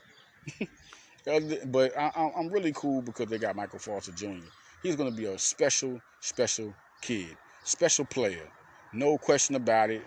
but 1.67 1.97
I, 1.97 2.33
am 2.37 2.49
really 2.49 2.73
cool 2.75 3.03
because 3.03 3.27
they 3.27 3.39
got 3.39 3.55
Michael 3.55 3.79
Foster 3.79 4.13
Jr. 4.13 4.47
He's 4.83 4.97
going 4.97 5.11
to 5.11 5.17
be 5.17 5.27
a 5.27 5.39
special, 5.39 6.01
special 6.21 6.75
kid, 7.03 7.37
special 7.65 8.07
player. 8.07 8.49
No 8.93 9.19
question 9.19 9.55
about 9.55 9.91
it. 9.91 10.03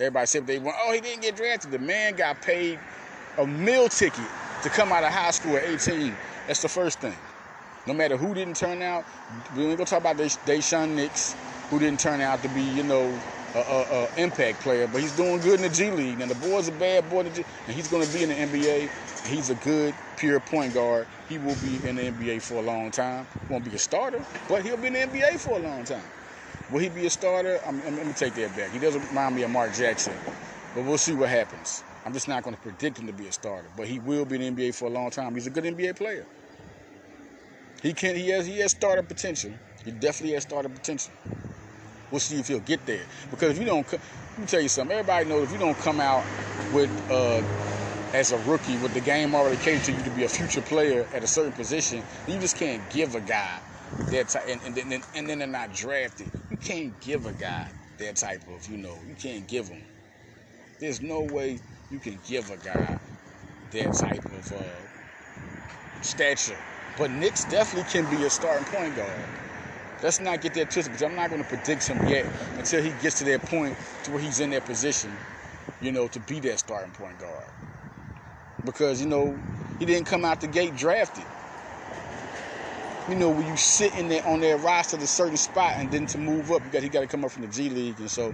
Everybody 0.00 0.26
said 0.26 0.46
they 0.46 0.58
want, 0.58 0.76
oh, 0.82 0.92
he 0.92 1.00
didn't 1.00 1.22
get 1.22 1.36
drafted. 1.36 1.70
The 1.70 1.78
man 1.78 2.16
got 2.16 2.40
paid 2.40 2.78
a 3.38 3.46
meal 3.46 3.88
ticket 3.88 4.24
to 4.62 4.70
come 4.70 4.92
out 4.92 5.04
of 5.04 5.12
high 5.12 5.30
school 5.30 5.56
at 5.56 5.64
18. 5.64 6.16
That's 6.46 6.62
the 6.62 6.68
first 6.68 7.00
thing. 7.00 7.16
No 7.86 7.94
matter 7.94 8.16
who 8.16 8.34
didn't 8.34 8.56
turn 8.56 8.82
out, 8.82 9.04
we 9.56 9.64
ain't 9.64 9.76
gonna 9.76 9.86
talk 9.86 10.00
about 10.00 10.16
Daishen 10.16 10.94
Nix, 10.94 11.34
who 11.70 11.78
didn't 11.78 12.00
turn 12.00 12.20
out 12.20 12.42
to 12.42 12.48
be, 12.48 12.62
you 12.62 12.82
know, 12.82 13.18
a, 13.54 13.58
a, 13.58 14.04
a, 14.04 14.22
impact 14.22 14.60
player, 14.60 14.86
but 14.86 15.00
he's 15.00 15.12
doing 15.12 15.38
good 15.38 15.54
in 15.54 15.62
the 15.62 15.68
G 15.68 15.90
League. 15.90 16.20
And 16.20 16.30
the 16.30 16.34
boy's 16.34 16.68
a 16.68 16.72
bad 16.72 17.08
boy, 17.10 17.20
and 17.20 17.44
he's 17.68 17.88
to 17.88 18.06
be 18.12 18.22
in 18.22 18.28
the 18.28 18.34
NBA. 18.34 18.88
He's 19.26 19.50
a 19.50 19.54
good, 19.56 19.94
pure 20.16 20.40
point 20.40 20.74
guard. 20.74 21.06
He 21.28 21.38
will 21.38 21.56
be 21.56 21.84
in 21.86 21.96
the 21.96 22.10
NBA 22.10 22.42
for 22.42 22.54
a 22.54 22.62
long 22.62 22.90
time. 22.90 23.26
Won't 23.48 23.64
be 23.64 23.74
a 23.74 23.78
starter, 23.78 24.24
but 24.48 24.62
he'll 24.62 24.76
be 24.76 24.88
in 24.88 24.92
the 24.94 25.00
NBA 25.00 25.40
for 25.40 25.58
a 25.58 25.62
long 25.62 25.84
time. 25.84 26.02
Will 26.70 26.78
he 26.78 26.88
be 26.88 27.06
a 27.06 27.10
starter? 27.10 27.60
I'm, 27.66 27.82
I'm, 27.86 27.96
let 27.96 28.06
me 28.06 28.12
take 28.12 28.34
that 28.34 28.56
back. 28.56 28.70
He 28.70 28.78
doesn't 28.78 29.06
remind 29.08 29.34
me 29.34 29.42
of 29.42 29.50
Mark 29.50 29.74
Jackson, 29.74 30.14
but 30.74 30.84
we'll 30.84 30.98
see 30.98 31.14
what 31.14 31.28
happens. 31.28 31.82
I'm 32.04 32.12
just 32.12 32.28
not 32.28 32.44
going 32.44 32.54
to 32.54 32.62
predict 32.62 32.98
him 32.98 33.06
to 33.08 33.12
be 33.12 33.26
a 33.26 33.32
starter, 33.32 33.68
but 33.76 33.88
he 33.88 33.98
will 33.98 34.24
be 34.24 34.36
in 34.36 34.54
the 34.54 34.68
NBA 34.68 34.74
for 34.74 34.86
a 34.86 34.90
long 34.90 35.10
time. 35.10 35.34
He's 35.34 35.46
a 35.46 35.50
good 35.50 35.64
NBA 35.64 35.96
player. 35.96 36.24
He 37.82 37.92
can. 37.92 38.14
He 38.14 38.28
has. 38.30 38.46
He 38.46 38.58
has 38.58 38.70
starter 38.70 39.02
potential. 39.02 39.52
He 39.84 39.90
definitely 39.90 40.34
has 40.34 40.42
starter 40.44 40.68
potential. 40.68 41.12
We'll 42.10 42.20
see 42.20 42.38
if 42.38 42.48
he'll 42.48 42.60
get 42.60 42.84
there. 42.86 43.04
Because 43.30 43.50
if 43.50 43.58
you 43.58 43.64
don't, 43.64 43.90
let 43.90 44.38
me 44.38 44.46
tell 44.46 44.60
you 44.60 44.68
something. 44.68 44.96
Everybody 44.96 45.28
knows 45.28 45.44
if 45.44 45.52
you 45.52 45.58
don't 45.58 45.78
come 45.78 46.00
out 46.00 46.24
with 46.72 46.90
uh, 47.10 47.42
as 48.12 48.32
a 48.32 48.38
rookie 48.38 48.76
with 48.78 48.92
the 48.94 49.00
game 49.00 49.34
already 49.34 49.56
catered 49.58 49.84
to 49.84 49.92
you 49.92 50.02
to 50.02 50.10
be 50.10 50.24
a 50.24 50.28
future 50.28 50.60
player 50.62 51.06
at 51.14 51.22
a 51.22 51.26
certain 51.26 51.52
position, 51.52 52.02
you 52.26 52.38
just 52.38 52.56
can't 52.56 52.82
give 52.90 53.14
a 53.14 53.20
guy 53.20 53.60
that 54.10 54.28
type, 54.28 54.44
and, 54.48 54.60
and, 54.64 54.74
then 54.74 55.02
and 55.14 55.28
then 55.28 55.38
they're 55.38 55.48
not 55.48 55.72
drafted. 55.72 56.28
Can't 56.60 57.00
give 57.00 57.26
a 57.26 57.32
guy 57.32 57.72
that 57.98 58.16
type 58.16 58.42
of, 58.48 58.66
you 58.68 58.76
know, 58.76 59.02
you 59.06 59.14
can't 59.14 59.46
give 59.48 59.68
him. 59.68 59.82
There's 60.78 61.00
no 61.00 61.22
way 61.22 61.60
you 61.90 62.00
can 62.00 62.20
give 62.26 62.50
a 62.50 62.56
guy 62.56 62.98
that 63.72 63.92
type 63.94 64.24
of 64.32 64.52
uh, 64.52 64.82
stature. 66.02 66.56
But 66.98 67.10
Nix 67.10 67.44
definitely 67.46 67.90
can 67.90 68.10
be 68.14 68.24
a 68.24 68.30
starting 68.30 68.66
point 68.66 68.96
guard. 68.96 69.28
Let's 70.02 70.20
not 70.20 70.40
get 70.40 70.54
that 70.54 70.70
twisted 70.70 70.92
because 70.92 71.02
I'm 71.02 71.14
not 71.14 71.30
going 71.30 71.42
to 71.42 71.48
predict 71.48 71.86
him 71.86 72.06
yet 72.08 72.26
until 72.56 72.82
he 72.82 72.90
gets 73.02 73.18
to 73.18 73.24
that 73.24 73.42
point 73.46 73.76
to 74.04 74.10
where 74.12 74.20
he's 74.20 74.40
in 74.40 74.50
that 74.50 74.64
position, 74.64 75.10
you 75.80 75.92
know, 75.92 76.08
to 76.08 76.20
be 76.20 76.40
that 76.40 76.58
starting 76.58 76.92
point 76.92 77.18
guard. 77.18 77.50
Because, 78.64 79.00
you 79.00 79.08
know, 79.08 79.38
he 79.78 79.86
didn't 79.86 80.06
come 80.06 80.24
out 80.24 80.40
the 80.40 80.48
gate 80.48 80.76
drafted. 80.76 81.24
You 83.10 83.16
know, 83.16 83.30
when 83.30 83.44
you 83.44 83.56
sit 83.56 83.98
in 83.98 84.08
there 84.08 84.24
on 84.24 84.38
that 84.38 84.60
roster 84.60 84.96
at 84.96 85.02
a 85.02 85.06
certain 85.06 85.36
spot 85.36 85.74
and 85.78 85.90
then 85.90 86.06
to 86.06 86.18
move 86.18 86.52
up, 86.52 86.62
you 86.64 86.70
got 86.70 86.84
he 86.84 86.88
got 86.88 87.00
to 87.00 87.08
come 87.08 87.24
up 87.24 87.32
from 87.32 87.42
the 87.42 87.48
G 87.48 87.68
League. 87.68 87.98
And 87.98 88.08
so, 88.08 88.32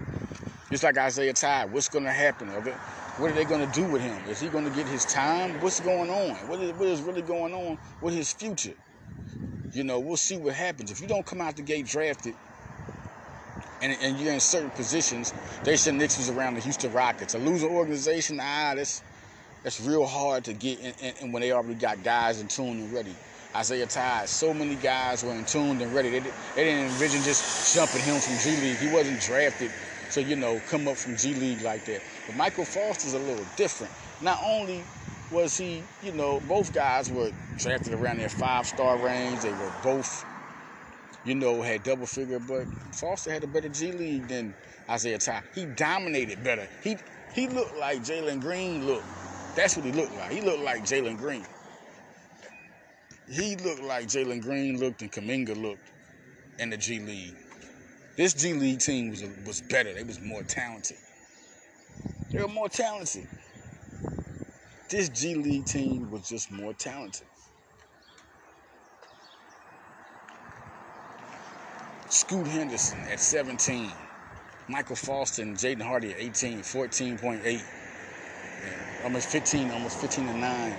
just 0.71 0.85
like 0.85 0.99
Isaiah 0.99 1.33
Ty, 1.33 1.65
what's 1.65 1.89
going 1.89 2.05
to 2.05 2.13
happen? 2.13 2.49
What 2.49 3.31
are 3.31 3.33
they 3.33 3.47
going 3.47 3.67
to 3.67 3.73
do 3.73 3.87
with 3.87 4.03
him? 4.03 4.23
Is 4.29 4.39
he 4.39 4.49
going 4.49 4.65
to 4.65 4.71
get 4.71 4.87
his 4.87 5.07
time? 5.07 5.59
What's 5.63 5.81
going 5.81 6.11
on? 6.11 6.35
What 6.47 6.61
is, 6.61 6.73
what 6.75 6.89
is 6.89 7.01
really 7.01 7.23
going 7.23 7.55
on 7.55 7.79
with 8.03 8.13
his 8.13 8.31
future? 8.35 8.75
You 9.73 9.83
know, 9.83 9.99
we'll 9.99 10.19
see 10.19 10.37
what 10.37 10.53
happens. 10.53 10.91
If 10.91 11.01
you 11.01 11.09
don't 11.09 11.25
come 11.25 11.41
out 11.41 11.57
the 11.57 11.63
gate 11.63 11.87
drafted 11.87 12.35
and, 13.81 13.97
and 14.03 14.19
you're 14.19 14.35
in 14.35 14.41
certain 14.41 14.71
positions, 14.71 15.33
Daishen 15.65 15.95
Nix 15.95 16.19
was 16.19 16.29
around 16.29 16.53
the 16.53 16.61
Houston 16.61 16.93
Rockets. 16.93 17.33
A 17.33 17.39
losing 17.39 17.71
organization, 17.71 18.39
ah, 18.43 18.75
that's 18.77 19.03
that's 19.63 19.81
real 19.81 20.05
hard 20.05 20.45
to 20.45 20.53
get 20.53 20.79
in, 20.81 20.93
in, 21.01 21.15
in 21.23 21.33
when 21.33 21.41
they 21.41 21.53
already 21.53 21.75
got 21.75 22.05
guys 22.05 22.43
in 22.43 22.49
tune 22.49 22.79
and 22.79 22.93
ready. 22.93 23.17
Isaiah 23.57 23.87
Ty, 23.87 24.27
so 24.27 24.53
many 24.53 24.75
guys 24.75 25.25
were 25.25 25.33
in 25.33 25.47
tuned 25.47 25.81
and 25.81 25.95
ready. 25.95 26.11
They, 26.11 26.19
they 26.21 26.65
didn't 26.65 26.91
envision 26.91 27.23
just 27.23 27.75
jumping 27.75 28.03
him 28.03 28.21
from 28.21 28.37
G 28.39 28.55
League. 28.61 28.77
He 28.77 28.89
wasn't 28.89 29.19
drafted 29.21 29.71
to, 30.13 30.23
you 30.23 30.37
know, 30.37 30.61
come 30.69 30.87
up 30.87 30.99
from 30.99 31.17
G 31.17 31.33
League 31.35 31.63
like 31.63 31.87
that. 31.87 32.03
But 32.27 32.37
Michael 32.37 32.67
Foster's 32.67 33.15
a 33.15 33.19
little 33.19 33.47
different. 33.57 33.95
Not 34.21 34.39
only 34.45 34.85
was 35.31 35.57
he, 35.57 35.83
you 36.03 36.13
know, 36.13 36.39
both 36.41 36.75
guys 36.75 37.11
were 37.11 37.33
drafted 37.57 37.95
around 37.95 38.19
their 38.19 38.29
five 38.29 38.67
star 38.67 38.99
range. 38.99 39.41
They 39.41 39.53
were 39.53 39.73
both, 39.83 40.27
you 41.25 41.35
know, 41.35 41.63
had 41.63 41.83
double 41.83 42.07
figure, 42.07 42.39
but 42.39 42.67
Foster 42.93 43.31
had 43.33 43.43
a 43.43 43.47
better 43.47 43.71
G 43.71 43.91
League 43.91 44.29
than 44.29 44.55
Isaiah 44.91 45.19
Ty. 45.19 45.43
He 45.55 45.65
dominated 45.65 46.45
better. 46.45 46.69
He 46.83 46.99
he 47.35 47.49
looked 47.49 47.79
like 47.79 48.03
Jalen 48.03 48.43
Green 48.43 48.87
looked. 48.87 49.07
That's 49.55 49.77
what 49.77 49.87
he 49.87 49.93
looked 49.93 50.15
like. 50.15 50.31
He 50.31 50.43
looked 50.43 50.63
like 50.63 50.83
Jalen 50.83 51.17
Green. 51.17 51.47
He 53.29 53.57
looked 53.57 53.83
like 53.83 54.07
Jalen 54.07 54.41
Green 54.43 54.79
looked 54.79 55.03
and 55.03 55.11
Kuminga 55.11 55.61
looked 55.61 55.91
in 56.59 56.71
the 56.71 56.77
G 56.77 57.01
League. 57.01 57.37
This 58.17 58.35
G 58.35 58.53
League 58.53 58.79
team 58.79 59.11
was 59.11 59.25
was 59.45 59.61
better. 59.63 59.93
They 59.93 60.05
was 60.05 60.21
more 60.21 60.43
talented. 60.45 60.97
They 62.31 62.41
were 62.41 62.49
more 62.49 62.69
talented. 62.69 63.27
This 64.89 65.09
G 65.09 65.35
League 65.35 65.67
team 65.67 66.11
was 66.11 66.29
just 66.29 66.53
more 66.53 66.73
talented. 66.73 67.27
Scoot 72.09 72.47
Henderson 72.47 73.01
at 73.11 73.19
17. 73.19 73.91
Michael 74.69 74.97
Foster 74.97 75.43
and 75.43 75.57
Jaden 75.57 75.83
Hardy 75.83 76.13
at 76.13 76.21
18, 76.21 76.61
14.8. 76.61 77.63
Almost 79.05 79.29
15, 79.29 79.71
almost 79.73 79.99
15 79.99 80.27
to 80.27 80.33
9. 80.33 80.73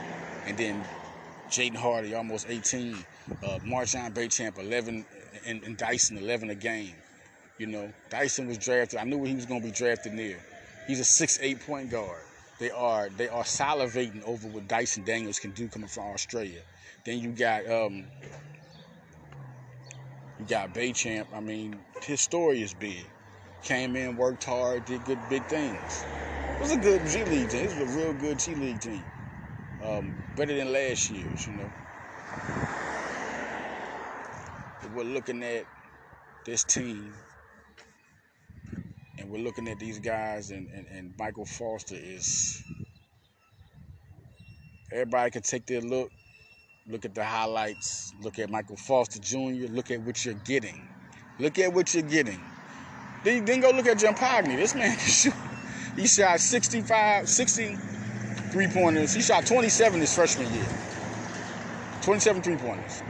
And 0.47 0.57
then 0.57 0.85
Jaden 1.49 1.75
Hardy, 1.75 2.13
almost 2.13 2.47
18. 2.49 2.95
Uh, 3.43 3.59
MarJon 3.59 4.13
Beauchamp, 4.13 4.57
11. 4.57 5.05
And, 5.45 5.63
and 5.63 5.77
Dyson, 5.77 6.17
11 6.17 6.49
a 6.49 6.55
game. 6.55 6.95
You 7.57 7.67
know, 7.67 7.91
Dyson 8.09 8.47
was 8.47 8.57
drafted. 8.57 8.99
I 8.99 9.03
knew 9.03 9.23
he 9.23 9.33
was 9.33 9.45
going 9.45 9.61
to 9.61 9.67
be 9.67 9.71
drafted 9.71 10.13
near. 10.13 10.37
He's 10.87 10.99
a 10.99 11.25
6'8 11.25 11.65
point 11.65 11.89
guard. 11.89 12.21
They 12.59 12.71
are 12.71 13.09
they 13.09 13.27
are 13.27 13.43
salivating 13.43 14.23
over 14.23 14.47
what 14.47 14.67
Dyson 14.67 15.03
Daniels 15.03 15.37
can 15.37 15.51
do 15.51 15.67
coming 15.67 15.87
from 15.87 16.05
Australia. 16.05 16.61
Then 17.05 17.19
you 17.19 17.29
got 17.29 17.69
um, 17.69 18.05
you 20.39 20.45
got 20.47 20.73
Beauchamp. 20.73 21.29
I 21.35 21.39
mean, 21.39 21.77
his 22.01 22.21
story 22.21 22.61
is 22.63 22.73
big. 22.73 23.05
came 23.63 23.95
in, 23.95 24.15
worked 24.15 24.43
hard, 24.43 24.85
did 24.85 25.05
good 25.05 25.19
big 25.29 25.45
things. 25.45 26.03
It 26.55 26.61
was 26.61 26.71
a 26.71 26.77
good 26.77 27.05
G 27.07 27.23
League 27.25 27.49
team. 27.49 27.65
It 27.65 27.85
was 27.85 27.95
a 27.95 27.99
real 27.99 28.13
good 28.13 28.39
G 28.39 28.55
League 28.55 28.79
team. 28.79 29.03
Um, 29.83 30.15
better 30.35 30.55
than 30.55 30.71
last 30.71 31.11
year's, 31.11 31.47
you 31.47 31.53
know. 31.53 31.71
We're 34.95 35.03
looking 35.03 35.43
at 35.43 35.65
this 36.45 36.63
team 36.63 37.13
and 39.19 39.29
we're 39.29 39.43
looking 39.43 39.67
at 39.67 39.79
these 39.79 39.99
guys 39.99 40.49
and, 40.49 40.67
and, 40.69 40.87
and 40.87 41.13
Michael 41.19 41.45
Foster 41.45 41.95
is 41.95 42.63
everybody 44.91 45.29
can 45.29 45.41
take 45.43 45.67
their 45.67 45.81
look, 45.81 46.09
look 46.87 47.05
at 47.05 47.13
the 47.13 47.23
highlights, 47.23 48.13
look 48.21 48.39
at 48.39 48.49
Michael 48.49 48.77
Foster 48.77 49.19
Jr., 49.19 49.71
look 49.71 49.91
at 49.91 50.01
what 50.01 50.25
you're 50.25 50.33
getting. 50.45 50.87
Look 51.37 51.59
at 51.59 51.71
what 51.71 51.93
you're 51.93 52.03
getting. 52.03 52.39
Then, 53.23 53.45
then 53.45 53.59
go 53.61 53.69
look 53.69 53.85
at 53.85 53.99
Jim 53.99 54.15
Jampagni. 54.15 54.55
This 54.55 54.73
man 54.73 54.95
can 54.97 54.99
shoot. 55.09 55.33
He 55.95 56.07
shot 56.07 56.39
65, 56.39 57.29
60 57.29 57.77
three 58.51 58.67
pointers. 58.67 59.13
He 59.13 59.21
shot 59.21 59.45
27 59.45 59.99
his 59.99 60.13
freshman 60.13 60.51
year. 60.53 60.67
27 62.01 62.41
three 62.41 62.55
pointers. 62.55 63.03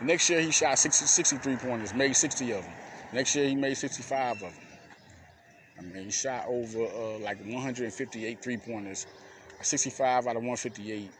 Next 0.00 0.28
year 0.28 0.40
he 0.40 0.50
shot 0.50 0.78
60, 0.78 1.06
63 1.06 1.56
pointers, 1.56 1.94
made 1.94 2.14
60 2.14 2.50
of 2.52 2.62
them. 2.62 2.72
Next 3.12 3.34
year 3.34 3.48
he 3.48 3.54
made 3.54 3.76
65 3.76 4.32
of 4.34 4.40
them. 4.40 4.52
I 5.78 5.82
mean, 5.82 6.04
he 6.04 6.10
shot 6.10 6.46
over 6.48 6.84
uh, 6.84 7.18
like 7.18 7.38
158 7.44 8.42
three 8.42 8.56
pointers, 8.56 9.06
65 9.60 10.26
out 10.26 10.36
of 10.36 10.42
158 10.42 11.10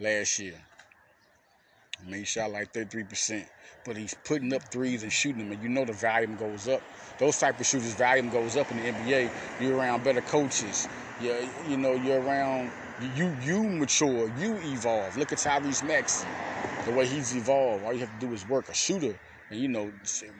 last 0.00 0.38
year. 0.38 0.54
I 2.00 2.10
mean, 2.10 2.20
he 2.20 2.24
shot 2.24 2.50
like 2.50 2.72
33%, 2.72 3.44
but 3.84 3.96
he's 3.96 4.14
putting 4.24 4.52
up 4.52 4.62
threes 4.64 5.02
and 5.02 5.12
shooting 5.12 5.38
them, 5.42 5.52
and 5.52 5.62
you 5.62 5.68
know 5.68 5.84
the 5.84 5.92
volume 5.92 6.36
goes 6.36 6.68
up. 6.68 6.82
Those 7.18 7.38
type 7.38 7.60
of 7.60 7.66
shooters, 7.66 7.94
volume 7.94 8.30
goes 8.30 8.56
up 8.56 8.70
in 8.70 8.78
the 8.78 8.84
NBA. 8.84 9.30
You're 9.60 9.76
around 9.76 10.04
better 10.04 10.22
coaches. 10.22 10.88
You, 11.20 11.48
you 11.68 11.76
know, 11.76 11.94
you're 11.94 12.20
around, 12.20 12.70
you 13.16 13.36
you 13.42 13.62
mature, 13.62 14.32
you 14.38 14.56
evolve. 14.64 15.16
Look 15.16 15.32
at 15.32 15.38
Tyrese 15.38 15.86
Maxey, 15.86 16.26
the 16.86 16.92
way 16.92 17.06
he's 17.06 17.34
evolved. 17.36 17.84
All 17.84 17.92
you 17.92 18.00
have 18.00 18.20
to 18.20 18.26
do 18.26 18.32
is 18.32 18.46
work. 18.48 18.68
A 18.68 18.74
shooter, 18.74 19.14
and 19.50 19.60
you 19.60 19.68
know, 19.68 19.92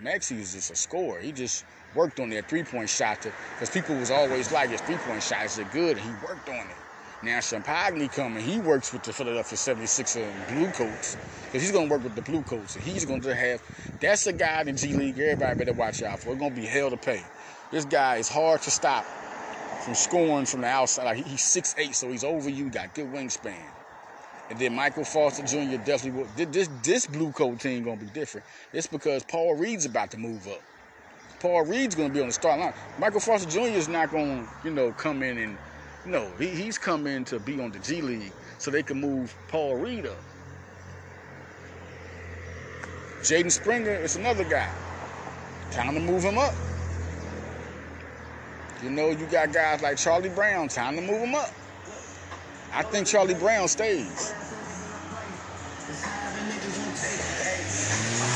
Maxey 0.03 0.41
is 0.41 0.55
just 0.55 0.71
a 0.71 0.77
scorer. 0.77 1.21
He 1.21 1.33
just 1.33 1.65
worked 1.95 2.19
on 2.19 2.31
that 2.31 2.49
three-point 2.49 2.89
shot 2.89 3.21
because 3.23 3.71
people 3.71 3.95
was 3.97 4.11
always 4.11 4.51
like, 4.51 4.71
his 4.71 4.81
three-point 4.81 5.23
shots 5.23 5.59
are 5.59 5.65
good, 5.65 5.97
and 5.97 6.07
he 6.07 6.27
worked 6.27 6.49
on 6.49 6.67
it. 6.67 6.84
Now 7.25 7.39
Champagnie 7.39 8.13
coming, 8.13 8.45
he 8.45 8.59
works 8.59 8.93
with 8.93 9.03
the 9.03 9.13
Philadelphia 9.13 9.57
76 9.57 10.17
and 10.17 10.47
Blue 10.49 10.71
Coats. 10.73 11.17
Because 11.47 11.63
he's 11.63 11.73
gonna 11.73 11.89
work 11.89 12.05
with 12.05 12.15
the 12.15 12.21
Blue 12.21 12.43
Coats. 12.43 12.77
And 12.77 12.85
he's 12.85 13.07
gonna 13.07 13.35
have 13.35 13.63
that's 13.99 14.27
a 14.27 14.33
guy 14.33 14.61
in 14.61 14.77
G 14.77 14.93
League 14.93 15.19
everybody 15.19 15.59
better 15.59 15.73
watch 15.73 16.03
out 16.03 16.21
for. 16.21 16.33
It's 16.33 16.41
gonna 16.41 16.55
be 16.55 16.67
hell 16.67 16.91
to 16.91 16.99
pay. 16.99 17.23
This 17.71 17.87
guy 17.87 18.17
is 18.17 18.29
hard 18.29 18.61
to 18.63 18.71
stop 18.71 19.07
from 19.85 19.95
scoring 19.95 20.45
from 20.45 20.61
the 20.61 20.67
outside. 20.67 21.05
Like 21.05 21.25
he's 21.25 21.41
6'8, 21.41 21.95
so 21.95 22.11
he's 22.11 22.25
over 22.25 22.51
you, 22.51 22.69
got 22.69 22.95
good 22.95 23.11
wingspan. 23.11 23.55
And 24.51 24.59
then 24.59 24.75
Michael 24.75 25.05
Foster 25.05 25.45
Jr. 25.45 25.79
definitely 25.83 26.11
will. 26.11 26.29
This 26.37 26.69
this 26.83 27.07
blue 27.07 27.33
coat 27.33 27.59
team 27.59 27.85
gonna 27.85 27.97
be 27.97 28.07
different. 28.07 28.47
It's 28.75 28.87
because 28.87 29.25
Paul 29.25 29.55
Reed's 29.55 29.87
about 29.87 30.11
to 30.11 30.19
move 30.19 30.47
up. 30.47 30.61
Paul 31.41 31.65
Reed's 31.65 31.95
gonna 31.95 32.13
be 32.13 32.21
on 32.21 32.27
the 32.27 32.33
start 32.33 32.61
line. 32.61 32.75
Michael 32.99 33.21
Foster 33.21 33.49
Jr. 33.49 33.77
is 33.77 33.89
not 33.89 34.11
gonna, 34.11 34.47
you 34.63 34.71
know, 34.71 34.93
come 34.93 35.23
in 35.23 35.39
and 35.39 35.57
no, 36.07 36.31
he, 36.39 36.49
he's 36.49 36.79
come 36.79 37.07
in 37.07 37.25
to 37.27 37.39
be 37.41 37.61
on 37.61 37.71
the 37.71 37.79
G 37.79 38.03
League 38.03 38.33
so 38.59 38.71
they 38.71 38.83
can 38.83 39.01
move 39.01 39.35
Paul 39.49 39.77
Reed 39.77 40.07
up. 40.07 40.23
Jaden 43.21 43.51
Springer 43.51 43.95
is 43.95 44.17
another 44.17 44.45
guy. 44.45 44.71
Time 45.71 45.95
to 45.95 46.01
move 46.01 46.23
him 46.23 46.37
up. 46.39 46.55
You 48.83 48.91
know, 48.91 49.09
you 49.09 49.27
got 49.27 49.53
guys 49.53 49.81
like 49.81 49.97
Charlie 49.97 50.29
Brown. 50.29 50.69
Time 50.69 50.97
to 50.97 51.01
move 51.01 51.23
him 51.23 51.35
up. 51.35 51.51
I 52.73 52.83
think 52.83 53.07
Charlie 53.07 53.35
Brown 53.35 53.67
stays. 53.69 54.35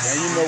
And 0.09 0.21
you 0.21 0.29
know, 0.37 0.47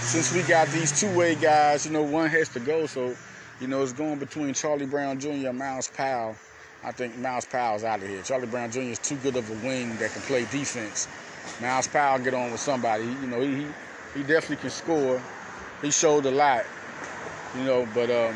since 0.00 0.34
we 0.34 0.42
got 0.42 0.68
these 0.68 1.00
two-way 1.00 1.34
guys, 1.34 1.86
you 1.86 1.92
know, 1.92 2.02
one 2.02 2.28
has 2.28 2.50
to 2.50 2.60
go. 2.60 2.86
So, 2.86 3.16
you 3.60 3.68
know, 3.68 3.82
it's 3.82 3.94
going 3.94 4.18
between 4.18 4.52
Charlie 4.52 4.86
Brown 4.86 5.18
Jr. 5.18 5.48
and 5.48 5.58
Myles 5.58 5.88
Powell. 5.88 6.36
I 6.84 6.92
think 6.92 7.16
Myles 7.18 7.44
Powell's 7.44 7.82
out 7.82 8.02
of 8.02 8.08
here. 8.08 8.22
Charlie 8.22 8.46
Brown 8.46 8.70
Jr. 8.70 8.80
is 8.80 8.98
too 8.98 9.16
good 9.16 9.36
of 9.36 9.50
a 9.50 9.66
wing 9.66 9.96
that 9.96 10.12
can 10.12 10.22
play 10.22 10.44
defense. 10.44 11.08
Myles 11.60 11.88
Powell 11.88 12.18
get 12.20 12.34
on 12.34 12.52
with 12.52 12.60
somebody. 12.60 13.04
You 13.04 13.26
know, 13.26 13.40
he 13.40 13.66
he 14.14 14.22
definitely 14.22 14.56
can 14.56 14.70
score. 14.70 15.20
He 15.82 15.90
showed 15.90 16.26
a 16.26 16.30
lot. 16.30 16.64
You 17.56 17.64
know, 17.64 17.88
but 17.94 18.10
um, 18.10 18.34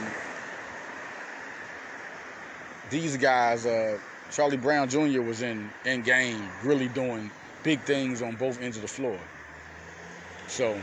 these 2.90 3.16
guys, 3.16 3.66
uh, 3.66 3.98
Charlie 4.30 4.56
Brown 4.56 4.88
Jr. 4.88 5.22
was 5.22 5.42
in 5.42 5.70
in 5.84 6.02
game, 6.02 6.48
really 6.64 6.88
doing 6.88 7.30
big 7.62 7.80
things 7.82 8.22
on 8.22 8.34
both 8.34 8.60
ends 8.60 8.76
of 8.76 8.82
the 8.82 8.88
floor. 8.88 9.18
So 10.48 10.76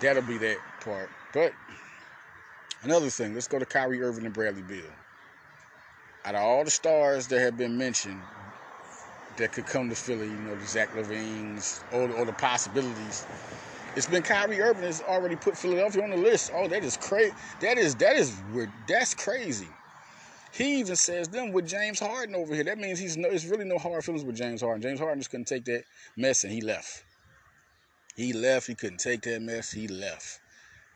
that'll 0.00 0.22
be 0.22 0.38
that 0.38 0.56
part. 0.80 1.10
But 1.34 1.52
another 2.82 3.10
thing, 3.10 3.34
let's 3.34 3.48
go 3.48 3.58
to 3.58 3.66
Kyrie 3.66 4.02
Irving 4.02 4.24
and 4.24 4.34
Bradley 4.34 4.62
Beal 4.62 4.90
out 6.24 6.34
of 6.34 6.42
all 6.42 6.64
the 6.64 6.70
stars 6.70 7.26
that 7.28 7.40
have 7.40 7.56
been 7.56 7.76
mentioned 7.76 8.22
that 9.36 9.52
could 9.52 9.66
come 9.66 9.88
to 9.88 9.94
Philly, 9.94 10.28
you 10.28 10.38
know, 10.38 10.54
the 10.54 10.66
Zach 10.66 10.90
LaVines 10.94 11.82
or, 11.92 12.10
or 12.10 12.26
the 12.26 12.32
possibilities, 12.32 13.26
it's 13.96 14.06
been 14.06 14.22
Kyrie 14.22 14.60
Irving 14.60 14.84
has 14.84 15.02
already 15.02 15.34
put 15.34 15.56
Philadelphia 15.56 16.02
on 16.02 16.10
the 16.10 16.16
list. 16.16 16.50
Oh, 16.54 16.68
that 16.68 16.84
is 16.84 16.96
crazy. 16.96 17.34
That 17.60 17.76
is 17.76 17.96
that 17.96 18.16
is 18.16 18.40
that's 18.86 19.14
crazy. 19.14 19.68
He 20.52 20.80
even 20.80 20.96
says 20.96 21.28
them 21.28 21.52
with 21.52 21.66
James 21.66 21.98
Harden 21.98 22.34
over 22.34 22.54
here. 22.54 22.64
That 22.64 22.78
means 22.78 22.98
he's 22.98 23.16
no, 23.16 23.28
it's 23.28 23.46
really 23.46 23.64
no 23.64 23.78
hard 23.78 24.04
feelings 24.04 24.24
with 24.24 24.36
James 24.36 24.60
Harden. 24.60 24.82
James 24.82 25.00
Harden 25.00 25.18
just 25.18 25.30
couldn't 25.30 25.46
take 25.48 25.64
that 25.64 25.84
mess 26.16 26.44
and 26.44 26.52
he 26.52 26.60
left. 26.60 27.04
He 28.16 28.32
left. 28.32 28.66
He 28.66 28.74
couldn't 28.74 28.98
take 28.98 29.22
that 29.22 29.42
mess. 29.42 29.72
He 29.72 29.88
left. 29.88 30.40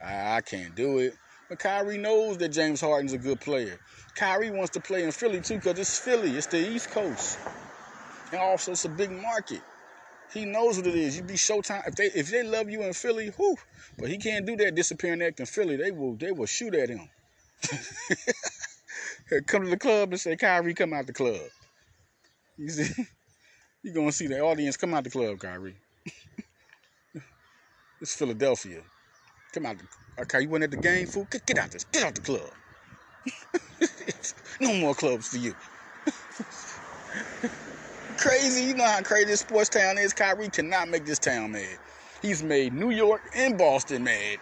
I, 0.05 0.37
I 0.37 0.41
can't 0.41 0.75
do 0.75 0.99
it. 0.99 1.15
But 1.49 1.59
Kyrie 1.59 1.99
knows 1.99 2.39
that 2.39 2.49
James 2.49 2.81
Harden's 2.81 3.13
a 3.13 3.19
good 3.19 3.41
player. 3.41 3.79
Kyrie 4.15 4.51
wants 4.51 4.71
to 4.71 4.81
play 4.81 5.05
in 5.05 5.13
Philly 5.13 5.41
too 5.41 5.57
because 5.57 5.79
it's 5.79 5.99
Philly. 5.99 6.37
It's 6.37 6.47
the 6.47 6.59
East 6.59 6.91
Coast. 6.91 7.39
And 8.33 8.41
also 8.41 8.73
it's 8.73 8.85
a 8.85 8.89
big 8.89 9.11
market. 9.11 9.61
He 10.33 10.47
knows 10.47 10.79
what 10.79 10.87
it 10.87 10.95
is. 10.95 11.17
You 11.17 11.23
be 11.23 11.35
Showtime. 11.35 11.87
If 11.87 11.97
they 11.97 12.07
if 12.07 12.31
they 12.31 12.43
love 12.43 12.71
you 12.71 12.83
in 12.83 12.93
Philly, 12.93 13.31
whoo. 13.39 13.57
But 13.99 14.09
he 14.09 14.19
can't 14.19 14.47
do 14.47 14.57
that 14.57 14.75
disappearing 14.75 15.23
act 15.23 15.41
in 15.41 15.47
Philly. 15.47 15.77
They 15.77 15.91
will 15.91 16.17
they 16.17 16.33
will 16.33 16.47
shoot 16.47 16.75
at 16.75 16.89
him. 16.89 17.09
come 19.47 19.65
to 19.65 19.71
the 19.71 19.77
club 19.77 20.11
and 20.11 20.21
say, 20.21 20.37
Kyrie, 20.37 20.75
come 20.75 20.93
out 20.93 21.07
the 21.07 21.13
club. 21.13 21.41
You 22.57 22.69
see? 22.69 23.05
You're 23.83 23.95
gonna 23.95 24.13
see 24.13 24.27
the 24.27 24.41
audience 24.41 24.77
come 24.77 24.95
out 24.95 25.05
the 25.05 25.11
club, 25.11 25.39
Kyrie. 25.39 25.77
it's 28.01 28.15
Philadelphia. 28.15 28.83
Come 29.55 29.67
out 29.67 29.77
okay, 30.19 30.43
you 30.43 30.49
went 30.49 30.65
at 30.65 30.73
the 30.73 30.77
game, 30.77 31.07
fool? 31.07 31.29
Get, 31.31 31.47
get 31.47 31.59
out 31.59 31.71
this, 31.71 31.85
get 31.85 32.03
out 32.03 32.17
the 32.17 32.23
club. 32.23 32.51
no 34.61 34.75
more 34.75 34.97
clubs 34.97 35.29
for 35.29 35.37
you. 35.37 35.55
crazy, 38.17 38.65
you 38.65 38.75
know 38.75 38.85
how 38.85 39.01
crazy 39.03 39.27
this 39.27 39.41
sports 39.41 39.69
town 39.69 39.97
is. 39.97 40.13
Kyrie 40.13 40.49
cannot 40.49 40.89
make 40.89 41.07
this 41.07 41.21
town 41.21 41.53
mad. 41.53 41.79
He's 42.21 42.43
made 42.43 42.73
New 42.73 42.91
York 42.91 43.23
and 43.37 43.57
Boston 43.57 44.03
mad. 44.03 44.39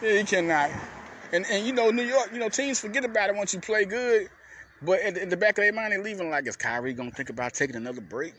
He 0.00 0.24
cannot. 0.24 0.70
And 1.32 1.44
and 1.50 1.66
you 1.66 1.74
know, 1.74 1.90
New 1.90 2.04
York, 2.04 2.30
you 2.32 2.38
know, 2.38 2.48
teams 2.48 2.80
forget 2.80 3.04
about 3.04 3.28
it 3.28 3.36
once 3.36 3.52
you 3.52 3.60
play 3.60 3.84
good. 3.84 4.30
But 4.80 5.00
in, 5.00 5.28
the 5.28 5.36
back 5.36 5.58
of 5.58 5.64
their 5.64 5.74
mind, 5.74 5.92
they're 5.92 6.02
leaving 6.02 6.30
like, 6.30 6.46
is 6.46 6.56
Kyrie 6.56 6.94
gonna 6.94 7.10
think 7.10 7.28
about 7.28 7.52
taking 7.52 7.76
another 7.76 8.00
break? 8.00 8.32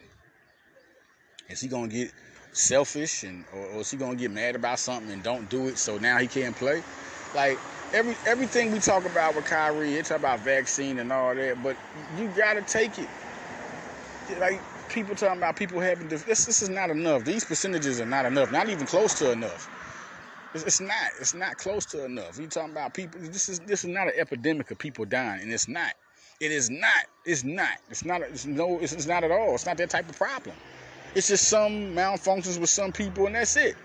Is 1.49 1.61
he 1.61 1.67
gonna 1.67 1.87
get 1.87 2.11
selfish 2.53 3.23
and 3.23 3.45
or, 3.53 3.65
or 3.67 3.81
is 3.81 3.91
he 3.91 3.97
gonna 3.97 4.15
get 4.15 4.31
mad 4.31 4.55
about 4.55 4.79
something 4.79 5.11
and 5.11 5.23
don't 5.23 5.49
do 5.49 5.67
it 5.67 5.77
so 5.77 5.97
now 5.97 6.17
he 6.17 6.27
can't 6.27 6.55
play? 6.55 6.83
Like 7.35 7.57
every 7.93 8.15
everything 8.25 8.71
we 8.71 8.79
talk 8.79 9.05
about 9.05 9.35
with 9.35 9.45
Kyrie, 9.45 9.95
it's 9.95 10.11
about 10.11 10.39
vaccine 10.39 10.99
and 10.99 11.11
all 11.11 11.35
that, 11.35 11.61
but 11.63 11.77
you 12.19 12.29
gotta 12.35 12.61
take 12.61 12.97
it. 12.99 13.07
Like 14.39 14.61
people 14.89 15.15
talking 15.15 15.37
about 15.37 15.55
people 15.55 15.79
having 15.79 16.07
this, 16.07 16.23
this 16.23 16.61
is 16.61 16.69
not 16.69 16.89
enough. 16.89 17.23
These 17.23 17.45
percentages 17.45 18.01
are 18.01 18.05
not 18.05 18.25
enough. 18.25 18.51
Not 18.51 18.69
even 18.69 18.85
close 18.85 19.13
to 19.15 19.31
enough. 19.31 19.69
It's, 20.53 20.63
it's 20.63 20.81
not. 20.81 21.11
It's 21.19 21.33
not 21.33 21.57
close 21.57 21.85
to 21.87 22.05
enough. 22.05 22.39
You 22.39 22.47
talking 22.47 22.71
about 22.71 22.93
people? 22.93 23.19
This 23.21 23.49
is 23.49 23.59
this 23.59 23.83
is 23.83 23.89
not 23.89 24.07
an 24.07 24.13
epidemic 24.17 24.71
of 24.71 24.77
people 24.77 25.05
dying, 25.05 25.41
and 25.41 25.51
it's 25.51 25.67
not. 25.67 25.93
It 26.41 26.51
is 26.51 26.69
not. 26.69 27.05
It's 27.25 27.43
not. 27.43 27.77
It's 27.89 28.03
not. 28.03 28.21
It's 28.21 28.45
no. 28.45 28.79
It's, 28.79 28.93
it's 28.93 29.07
not 29.07 29.23
at 29.23 29.31
all. 29.31 29.55
It's 29.55 29.65
not 29.65 29.77
that 29.77 29.89
type 29.89 30.09
of 30.09 30.17
problem. 30.17 30.55
It's 31.13 31.27
just 31.27 31.49
some 31.49 31.93
malfunctions 31.93 32.59
with 32.59 32.69
some 32.69 32.91
people, 32.91 33.25
and 33.25 33.35
that's 33.35 33.57
it. 33.57 33.75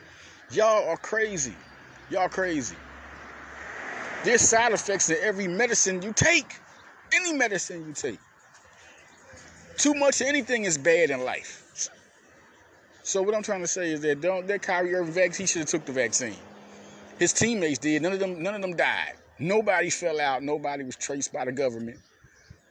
Y'all 0.51 0.89
are 0.89 0.97
crazy. 0.97 1.55
Y'all 2.11 2.29
crazy. 2.29 2.77
There's 4.25 4.41
side 4.41 4.73
effects 4.73 5.07
to 5.09 5.23
every 5.23 5.49
medicine 5.49 6.03
you 6.03 6.13
take. 6.13 6.57
Any 7.13 7.33
medicine 7.33 7.85
you 7.87 7.93
take. 7.93 8.19
Too 9.77 9.95
much 9.95 10.21
of 10.21 10.29
anything 10.29 10.65
is 10.65 10.79
bad 10.79 11.11
in 11.11 11.25
life. 11.25 11.91
So 13.03 13.23
what 13.23 13.35
I'm 13.35 13.43
trying 13.43 13.61
to 13.61 13.69
say 13.69 13.93
is 13.93 14.01
that 14.01 14.21
don't 14.21 14.47
that 14.49 14.63
Kyrie 14.63 14.95
Irving 14.95 15.13
vaccine, 15.13 15.45
he 15.45 15.47
should 15.47 15.61
have 15.61 15.69
took 15.69 15.85
the 15.85 15.93
vaccine. 15.93 16.37
His 17.19 17.33
teammates 17.33 17.79
did. 17.79 18.03
None 18.03 18.13
of 18.13 18.19
them, 18.19 18.43
none 18.43 18.55
of 18.55 18.63
them 18.63 18.75
died. 18.75 19.15
Nobody 19.39 19.91
fell 19.91 20.21
out. 20.21 20.43
Nobody 20.43 20.83
was 20.83 20.97
traced 20.97 21.33
by 21.33 21.45
the 21.45 21.53
government. 21.53 21.99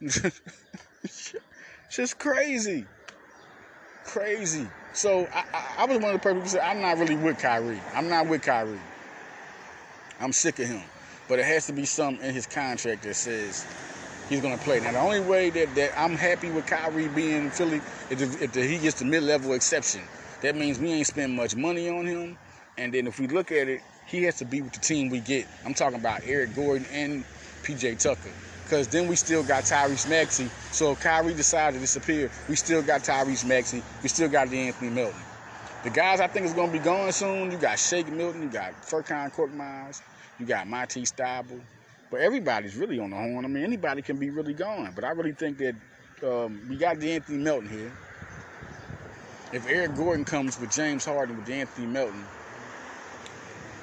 Just 1.90 2.18
crazy. 2.18 2.84
Crazy. 4.06 4.66
So 4.92 5.28
I, 5.34 5.44
I, 5.52 5.74
I, 5.78 5.84
was 5.84 5.98
one 5.98 6.14
of 6.14 6.22
the 6.22 6.28
people 6.28 6.40
who 6.40 6.48
said, 6.48 6.62
I'm 6.62 6.80
not 6.80 6.98
really 6.98 7.16
with 7.16 7.38
Kyrie. 7.38 7.80
I'm 7.94 8.08
not 8.08 8.28
with 8.28 8.42
Kyrie. 8.42 8.80
I'm 10.20 10.32
sick 10.32 10.58
of 10.58 10.68
him. 10.68 10.82
But 11.28 11.38
it 11.38 11.44
has 11.44 11.66
to 11.66 11.72
be 11.72 11.84
something 11.84 12.24
in 12.24 12.32
his 12.32 12.46
contract 12.46 13.02
that 13.02 13.14
says 13.14 13.66
he's 14.28 14.40
going 14.40 14.56
to 14.56 14.64
play. 14.64 14.80
Now, 14.80 14.92
the 14.92 15.00
only 15.00 15.20
way 15.20 15.50
that, 15.50 15.74
that 15.74 15.98
I'm 15.98 16.14
happy 16.14 16.50
with 16.50 16.66
Kyrie 16.66 17.08
being 17.08 17.44
in 17.44 17.50
Philly 17.50 17.82
is 18.08 18.22
if, 18.22 18.40
if 18.40 18.52
the, 18.52 18.62
he 18.62 18.78
gets 18.78 18.98
the 19.00 19.04
mid-level 19.04 19.52
exception. 19.52 20.02
That 20.40 20.56
means 20.56 20.78
we 20.78 20.92
ain't 20.92 21.06
spend 21.06 21.34
much 21.34 21.56
money 21.56 21.88
on 21.88 22.06
him. 22.06 22.38
And 22.78 22.94
then 22.94 23.06
if 23.06 23.18
we 23.18 23.26
look 23.26 23.50
at 23.50 23.68
it, 23.68 23.82
he 24.06 24.22
has 24.22 24.36
to 24.38 24.44
be 24.44 24.62
with 24.62 24.72
the 24.72 24.80
team 24.80 25.10
we 25.10 25.20
get. 25.20 25.46
I'm 25.64 25.74
talking 25.74 25.98
about 25.98 26.20
Eric 26.24 26.54
Gordon 26.54 26.86
and 26.92 27.24
PJ 27.64 27.98
Tucker. 27.98 28.32
Because 28.66 28.88
then 28.88 29.06
we 29.06 29.14
still 29.14 29.44
got 29.44 29.62
Tyrese 29.62 30.10
Maxey. 30.10 30.50
So 30.72 30.90
if 30.90 31.00
Kyrie 31.00 31.34
decided 31.34 31.74
to 31.74 31.80
disappear, 31.80 32.28
we 32.48 32.56
still 32.56 32.82
got 32.82 33.02
Tyrese 33.02 33.46
Maxey. 33.46 33.80
We 34.02 34.08
still 34.08 34.28
got 34.28 34.48
DeAnthony 34.48 34.90
Melton. 34.90 35.20
The 35.84 35.90
guys 35.90 36.18
I 36.18 36.26
think 36.26 36.46
is 36.46 36.52
going 36.52 36.72
to 36.72 36.76
be 36.76 36.82
gone 36.82 37.12
soon, 37.12 37.52
you 37.52 37.58
got 37.58 37.78
Shake 37.78 38.10
Milton, 38.10 38.42
you 38.42 38.48
got 38.48 38.72
Furkan 38.82 39.32
Korkmaz, 39.32 40.02
you 40.40 40.46
got 40.46 40.66
Matisse 40.66 41.12
Thybulle. 41.12 41.60
But 42.10 42.22
everybody's 42.22 42.74
really 42.74 42.98
on 42.98 43.10
the 43.10 43.16
horn. 43.16 43.44
I 43.44 43.48
mean, 43.48 43.62
anybody 43.62 44.02
can 44.02 44.16
be 44.16 44.30
really 44.30 44.52
gone. 44.52 44.90
But 44.96 45.04
I 45.04 45.10
really 45.10 45.32
think 45.32 45.58
that 45.58 45.76
um, 46.24 46.60
we 46.68 46.74
got 46.74 46.96
DeAnthony 46.96 47.38
Melton 47.38 47.68
here. 47.68 47.92
If 49.52 49.68
Eric 49.68 49.94
Gordon 49.94 50.24
comes 50.24 50.58
with 50.58 50.72
James 50.72 51.04
Harden 51.04 51.36
with 51.36 51.48
Anthony 51.48 51.86
Melton, 51.86 52.24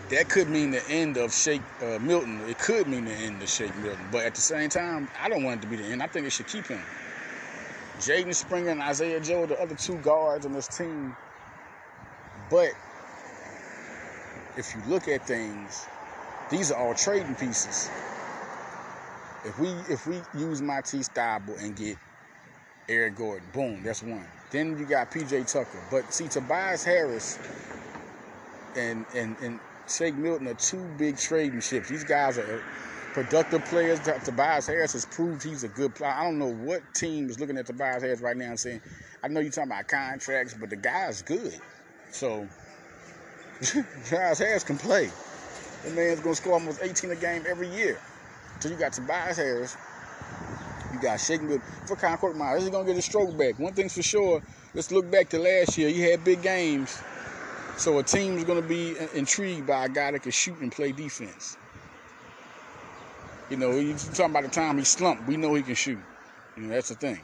that 0.10 0.30
could 0.30 0.50
mean 0.50 0.72
the 0.72 0.88
end 0.90 1.18
of 1.18 1.34
Shake 1.34 1.62
uh, 1.82 2.00
Milton. 2.00 2.42
It 2.48 2.58
could 2.58 2.88
mean 2.88 3.06
the 3.06 3.14
end 3.14 3.42
of 3.42 3.50
Shake 3.50 3.76
Milton. 3.78 4.06
But 4.12 4.26
at 4.26 4.36
the 4.36 4.42
same 4.42 4.70
time, 4.70 5.10
I 5.22 5.30
don't 5.30 5.44
want 5.44 5.60
it 5.60 5.62
to 5.64 5.68
be 5.68 5.78
the 5.78 5.86
end. 5.86 6.04
I 6.04 6.08
think 6.08 6.28
it 6.28 6.32
should 6.32 6.48
keep 6.48 6.68
him. 6.68 6.82
Jaden 8.00 8.34
Springer 8.34 8.70
and 8.70 8.82
Isaiah 8.82 9.20
Joe 9.20 9.46
the 9.46 9.60
other 9.62 9.76
two 9.76 9.98
guards 9.98 10.46
on 10.46 10.54
this 10.54 10.68
team. 10.68 11.16
But 12.50 12.72
if 14.58 14.76
you 14.76 14.82
look 14.88 15.08
at 15.08 15.26
things, 15.26 15.88
these 16.50 16.72
are 16.72 16.80
all 16.80 16.94
trading 16.94 17.36
pieces. 17.36 17.90
If 19.46 19.58
we 19.60 19.70
if 19.90 20.08
we 20.08 20.22
use 20.38 20.62
Matisse 20.62 21.10
Thybulle 21.10 21.62
and 21.64 21.76
get 21.76 21.98
Eric 22.90 23.16
Gordon, 23.16 23.50
boom, 23.54 23.84
that's 23.84 24.04
one. 24.04 24.28
Then 24.52 24.78
you 24.78 24.86
got 24.86 25.12
PJ 25.12 25.52
Tucker. 25.52 25.84
But 25.90 26.14
see, 26.14 26.28
Tobias 26.28 26.84
Harris 26.84 27.40
and 28.76 29.06
and 29.16 29.36
and 29.42 29.60
Shake 29.88 30.16
Milton 30.16 30.48
are 30.48 30.54
two 30.54 30.84
big 30.98 31.18
trading 31.18 31.60
ships. 31.60 31.90
These 31.90 32.04
guys 32.04 32.38
are 32.38 32.64
productive 33.14 33.64
players. 33.66 34.00
Tobias 34.24 34.66
Harris 34.66 34.94
has 34.94 35.06
proved 35.06 35.44
he's 35.44 35.64
a 35.64 35.68
good 35.68 35.94
player. 35.94 36.12
I 36.12 36.24
don't 36.24 36.40
know 36.40 36.54
what 36.54 36.82
team 36.96 37.30
is 37.30 37.40
looking 37.40 37.58
at 37.58 37.66
Tobias 37.66 38.02
Harris 38.02 38.22
right 38.22 38.38
now 38.38 38.52
and 38.52 38.60
saying, 38.60 38.82
I 39.24 39.28
know 39.28 39.40
you're 39.40 39.52
talking 39.52 39.72
about 39.72 39.88
contracts, 39.88 40.54
but 40.54 40.70
the 40.70 40.76
guy's 40.76 41.22
good. 41.22 41.60
So 42.12 42.48
Tobias 43.62 44.40
Harris 44.40 44.64
can 44.64 44.78
play. 44.78 45.10
The 45.84 45.92
man's 45.92 46.22
gonna 46.22 46.36
score 46.36 46.54
almost 46.54 46.80
18 46.82 47.12
a 47.12 47.16
game 47.16 47.44
every 47.48 47.68
year. 47.68 48.00
So 48.62 48.70
you 48.70 48.76
got 48.76 48.94
Tobias 48.94 49.36
Harris, 49.36 49.76
you 50.94 51.00
got 51.02 51.20
Shake 51.20 51.42
Milton. 51.42 51.62
Furkan 51.86 52.18
Korkmaz, 52.18 52.62
he's 52.62 52.70
gonna 52.70 52.86
get 52.86 52.98
a 52.98 53.02
stroke 53.02 53.38
back. 53.38 53.60
One 53.60 53.74
thing's 53.74 53.94
for 53.94 54.04
sure, 54.04 54.42
let's 54.74 54.92
look 54.92 55.12
back 55.12 55.30
to 55.30 55.40
last 55.40 55.78
year. 55.78 55.90
You 55.90 56.10
had 56.10 56.24
big 56.24 56.42
games 56.42 57.02
so 57.78 58.00
a 58.00 58.04
team 58.04 58.38
is 58.38 58.44
going 58.44 58.62
to 58.62 58.68
be 58.68 58.96
intrigued 59.14 59.68
by 59.68 59.86
a 59.86 59.90
guy 59.90 60.12
that 60.12 60.22
can 60.22 60.32
shoot 60.32 60.58
and 60.60 60.72
play 60.72 60.92
defense. 60.92 61.58
You 63.50 63.58
know, 63.58 63.72
you 63.72 63.96
talking 64.14 64.32
about 64.32 64.44
the 64.44 64.50
time 64.50 64.78
he 64.78 64.84
slumped. 64.84 65.28
We 65.28 65.38
know 65.38 65.54
he 65.54 65.64
can 65.64 65.76
shoot. 65.76 66.00
You 66.56 66.64
know, 66.64 66.70
that's 66.70 66.90
the 66.90 66.96
thing. 66.96 67.20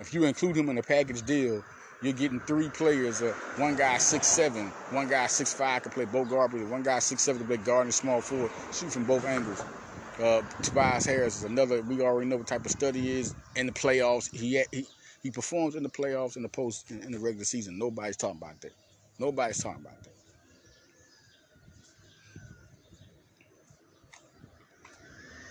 If 0.00 0.14
you 0.14 0.24
include 0.24 0.56
him 0.56 0.68
in 0.68 0.78
a 0.78 0.82
package 0.82 1.22
deal, 1.22 1.62
you're 2.02 2.12
getting 2.12 2.40
three 2.40 2.68
players. 2.68 3.20
Uh, 3.20 3.34
one 3.56 3.76
guy 3.76 3.98
six 3.98 4.26
seven, 4.26 4.66
one 4.90 5.08
guy 5.08 5.26
six 5.26 5.52
five 5.52 5.82
can 5.82 5.92
play 5.92 6.04
both 6.04 6.30
guard. 6.30 6.52
One 6.70 6.82
guy 6.82 7.00
six 7.00 7.22
seven 7.22 7.40
can 7.40 7.48
play 7.48 7.56
guard 7.56 7.86
and 7.86 7.94
small 7.94 8.20
forward, 8.20 8.50
shoot 8.72 8.92
from 8.92 9.04
both 9.04 9.24
angles. 9.24 9.62
Uh, 10.22 10.42
Tobias 10.62 11.06
Harris 11.06 11.38
is 11.38 11.44
another. 11.44 11.82
We 11.82 12.00
already 12.00 12.28
know 12.28 12.36
what 12.36 12.46
type 12.46 12.64
of 12.64 12.70
study 12.70 13.00
he 13.00 13.20
is 13.20 13.34
in 13.56 13.66
the 13.66 13.72
playoffs. 13.72 14.34
He 14.34 14.62
he, 14.72 14.86
he 15.22 15.30
performs 15.30 15.74
in 15.74 15.82
the 15.82 15.88
playoffs 15.88 16.36
in 16.36 16.42
the 16.42 16.48
post 16.48 16.90
in, 16.90 17.02
in 17.02 17.12
the 17.12 17.18
regular 17.18 17.44
season. 17.44 17.78
Nobody's 17.78 18.16
talking 18.16 18.38
about 18.38 18.60
that. 18.60 18.72
Nobody's 19.18 19.62
talking 19.62 19.80
about 19.80 20.02
that. 20.02 20.08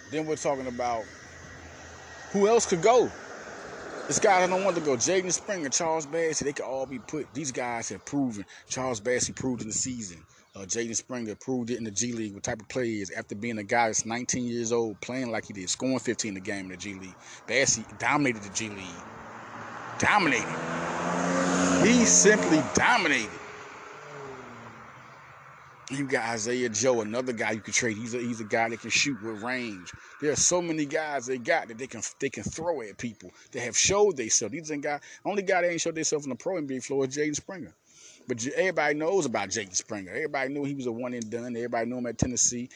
Then 0.10 0.26
we're 0.26 0.38
talking 0.38 0.68
about 0.68 1.04
who 2.32 2.48
else 2.48 2.66
could 2.66 2.82
go. 2.82 3.12
This 4.08 4.20
guy 4.20 4.42
I 4.42 4.48
don't 4.48 4.64
want 4.64 4.78
to 4.78 4.82
go. 4.82 4.96
Jaden 4.96 5.34
Springer, 5.34 5.68
Charles 5.68 6.06
Bassey, 6.06 6.46
they 6.46 6.54
could 6.54 6.64
all 6.64 6.86
be 6.86 6.98
put. 6.98 7.34
These 7.34 7.52
guys 7.52 7.90
have 7.90 8.06
proven. 8.06 8.46
Charles 8.70 9.02
Bassey 9.02 9.36
proved 9.36 9.62
in 9.62 9.68
the 9.68 9.74
season. 9.74 10.24
Uh, 10.56 10.60
Jaden 10.60 10.96
Springer 10.96 11.36
proved 11.36 11.72
it 11.72 11.78
in 11.78 11.84
the 11.84 11.92
G 11.92 12.14
League. 12.14 12.34
What 12.34 12.44
type 12.44 12.62
of 12.62 12.70
player 12.70 12.86
he 12.86 13.02
is 13.02 13.12
after 13.12 13.36
being 13.36 13.58
a 13.58 13.64
guy 13.64 13.88
that's 13.88 14.06
19 14.06 14.46
years 14.46 14.72
old, 14.72 15.00
playing 15.02 15.30
like 15.30 15.46
he 15.46 15.54
did, 15.54 15.70
scoring 15.70 16.00
15 16.00 16.38
a 16.38 16.40
game 16.40 16.66
in 16.66 16.72
the 16.72 16.78
G 16.78 16.94
League. 16.94 17.16
Bassey 17.48 17.84
dominated 18.00 18.44
the 18.44 18.50
G 18.54 18.70
League. 18.70 18.86
Dominated. 20.00 20.48
He 21.86 22.06
simply 22.06 22.64
dominated. 22.76 23.30
You 25.90 26.06
got 26.06 26.26
Isaiah 26.32 26.68
Joe, 26.68 27.00
another 27.00 27.32
guy 27.32 27.52
you 27.52 27.62
can 27.62 27.74
trade. 27.74 27.96
He's 27.96 28.14
a 28.14 28.18
he's 28.18 28.42
a 28.42 28.46
guy 28.46 28.68
that 28.68 28.82
can 28.82 28.90
shoot 28.90 29.22
with 29.24 29.42
range. 29.42 29.94
There 30.20 30.32
are 30.32 30.36
so 30.36 30.62
many 30.62 30.86
guys 30.86 31.26
they 31.26 31.38
got 31.38 31.70
that 31.70 31.78
they 31.78 31.88
can 31.88 32.02
they 32.20 32.30
can 32.30 32.44
throw 32.44 32.82
at 32.82 32.98
people. 32.98 33.32
They 33.54 33.62
have 33.62 33.78
showed 33.78 34.18
themselves. 34.18 34.52
These 34.52 34.70
are 34.72 34.78
guy 34.78 35.00
only 35.24 35.44
guy 35.44 35.62
that 35.62 35.72
ain't 35.72 35.80
showed 35.80 35.96
themselves 35.96 36.26
on 36.26 36.30
the 36.32 36.36
pro 36.36 36.56
NBA 36.56 36.84
floor 36.84 37.06
is 37.06 37.16
Jaden 37.16 37.36
Springer. 37.36 37.74
But 38.28 38.46
everybody 38.48 38.96
knows 38.96 39.26
about 39.26 39.48
Jaden 39.48 39.76
Springer. 39.76 40.12
Everybody 40.12 40.54
knew 40.54 40.66
he 40.66 40.74
was 40.74 40.88
a 40.88 40.92
one 40.92 41.14
and 41.14 41.30
done. 41.30 41.56
Everybody 41.56 41.90
knew 41.90 42.00
him 42.00 42.08
at 42.08 42.18
Tennessee. 42.18 42.70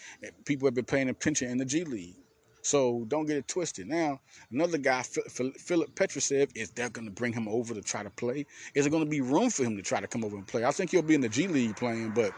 People 0.45 0.68
have 0.68 0.76
been 0.76 0.86
paying 0.86 1.09
attention 1.09 1.49
in 1.49 1.57
the 1.57 1.66
G 1.66 1.84
League. 1.84 2.16
So 2.62 3.05
don't 3.07 3.26
get 3.26 3.38
it 3.38 3.47
twisted. 3.47 3.88
Now, 3.88 4.22
another 4.51 4.78
guy, 4.78 5.01
Filip 5.01 5.95
Petrusev, 5.95 6.51
is 6.55 6.70
that 6.72 6.93
going 6.93 7.05
to 7.05 7.12
bring 7.12 7.34
him 7.34 7.47
over 7.49 7.74
to 7.74 7.82
try 7.82 8.03
to 8.03 8.09
play? 8.09 8.45
Is 8.76 8.86
there 8.86 8.91
going 8.91 9.03
to 9.03 9.09
be 9.09 9.20
room 9.20 9.49
for 9.49 9.64
him 9.64 9.76
to 9.76 9.82
try 9.82 9.99
to 9.99 10.07
come 10.07 10.24
over 10.24 10.38
and 10.38 10.47
play? 10.47 10.64
I 10.64 10.72
think 10.72 10.91
he'll 10.91 11.01
be 11.01 11.16
in 11.16 11.22
the 11.22 11.30
G 11.30 11.47
League 11.47 11.76
playing, 11.76 12.12
but 12.12 12.32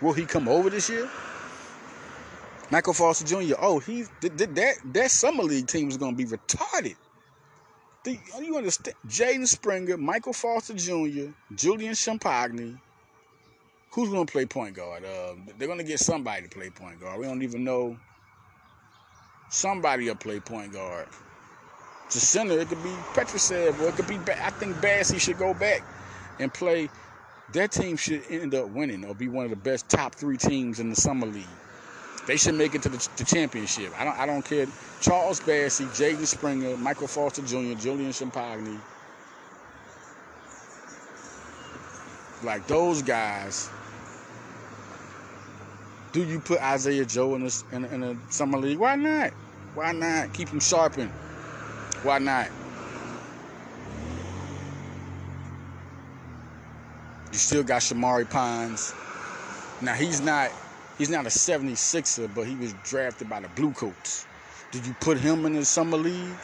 Will 0.00 0.12
he 0.12 0.24
come 0.24 0.48
over 0.48 0.70
this 0.70 0.88
year? 0.88 1.08
Michael 2.70 2.94
Foster 2.94 3.24
Jr. 3.24 3.54
Oh, 3.58 3.78
he's 3.78 4.10
that 4.20 4.78
that 4.84 5.10
summer 5.10 5.42
league 5.42 5.66
team 5.66 5.88
is 5.88 5.96
going 5.96 6.16
to 6.16 6.16
be 6.16 6.24
retarded. 6.24 6.96
Do 8.02 8.18
you 8.42 8.56
understand? 8.56 8.96
Jaden 9.08 9.46
Springer, 9.46 9.96
Michael 9.96 10.34
Foster 10.34 10.74
Jr., 10.74 11.30
Julian 11.54 11.94
Champagnie. 11.94 12.78
Who's 13.92 14.10
going 14.10 14.26
to 14.26 14.32
play 14.32 14.44
point 14.44 14.74
guard? 14.74 15.04
Uh, 15.04 15.34
they're 15.56 15.68
going 15.68 15.78
to 15.78 15.84
get 15.84 16.00
somebody 16.00 16.42
to 16.42 16.48
play 16.48 16.68
point 16.68 17.00
guard. 17.00 17.18
We 17.18 17.26
don't 17.26 17.42
even 17.42 17.64
know. 17.64 17.96
Somebody 19.48 20.06
will 20.06 20.16
play 20.16 20.40
point 20.40 20.72
guard. 20.72 21.06
The 22.12 22.18
center, 22.18 22.58
it 22.58 22.68
could 22.68 22.82
be 22.82 22.90
Petrusev, 23.14 23.80
or 23.80 23.88
it 23.88 23.94
could 23.94 24.08
be. 24.08 24.16
I 24.16 24.50
think 24.50 24.76
Bassey 24.76 25.18
should 25.20 25.38
go 25.38 25.54
back 25.54 25.82
and 26.40 26.52
play 26.52 26.90
that 27.52 27.72
team 27.72 27.96
should 27.96 28.22
end 28.30 28.54
up 28.54 28.68
winning 28.70 29.04
or 29.04 29.14
be 29.14 29.28
one 29.28 29.44
of 29.44 29.50
the 29.50 29.56
best 29.56 29.88
top 29.88 30.14
three 30.14 30.36
teams 30.36 30.80
in 30.80 30.90
the 30.90 30.96
summer 30.96 31.26
league. 31.26 31.44
They 32.26 32.36
should 32.36 32.54
make 32.54 32.74
it 32.74 32.82
to 32.82 32.88
the, 32.88 33.08
the 33.16 33.24
championship. 33.24 33.92
I 34.00 34.04
don't, 34.04 34.18
I 34.18 34.26
don't 34.26 34.44
care. 34.44 34.66
Charles 35.00 35.40
Bassey, 35.40 35.84
Jaden 35.88 36.26
Springer, 36.26 36.76
Michael 36.78 37.06
Foster 37.06 37.42
Jr., 37.42 37.78
Julian 37.78 38.12
Champagnie. 38.12 38.80
Like 42.42 42.66
those 42.66 43.02
guys. 43.02 43.68
Do 46.12 46.24
you 46.24 46.40
put 46.40 46.62
Isaiah 46.62 47.04
Joe 47.04 47.34
in 47.34 47.42
a, 47.42 47.76
in, 47.76 47.84
in 47.86 48.02
a 48.02 48.16
summer 48.30 48.58
league? 48.58 48.78
Why 48.78 48.96
not? 48.96 49.30
Why 49.74 49.92
not? 49.92 50.32
Keep 50.32 50.48
him 50.50 50.60
sharpened. 50.60 51.10
Why 52.02 52.18
not? 52.18 52.48
You 57.34 57.38
still 57.40 57.64
got 57.64 57.82
Shamorie 57.82 58.30
Ponds. 58.30 58.94
Now 59.82 59.94
he's 59.94 60.20
not 60.20 60.52
he's 60.98 61.10
not 61.10 61.26
a 61.26 61.30
76er, 61.30 62.32
but 62.32 62.46
he 62.46 62.54
was 62.54 62.74
drafted 62.84 63.28
by 63.28 63.40
the 63.40 63.48
Bluecoats. 63.56 64.24
Did 64.70 64.86
you 64.86 64.94
put 65.00 65.18
him 65.18 65.44
in 65.44 65.54
the 65.54 65.64
summer 65.64 65.96
league 65.96 66.36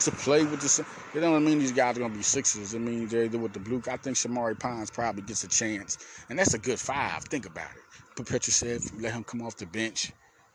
to 0.00 0.10
play 0.10 0.42
with 0.42 0.62
the? 0.62 0.86
It 1.14 1.20
don't 1.20 1.44
mean 1.44 1.58
these 1.58 1.70
guys 1.70 1.98
are 1.98 2.00
gonna 2.00 2.14
be 2.14 2.22
sixers. 2.22 2.72
It 2.72 2.78
means 2.78 3.10
they're, 3.10 3.28
with 3.28 3.52
the 3.52 3.60
blue. 3.60 3.82
I 3.86 3.98
think 3.98 4.16
Shamorie 4.16 4.58
Ponds 4.58 4.90
probably 4.90 5.20
gets 5.20 5.44
a 5.44 5.48
chance, 5.48 5.98
and 6.30 6.38
that's 6.38 6.54
a 6.54 6.58
good 6.58 6.80
five. 6.80 7.22
Think 7.24 7.44
about 7.44 7.68
it. 7.72 8.16
Put 8.16 8.24
Petrusev, 8.24 9.02
let 9.02 9.12
him 9.12 9.22
come 9.22 9.42
off 9.42 9.56
the 9.58 9.66
bench. 9.66 10.12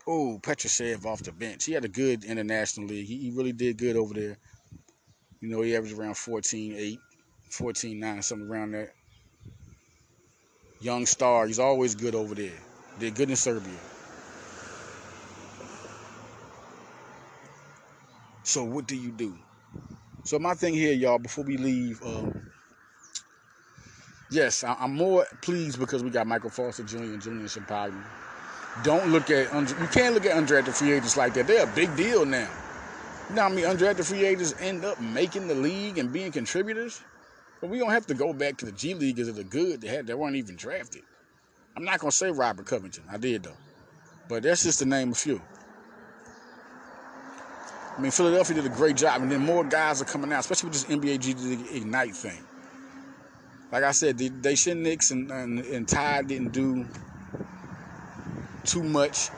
Oh, 0.07 0.39
Petrusev 0.41 1.05
off 1.05 1.21
the 1.21 1.33
bench. 1.33 1.65
He 1.65 1.73
had 1.73 1.85
a 1.85 1.87
good 1.87 2.23
international 2.23 2.87
league. 2.87 3.05
He, 3.05 3.17
he 3.19 3.29
really 3.29 3.53
did 3.53 3.77
good 3.77 3.95
over 3.95 4.15
there. 4.15 4.39
You 5.39 5.49
know, 5.49 5.61
he 5.61 5.75
averaged 5.75 5.99
around 5.99 6.17
14, 6.17 6.73
8, 6.75 6.99
14, 7.51 7.99
9, 7.99 8.21
something 8.23 8.49
around 8.49 8.71
there. 8.71 8.93
Young 10.81 11.05
star, 11.05 11.45
he's 11.45 11.59
always 11.59 11.93
good 11.93 12.15
over 12.15 12.33
there. 12.33 12.57
Did 12.99 13.15
good 13.15 13.29
in 13.29 13.35
Serbia. 13.35 13.73
So 18.43 18.63
what 18.63 18.87
do 18.87 18.95
you 18.95 19.11
do? 19.11 19.37
So 20.23 20.39
my 20.39 20.53
thing 20.53 20.73
here, 20.73 20.93
y'all, 20.93 21.19
before 21.19 21.43
we 21.43 21.57
leave, 21.57 22.01
um, 22.01 22.49
yes, 24.31 24.63
I, 24.63 24.83
am 24.83 24.95
more 24.95 25.25
pleased 25.41 25.79
because 25.79 26.03
we 26.03 26.09
got 26.09 26.27
Michael 26.27 26.49
Foster 26.49 26.83
Jr. 26.83 26.97
and 26.97 27.21
Julian 27.21 27.45
Champagnie. 27.45 28.03
Don't 28.83 29.11
look 29.11 29.29
at 29.29 29.53
you 29.53 29.87
can't 29.87 30.13
look 30.13 30.25
at 30.25 30.35
undrafted 30.35 30.73
free 30.73 30.93
agents 30.93 31.17
like 31.17 31.33
that. 31.33 31.47
They're 31.47 31.65
a 31.65 31.75
big 31.75 31.93
deal 31.97 32.25
now. 32.25 32.49
You 33.29 33.35
know 33.35 33.41
how 33.43 33.49
I 33.49 33.51
many 33.51 33.63
undrafted 33.63 34.05
free 34.05 34.25
agents 34.25 34.55
end 34.59 34.85
up 34.85 34.99
making 35.01 35.47
the 35.47 35.55
league 35.55 35.97
and 35.97 36.11
being 36.11 36.31
contributors? 36.31 37.01
But 37.61 37.69
we 37.69 37.79
don't 37.79 37.91
have 37.91 38.07
to 38.07 38.13
go 38.13 38.33
back 38.33 38.57
to 38.57 38.65
the 38.65 38.71
G 38.71 38.93
Leaguers 38.93 39.27
that 39.27 39.37
are 39.37 39.43
good 39.43 39.81
that 39.81 39.89
had 39.89 40.07
that 40.07 40.17
weren't 40.17 40.35
even 40.35 40.55
drafted. 40.55 41.03
I'm 41.75 41.83
not 41.83 41.99
gonna 41.99 42.11
say 42.11 42.31
Robert 42.31 42.65
Covington. 42.65 43.03
I 43.11 43.17
did 43.17 43.43
though. 43.43 43.57
But 44.27 44.43
that's 44.43 44.63
just 44.63 44.79
to 44.79 44.85
name 44.85 45.11
a 45.11 45.15
few. 45.15 45.41
I 47.97 48.01
mean, 48.01 48.11
Philadelphia 48.11 48.55
did 48.55 48.65
a 48.65 48.75
great 48.75 48.95
job, 48.95 49.21
and 49.21 49.29
then 49.29 49.41
more 49.41 49.63
guys 49.65 50.01
are 50.01 50.05
coming 50.05 50.31
out, 50.31 50.39
especially 50.39 50.69
with 50.69 50.87
this 50.87 50.97
NBA 50.97 51.19
G 51.19 51.77
Ignite 51.77 52.15
thing. 52.15 52.41
Like 53.71 53.83
I 53.83 53.91
said, 53.91 54.17
the 54.17 54.29
Daishen 54.29 54.77
Nix 54.77 55.11
and, 55.11 55.29
and, 55.29 55.59
and 55.59 55.87
Ty 55.87 56.23
didn't 56.23 56.53
do 56.53 56.87
too 58.63 58.83
much 58.83 59.29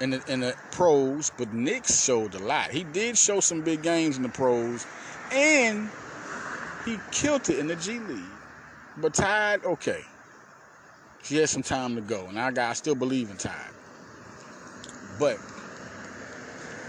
in 0.00 0.10
the, 0.10 0.22
in 0.28 0.40
the 0.40 0.54
pros, 0.70 1.30
but 1.36 1.52
Nix 1.52 2.04
showed 2.04 2.34
a 2.34 2.38
lot. 2.38 2.70
He 2.70 2.84
did 2.84 3.18
show 3.18 3.40
some 3.40 3.62
big 3.62 3.82
games 3.82 4.16
in 4.16 4.22
the 4.22 4.28
pros, 4.28 4.86
and 5.32 5.90
he 6.84 6.98
killed 7.10 7.48
it 7.48 7.58
in 7.58 7.66
the 7.66 7.76
G 7.76 7.98
League. 7.98 8.22
But 8.98 9.14
Tide, 9.14 9.64
okay. 9.64 10.02
He 11.22 11.36
has 11.36 11.50
some 11.50 11.62
time 11.62 11.94
to 11.94 12.00
go, 12.00 12.26
and 12.26 12.38
I, 12.38 12.70
I 12.70 12.72
still 12.72 12.94
believe 12.94 13.30
in 13.30 13.36
Tide. 13.36 13.54
But 15.18 15.38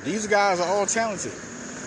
these 0.03 0.27
guys 0.27 0.59
are 0.59 0.67
all 0.67 0.85
talented. 0.85 1.31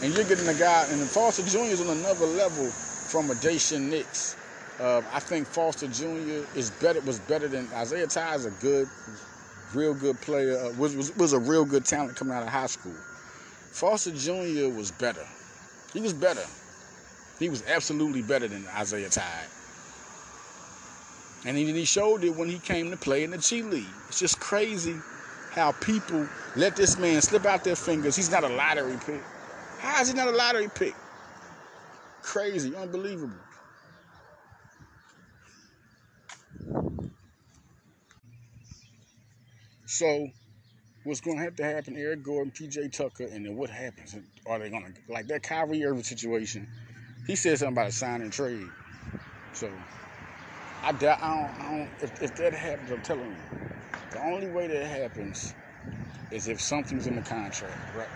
And 0.03 0.15
you're 0.15 0.25
getting 0.25 0.47
a 0.47 0.55
guy, 0.55 0.87
and 0.91 1.01
Foster 1.03 1.43
Jr. 1.43 1.73
is 1.73 1.81
on 1.81 1.97
another 1.97 2.27
level 2.27 2.67
from 2.67 3.31
a 3.31 3.35
Daishen 3.35 3.89
Nix. 3.91 4.37
Uh, 4.79 5.03
I 5.13 5.21
think 5.21 5.47
Foster 5.47 5.89
Jr. 5.89 6.45
is 6.55 6.71
better 6.83 7.01
was 7.01 7.19
better 7.21 7.49
than 7.49 7.67
Isaiah 7.73 8.07
Ty 8.07 8.35
is 8.35 8.45
a 8.45 8.51
good, 8.61 8.89
real 9.75 9.95
good 9.95 10.21
player. 10.21 10.59
Uh, 10.59 10.73
was, 10.79 10.95
was 10.95 11.17
was 11.17 11.33
a 11.33 11.39
real 11.39 11.65
good 11.65 11.87
talent 11.87 12.15
coming 12.17 12.35
out 12.35 12.43
of 12.43 12.51
high 12.51 12.67
school. 12.67 12.95
Foster 13.73 14.11
Jr. 14.13 14.69
was 14.77 14.91
better. 14.91 15.25
He 15.95 16.01
was 16.01 16.13
better. 16.13 16.45
He 17.39 17.49
was 17.49 17.63
absolutely 17.67 18.23
better 18.23 18.49
than 18.49 18.67
Isaiah 18.69 19.11
Ty. 19.11 19.45
And 21.45 21.57
he, 21.57 21.71
he 21.71 21.85
showed 21.85 22.25
it 22.25 22.35
when 22.35 22.49
he 22.49 22.59
came 22.59 22.91
to 22.91 22.97
play 22.97 23.25
in 23.25 23.31
the 23.31 23.39
G 23.39 23.63
League. 23.63 23.85
It's 24.09 24.19
just 24.19 24.41
crazy 24.41 24.97
how 25.51 25.73
people 25.73 26.27
let 26.57 26.77
this 26.77 26.99
man 26.99 27.21
slip 27.23 27.47
out 27.47 27.63
their 27.63 27.77
fingers. 27.77 28.17
He's 28.17 28.31
not 28.31 28.45
a 28.45 28.49
lottery 28.49 28.97
pick. 29.05 29.23
How 29.79 30.03
is 30.03 30.09
he 30.09 30.15
not 30.15 30.29
a 30.29 30.37
lottery 30.37 30.69
pick? 30.75 30.95
Crazy, 32.23 32.75
unbelievable. 32.75 33.37
So, 39.87 40.29
what's 41.05 41.21
going 41.21 41.39
to 41.39 41.45
have 41.45 41.57
to 41.57 41.65
happen? 41.65 41.97
Eric 41.97 42.23
Gordon, 42.25 42.53
PJ 42.53 42.93
Tucker, 42.93 43.25
and 43.25 43.47
then 43.47 43.57
what 43.57 43.71
happens? 43.71 44.17
Are 44.47 44.59
they 44.59 44.69
going 44.69 44.93
to 44.93 45.13
like 45.13 45.29
that 45.29 45.43
Kyrie 45.43 45.85
Irving 45.85 46.03
situation? 46.03 46.67
He 47.27 47.37
said 47.37 47.59
something 47.59 47.75
about 47.75 47.89
a 47.89 47.93
sign 47.93 48.23
and 48.23 48.33
trade. 48.33 48.75
So, 49.53 49.83
I 50.83 50.93
doubt. 50.93 51.19
I 51.23 51.29
don't. 51.31 51.53
I 51.61 51.71
don't 51.71 51.91
if, 52.01 52.23
if 52.23 52.35
that 52.37 52.55
happens, 52.55 52.91
I'm 52.91 53.03
telling 53.03 53.33
you, 53.33 53.47
the 54.13 54.21
only 54.21 54.49
way 54.49 54.69
that 54.69 54.87
happens 54.87 55.55
is 56.31 56.49
if 56.49 56.61
something's 56.63 57.07
in 57.07 57.17
the 57.17 57.23
contract, 57.23 57.81
right? 57.95 58.11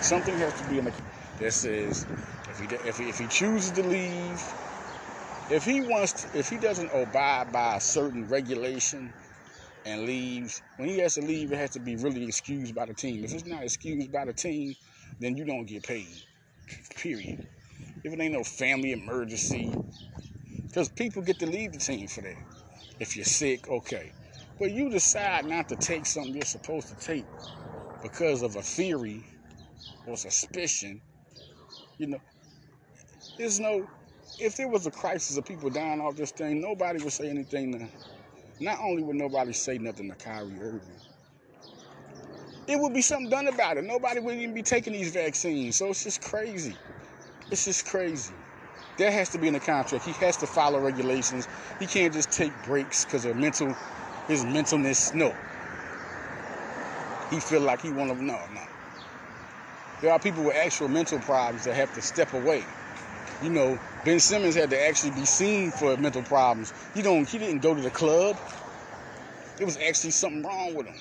Something 0.00 0.38
has 0.38 0.54
to 0.54 0.64
be 0.64 0.78
in 0.78 0.86
the 0.86 0.94
that 1.38 1.52
says 1.52 2.06
if 2.48 2.58
he 2.58 2.66
if 2.66 2.98
he, 2.98 3.08
if 3.08 3.18
he 3.18 3.28
chooses 3.28 3.72
to 3.72 3.82
leave, 3.82 4.42
if 5.50 5.64
he 5.64 5.80
wants, 5.82 6.14
to, 6.14 6.38
if 6.38 6.48
he 6.48 6.58
doesn't 6.58 6.90
abide 6.94 7.52
by 7.52 7.76
a 7.76 7.80
certain 7.80 8.28
regulation 8.28 9.14
and 9.86 10.02
leaves, 10.04 10.62
when 10.76 10.88
he 10.88 10.98
has 10.98 11.14
to 11.14 11.22
leave, 11.22 11.52
it 11.52 11.58
has 11.58 11.70
to 11.72 11.80
be 11.80 11.96
really 11.96 12.26
excused 12.26 12.74
by 12.74 12.86
the 12.86 12.94
team. 12.94 13.24
If 13.24 13.34
it's 13.34 13.46
not 13.46 13.64
excused 13.64 14.12
by 14.12 14.26
the 14.26 14.34
team, 14.34 14.74
then 15.20 15.36
you 15.36 15.44
don't 15.46 15.66
get 15.66 15.84
paid. 15.84 16.22
Period. 16.96 17.38
If 18.04 18.12
it 18.12 18.20
ain't 18.20 18.34
no 18.34 18.42
family 18.44 18.92
emergency, 18.92 19.76
because 20.68 20.88
people 20.88 21.22
get 21.22 21.38
to 21.40 21.46
leave 21.46 21.72
the 21.72 21.78
team 21.78 22.08
for 22.08 22.22
that. 22.22 22.36
If 22.98 23.16
you're 23.16 23.24
sick, 23.24 23.68
okay. 23.68 24.12
But 24.58 24.72
you 24.72 24.90
decide 24.90 25.44
not 25.46 25.68
to 25.68 25.76
take 25.76 26.06
something 26.06 26.34
you're 26.34 26.44
supposed 26.44 26.88
to 26.88 26.96
take 26.96 27.26
because 28.02 28.42
of 28.42 28.56
a 28.56 28.62
theory 28.62 29.24
or 30.06 30.16
suspicion, 30.16 31.00
you 31.98 32.08
know, 32.08 32.18
there's 33.38 33.60
no, 33.60 33.86
if 34.38 34.56
there 34.56 34.68
was 34.68 34.86
a 34.86 34.90
crisis 34.90 35.36
of 35.36 35.44
people 35.44 35.70
dying 35.70 36.00
off 36.00 36.16
this 36.16 36.32
thing, 36.32 36.60
nobody 36.60 37.02
would 37.02 37.12
say 37.12 37.28
anything 37.28 37.72
to, 37.72 37.88
not 38.60 38.78
only 38.80 39.02
would 39.02 39.16
nobody 39.16 39.52
say 39.52 39.78
nothing 39.78 40.08
to 40.10 40.16
Kyrie 40.16 40.60
Irving, 40.60 41.00
it 42.66 42.78
would 42.78 42.94
be 42.94 43.02
something 43.02 43.28
done 43.28 43.48
about 43.48 43.76
it. 43.76 43.84
Nobody 43.84 44.20
would 44.20 44.36
even 44.36 44.54
be 44.54 44.62
taking 44.62 44.92
these 44.92 45.12
vaccines. 45.12 45.76
So 45.76 45.88
it's 45.90 46.04
just 46.04 46.22
crazy. 46.22 46.76
It's 47.52 47.66
just 47.66 47.86
crazy. 47.86 48.32
That 48.96 49.12
has 49.12 49.28
to 49.30 49.38
be 49.38 49.46
in 49.46 49.52
the 49.52 49.60
contract. 49.60 50.06
He 50.06 50.12
has 50.12 50.38
to 50.38 50.46
follow 50.46 50.80
regulations. 50.80 51.46
He 51.78 51.86
can't 51.86 52.14
just 52.14 52.32
take 52.32 52.50
breaks 52.64 53.04
because 53.04 53.26
of 53.26 53.36
mental 53.36 53.76
his 54.26 54.42
mentalness. 54.42 55.12
No. 55.12 55.34
He 57.28 57.40
feel 57.40 57.60
like 57.60 57.82
he 57.82 57.90
want 57.90 58.10
to, 58.10 58.24
no, 58.24 58.38
no. 58.54 58.62
There 60.00 60.10
are 60.10 60.18
people 60.18 60.44
with 60.44 60.56
actual 60.56 60.88
mental 60.88 61.18
problems 61.18 61.64
that 61.64 61.74
have 61.74 61.92
to 61.94 62.00
step 62.00 62.32
away. 62.32 62.64
You 63.42 63.50
know, 63.50 63.78
Ben 64.04 64.18
Simmons 64.18 64.54
had 64.54 64.70
to 64.70 64.80
actually 64.80 65.10
be 65.10 65.26
seen 65.26 65.72
for 65.72 65.94
mental 65.98 66.22
problems. 66.22 66.72
He 66.94 67.02
don't, 67.02 67.28
he 67.28 67.36
didn't 67.38 67.60
go 67.60 67.74
to 67.74 67.82
the 67.82 67.90
club. 67.90 68.38
It 69.60 69.64
was 69.66 69.76
actually 69.76 70.12
something 70.12 70.42
wrong 70.42 70.74
with 70.74 70.86
him. 70.86 70.96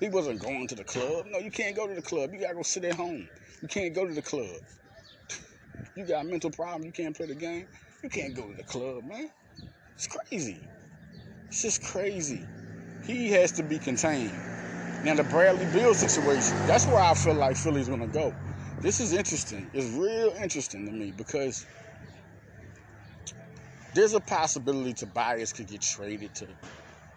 He 0.00 0.08
wasn't 0.08 0.40
going 0.40 0.66
to 0.68 0.76
the 0.76 0.84
club. 0.84 1.26
No, 1.28 1.38
you 1.38 1.50
can't 1.50 1.76
go 1.76 1.86
to 1.86 1.94
the 1.94 2.02
club. 2.02 2.32
You 2.32 2.40
gotta 2.40 2.54
go 2.54 2.62
sit 2.62 2.84
at 2.84 2.94
home. 2.94 3.28
You 3.60 3.68
can't 3.68 3.94
go 3.94 4.06
to 4.06 4.14
the 4.14 4.22
club. 4.22 4.56
You 5.96 6.04
got 6.04 6.26
mental 6.26 6.50
problem. 6.50 6.84
You 6.84 6.92
can't 6.92 7.16
play 7.16 7.26
the 7.26 7.34
game. 7.34 7.68
You 8.02 8.08
can't 8.08 8.34
go 8.34 8.50
to 8.50 8.56
the 8.56 8.64
club, 8.64 9.04
man. 9.04 9.30
It's 9.94 10.06
crazy. 10.06 10.60
It's 11.48 11.62
just 11.62 11.82
crazy. 11.82 12.46
He 13.06 13.30
has 13.30 13.52
to 13.52 13.62
be 13.62 13.78
contained. 13.78 14.32
Now 15.04 15.14
the 15.14 15.24
Bradley 15.24 15.66
Beal 15.66 15.94
situation, 15.94 16.56
that's 16.66 16.86
where 16.86 16.98
I 16.98 17.14
feel 17.14 17.34
like 17.34 17.56
Philly's 17.56 17.88
gonna 17.88 18.06
go. 18.06 18.34
This 18.80 19.00
is 19.00 19.12
interesting. 19.12 19.70
It's 19.72 19.86
real 19.96 20.34
interesting 20.40 20.86
to 20.86 20.92
me 20.92 21.12
because 21.16 21.66
there's 23.94 24.14
a 24.14 24.20
possibility 24.20 24.92
Tobias 24.92 25.52
could 25.52 25.68
get 25.68 25.82
traded 25.82 26.34
to. 26.36 26.48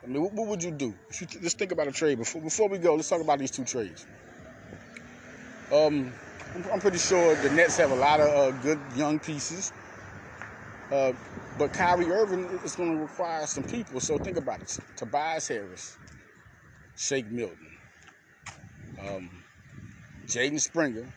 I 0.03 0.07
mean, 0.07 0.21
what, 0.21 0.33
what 0.33 0.47
would 0.47 0.63
you 0.63 0.71
do? 0.71 0.93
If 1.09 1.21
you 1.21 1.27
just 1.27 1.57
think 1.57 1.71
about 1.71 1.87
a 1.87 1.91
trade 1.91 2.19
before 2.19 2.41
before 2.41 2.69
we 2.69 2.77
go. 2.77 2.95
Let's 2.95 3.09
talk 3.09 3.21
about 3.21 3.39
these 3.39 3.51
two 3.51 3.65
trades. 3.65 4.05
Um, 5.71 6.13
I'm, 6.71 6.79
pretty 6.79 6.97
sure 6.97 7.35
the 7.35 7.49
Nets 7.51 7.77
have 7.77 7.91
a 7.91 7.95
lot 7.95 8.19
of 8.19 8.29
uh, 8.29 8.51
good 8.61 8.79
young 8.95 9.19
pieces. 9.19 9.71
Uh, 10.91 11.13
but 11.57 11.73
Kyrie 11.73 12.09
Irving 12.09 12.45
is 12.63 12.75
going 12.75 12.95
to 12.95 13.01
require 13.01 13.45
some 13.45 13.63
people. 13.63 13.99
So 13.99 14.17
think 14.17 14.37
about 14.37 14.61
it. 14.61 14.77
Tobias 14.95 15.47
Harris, 15.47 15.97
Shake 16.95 17.29
Milton, 17.29 17.67
um, 19.07 19.43
Jaden 20.25 20.59
Springer. 20.59 21.07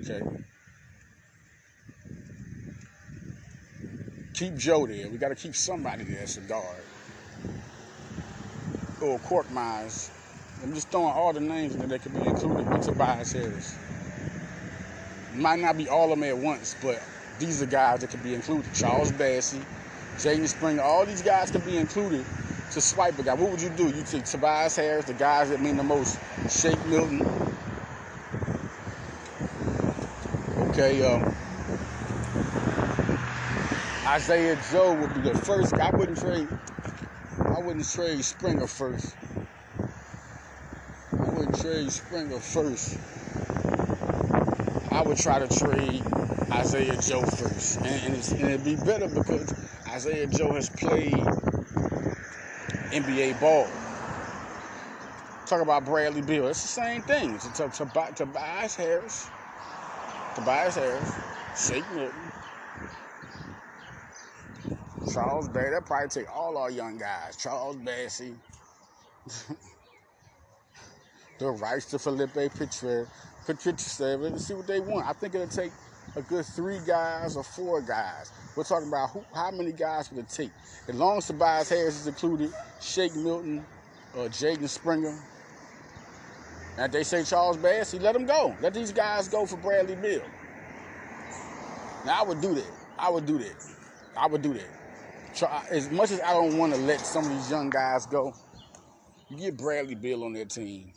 Okay. 0.00 0.20
Keep 4.34 4.56
Joe 4.56 4.86
there. 4.86 5.08
We 5.08 5.18
got 5.18 5.30
to 5.30 5.34
keep 5.34 5.56
somebody 5.56 6.04
there 6.04 6.22
as 6.22 6.36
a 6.36 6.40
guard. 6.42 6.84
Or 9.02 9.18
Court 9.20 9.50
Myers. 9.52 10.10
I'm 10.62 10.74
just 10.74 10.88
throwing 10.90 11.12
all 11.12 11.32
the 11.32 11.40
names 11.40 11.76
that 11.76 12.02
could 12.02 12.14
be 12.14 12.28
included 12.28 12.68
with 12.68 12.84
Tobias 12.84 13.32
Harris. 13.32 13.76
Might 15.38 15.60
not 15.60 15.76
be 15.78 15.88
all 15.88 16.12
of 16.12 16.18
them 16.18 16.24
at 16.28 16.36
once, 16.36 16.74
but 16.82 17.00
these 17.38 17.62
are 17.62 17.66
guys 17.66 18.00
that 18.00 18.10
could 18.10 18.24
be 18.24 18.34
included. 18.34 18.74
Charles 18.74 19.12
Bassey, 19.12 19.64
Jaden 20.16 20.48
Springer, 20.48 20.82
all 20.82 21.06
these 21.06 21.22
guys 21.22 21.52
could 21.52 21.64
be 21.64 21.76
included 21.76 22.26
to 22.72 22.80
swipe 22.80 23.18
a 23.20 23.22
guy. 23.22 23.34
What 23.34 23.52
would 23.52 23.62
you 23.62 23.70
do? 23.70 23.88
You 23.88 24.02
take 24.02 24.24
Tobias 24.24 24.76
Harris, 24.76 25.04
the 25.06 25.14
guys 25.14 25.50
that 25.50 25.60
mean 25.60 25.76
the 25.76 25.84
most, 25.84 26.18
Shake 26.48 26.84
Milton. 26.86 27.28
Okay, 30.58 31.02
um, 31.04 31.30
Isaiah 34.06 34.56
Joe 34.56 34.94
would 34.94 35.14
be 35.14 35.20
the 35.20 35.34
first. 35.34 35.78
I 35.78 35.90
wouldn't 35.90 36.18
trade. 36.18 36.48
I 37.50 37.60
wouldn't 37.60 37.88
trade 37.88 38.24
Springer 38.24 38.66
first. 38.66 39.16
I 41.20 41.30
wouldn't 41.30 41.56
trade 41.56 41.92
Springer 41.92 42.40
first. 42.40 43.00
I 44.98 45.02
would 45.02 45.16
try 45.16 45.38
to 45.38 45.46
trade 45.46 46.02
Isaiah 46.50 47.00
Joe 47.00 47.22
first. 47.22 47.76
And, 47.76 47.86
and, 47.86 48.32
and, 48.32 48.50
it'd 48.50 48.64
be 48.64 48.74
better 48.74 49.06
because 49.06 49.54
Isaiah 49.86 50.26
Joe 50.26 50.54
has 50.54 50.68
played 50.70 51.12
NBA 52.90 53.40
ball. 53.40 53.68
Talk 55.46 55.60
about 55.62 55.84
Bradley 55.84 56.22
Beal. 56.22 56.48
It's 56.48 56.62
the 56.62 56.68
same 56.68 57.02
thing. 57.02 57.36
It's 57.36 57.46
to, 57.46 57.68
to, 57.68 57.84
to, 57.84 58.12
Tobias 58.16 58.74
Harris, 58.74 59.30
Tobias 60.34 60.74
Harris, 60.74 61.12
Shake 61.56 61.88
Milton, 61.94 62.32
Charles 65.14 65.48
Bassey. 65.48 65.70
That 65.74 65.86
probably 65.86 66.08
take 66.08 66.36
all 66.36 66.58
our 66.58 66.72
young 66.72 66.98
guys. 66.98 67.36
Charles 67.36 67.76
Bassey. 67.76 68.34
the 71.38 71.50
rights 71.52 71.86
to 71.86 72.00
Felipe 72.00 72.34
Petrer. 73.48 73.72
Petrer, 73.72 74.20
let's 74.20 74.44
see 74.44 74.54
what 74.54 74.66
they 74.66 74.80
want. 74.80 75.06
I 75.06 75.12
think 75.14 75.34
it'll 75.34 75.48
take 75.48 75.72
a 76.16 76.22
good 76.22 76.44
three 76.44 76.80
guys 76.86 77.36
or 77.36 77.42
four 77.42 77.80
guys. 77.80 78.30
We're 78.54 78.64
talking 78.64 78.88
about 78.88 79.10
who, 79.10 79.24
how 79.34 79.50
many 79.50 79.72
guys 79.72 80.10
will 80.10 80.20
it 80.20 80.28
take. 80.28 80.50
As 80.86 80.94
long 80.94 81.18
as 81.18 81.26
Tobias 81.26 81.68
Harris 81.68 82.00
is 82.00 82.06
included, 82.06 82.52
Shake 82.80 83.14
Milton, 83.16 83.64
uh, 84.14 84.28
Jaden 84.28 84.68
Springer. 84.68 85.18
And 86.76 86.92
they 86.92 87.02
say 87.02 87.24
Charles 87.24 87.56
Bass, 87.56 87.90
he 87.90 87.98
let 87.98 88.12
them 88.12 88.26
go. 88.26 88.54
Let 88.60 88.74
these 88.74 88.92
guys 88.92 89.28
go 89.28 89.46
for 89.46 89.56
Bradley 89.56 89.96
Beal. 89.96 90.22
Now 92.04 92.22
I 92.22 92.24
would 92.24 92.40
do 92.40 92.54
that. 92.54 92.70
I 92.98 93.10
would 93.10 93.26
do 93.26 93.38
that. 93.38 93.54
I 94.16 94.26
would 94.26 94.42
do 94.42 94.54
that. 94.54 95.70
As 95.70 95.90
much 95.90 96.10
as 96.10 96.20
I 96.20 96.32
don't 96.32 96.58
want 96.58 96.74
to 96.74 96.80
let 96.80 97.00
some 97.00 97.24
of 97.24 97.30
these 97.30 97.50
young 97.50 97.70
guys 97.70 98.06
go, 98.06 98.34
you 99.28 99.36
get 99.36 99.56
Bradley 99.56 99.94
Beal 99.94 100.24
on 100.24 100.32
their 100.32 100.44
team. 100.44 100.92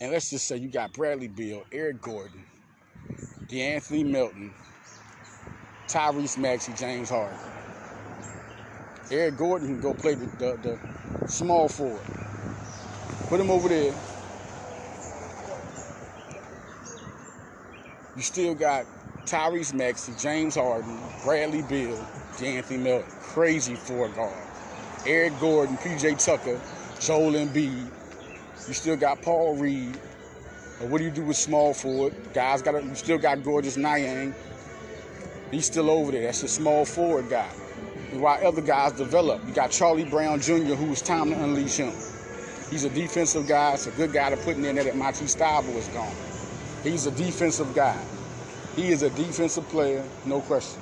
And 0.00 0.12
let's 0.12 0.30
just 0.30 0.46
say 0.46 0.56
you 0.56 0.68
got 0.68 0.94
Bradley 0.94 1.28
Beal, 1.28 1.62
Eric 1.70 2.00
Gordon, 2.00 2.46
DeAnthony 3.50 4.10
Melton, 4.10 4.54
Tyrese 5.88 6.38
Maxey, 6.38 6.72
James 6.74 7.10
Harden. 7.10 7.38
Eric 9.10 9.36
Gordon 9.36 9.68
can 9.68 9.80
go 9.80 9.92
play 9.92 10.14
the, 10.14 10.26
the, 10.38 10.56
the 10.62 10.80
small 11.26 11.68
forward. 11.68 12.06
Put 13.28 13.40
him 13.40 13.50
over 13.50 13.68
there. 13.68 13.94
You 18.16 18.22
still 18.22 18.54
got 18.54 18.86
Tyrese 19.26 19.74
Maxey, 19.74 20.14
James 20.18 20.54
Harden, 20.54 20.98
Bradley 21.24 21.62
Beal, 21.62 21.98
DeAnthony 22.36 22.82
Melton. 22.82 23.10
Crazy 23.20 23.74
four 23.74 24.08
guard. 24.08 24.32
Eric 25.04 25.38
Gordon, 25.40 25.76
PJ 25.76 26.24
Tucker, 26.24 26.58
Joel 27.00 27.32
Embiid. 27.32 27.99
You 28.68 28.74
still 28.74 28.96
got 28.96 29.22
Paul 29.22 29.56
Reed, 29.56 29.96
what 30.80 30.98
do 30.98 31.04
you 31.04 31.10
do 31.10 31.22
with 31.22 31.36
small 31.36 31.74
forward? 31.74 32.14
Guys 32.32 32.62
got 32.62 32.82
you 32.82 32.94
still 32.94 33.18
got 33.18 33.42
Georges 33.42 33.76
Niang. 33.76 34.34
He's 35.50 35.66
still 35.66 35.90
over 35.90 36.12
there. 36.12 36.22
That's 36.22 36.42
a 36.42 36.48
small 36.48 36.86
forward 36.86 37.28
guy. 37.28 37.48
While 38.12 38.46
other 38.46 38.62
guys 38.62 38.92
develop, 38.92 39.46
you 39.46 39.52
got 39.52 39.70
Charlie 39.70 40.04
Brown 40.04 40.40
Jr., 40.40 40.74
who's 40.74 41.02
time 41.02 41.30
to 41.30 41.42
unleash 41.42 41.76
him. 41.76 41.92
He's 42.70 42.84
a 42.84 42.90
defensive 42.90 43.46
guy. 43.46 43.74
It's 43.74 43.88
a 43.88 43.90
good 43.90 44.12
guy 44.12 44.30
to 44.30 44.36
put 44.38 44.56
in 44.56 44.62
there 44.62 44.72
that 44.72 44.96
Matisse 44.96 45.36
Thybulle 45.36 45.76
is 45.76 45.88
gone. 45.88 46.14
He's 46.82 47.06
a 47.06 47.10
defensive 47.10 47.74
guy. 47.74 48.00
He 48.74 48.90
is 48.90 49.02
a 49.02 49.10
defensive 49.10 49.68
player, 49.68 50.02
no 50.24 50.40
question. 50.40 50.80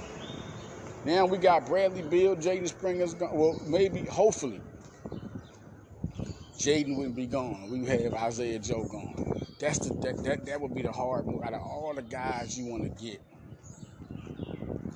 Now 1.05 1.27
we 1.27 1.39
got 1.39 1.67
Bradley 1.67 2.03
Beal, 2.03 2.37
Jaden 2.37 2.69
Springer's 2.69 3.15
gone. 3.15 3.37
Well, 3.37 3.61
maybe, 3.67 4.03
hopefully, 4.03 4.61
Jaden 6.59 6.97
wouldn't 6.97 7.15
be 7.15 7.27
gone. 7.27 7.71
We 7.71 7.81
would 7.81 8.01
have 8.03 8.15
Isaiah 8.15 8.59
Joe 8.59 8.85
gone. 8.85 9.15
That's 9.61 9.79
the 9.79 9.91
that, 10.03 10.23
that 10.25 10.47
that 10.47 10.61
would 10.61 10.75
be 10.75 10.83
the 10.83 10.91
hard 10.91 11.27
move. 11.27 11.43
Out 11.45 11.53
of 11.55 11.61
all 11.61 11.95
the 11.95 12.03
guys 12.03 12.59
you 12.59 12.67
want 12.67 12.83
to 12.83 13.05
get, 13.05 13.21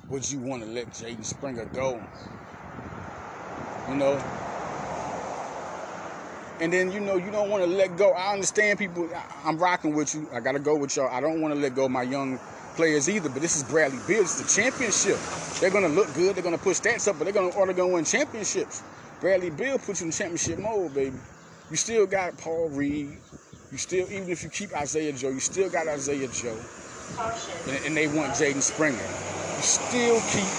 would 0.09 0.29
you 0.29 0.39
want 0.39 0.63
to 0.63 0.69
let 0.69 0.89
Jaden 0.89 1.23
Springer 1.23 1.65
go? 1.65 2.01
You 3.87 3.95
know? 3.95 4.21
And 6.59 6.71
then 6.71 6.91
you 6.91 6.99
know 6.99 7.15
you 7.15 7.31
don't 7.31 7.49
want 7.49 7.63
to 7.63 7.69
let 7.69 7.97
go. 7.97 8.11
I 8.11 8.33
understand 8.33 8.77
people. 8.77 9.09
I'm 9.45 9.57
rocking 9.57 9.95
with 9.95 10.13
you. 10.13 10.27
I 10.33 10.41
gotta 10.41 10.59
go 10.59 10.75
with 10.75 10.95
y'all. 10.97 11.09
I 11.09 11.21
don't 11.21 11.41
want 11.41 11.53
to 11.53 11.59
let 11.59 11.75
go 11.75 11.85
of 11.85 11.91
my 11.91 12.03
young 12.03 12.39
players 12.75 13.09
either. 13.09 13.29
But 13.29 13.41
this 13.41 13.55
is 13.55 13.63
Bradley 13.63 13.99
Beal. 14.05 14.21
It's 14.21 14.41
the 14.41 14.61
championship. 14.61 15.17
They're 15.61 15.71
gonna 15.71 15.87
look 15.87 16.13
good. 16.13 16.35
They're 16.35 16.43
gonna 16.43 16.57
push 16.57 16.79
stats 16.81 17.07
up, 17.07 17.17
but 17.17 17.23
they're 17.23 17.33
gonna 17.33 17.55
order 17.55 17.71
gonna 17.71 17.93
win 17.93 18.05
championships. 18.05 18.83
Bradley 19.21 19.49
Beal 19.49 19.77
puts 19.77 20.01
you 20.01 20.07
in 20.07 20.11
championship 20.11 20.59
mode, 20.59 20.93
baby. 20.93 21.17
You 21.69 21.77
still 21.77 22.05
got 22.05 22.37
Paul 22.37 22.69
Reed. 22.69 23.17
You 23.71 23.77
still, 23.77 24.07
even 24.11 24.29
if 24.29 24.43
you 24.43 24.49
keep 24.49 24.75
Isaiah 24.75 25.13
Joe, 25.13 25.29
you 25.29 25.39
still 25.39 25.69
got 25.69 25.87
Isaiah 25.87 26.27
Joe. 26.27 26.57
Oh, 27.17 27.49
and, 27.67 27.85
and 27.85 27.97
they 27.97 28.07
want 28.07 28.33
Jaden 28.33 28.61
Springer. 28.61 28.97
You 28.97 29.63
still 29.63 30.19
keep 30.31 30.51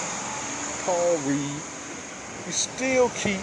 Paul 0.84 1.16
Reed. 1.28 1.62
You 2.46 2.52
still 2.52 3.08
keep 3.10 3.40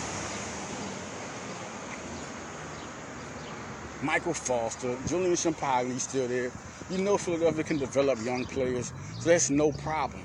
Michael 4.04 4.34
Foster, 4.34 4.98
Julian 5.08 5.34
Champagnie 5.34 6.00
still 6.00 6.28
there. 6.28 6.52
You 6.90 6.98
know 6.98 7.18
Philadelphia 7.18 7.64
can 7.64 7.78
develop 7.78 8.24
young 8.26 8.46
players, 8.46 8.92
so 9.20 9.30
that's 9.30 9.50
no 9.50 9.72
problem. 9.72 10.24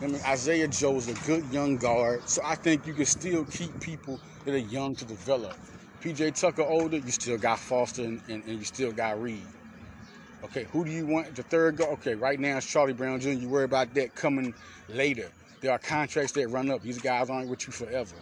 I 0.00 0.06
mean, 0.06 0.20
Isaiah 0.26 0.68
Joe's 0.68 1.08
a 1.08 1.14
good 1.26 1.44
young 1.52 1.76
guard, 1.76 2.22
so 2.28 2.40
I 2.44 2.54
think 2.54 2.86
you 2.86 2.94
can 2.94 3.04
still 3.04 3.44
keep 3.44 3.78
people 3.80 4.18
that 4.44 4.54
are 4.54 4.58
young 4.58 4.94
to 4.96 5.04
develop. 5.04 5.54
PJ 6.02 6.40
Tucker 6.40 6.62
older, 6.62 6.96
you 6.96 7.12
still 7.12 7.38
got 7.38 7.60
Foster 7.60 8.02
and, 8.02 8.20
and, 8.28 8.42
and, 8.44 8.58
you 8.58 8.64
still 8.64 8.90
got 8.90 9.22
Reed. 9.22 9.46
Okay, 10.42 10.64
who 10.64 10.84
do 10.84 10.90
you 10.90 11.06
want? 11.06 11.32
The 11.36 11.44
third 11.44 11.76
guy? 11.76 11.84
Okay, 11.84 12.16
right 12.16 12.40
now 12.40 12.56
it's 12.56 12.66
Charlie 12.66 12.92
Brown 12.92 13.20
Jr. 13.20 13.30
You 13.30 13.48
worry 13.48 13.64
about 13.64 13.94
that 13.94 14.16
coming 14.16 14.52
later. 14.88 15.30
There 15.60 15.70
are 15.70 15.78
contracts 15.78 16.32
that 16.32 16.48
run 16.48 16.70
up. 16.72 16.82
These 16.82 16.98
guys 16.98 17.30
aren't 17.30 17.48
with 17.48 17.68
you 17.68 17.72
forever. 17.72 18.16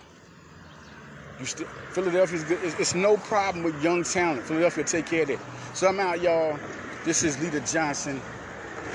You 1.39 1.47
still 1.47 1.67
Philadelphia's 1.93 2.45
good. 2.45 2.59
It's, 2.63 2.79
it's, 2.79 2.95
no 2.95 3.17
problem 3.17 3.65
with 3.65 3.83
young 3.83 4.05
talent. 4.05 4.43
Philadelphia 4.43 4.85
take 4.85 5.07
care 5.07 5.23
of 5.23 5.29
that. 5.29 5.39
So 5.73 5.89
I'm 5.89 5.99
out, 6.01 6.21
y'all. 6.21 6.59
This 7.07 7.23
is 7.23 7.43
Leader 7.43 7.61
Johnson, 7.61 8.21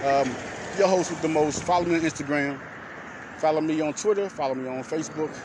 um, 0.05 0.29
your 0.77 0.87
host 0.87 1.09
with 1.09 1.23
the 1.23 1.27
most. 1.27 1.63
Follow 1.63 1.85
me 1.85 1.95
on 1.95 2.01
Instagram. 2.01 2.59
Follow 3.37 3.61
me 3.61 3.81
on 3.81 3.93
Twitter. 3.93 4.29
Follow 4.29 4.53
me 4.53 4.69
on 4.69 4.83
Facebook. 4.83 5.35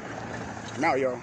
I'm 0.76 0.84
out, 0.84 0.98
y'all. 0.98 1.22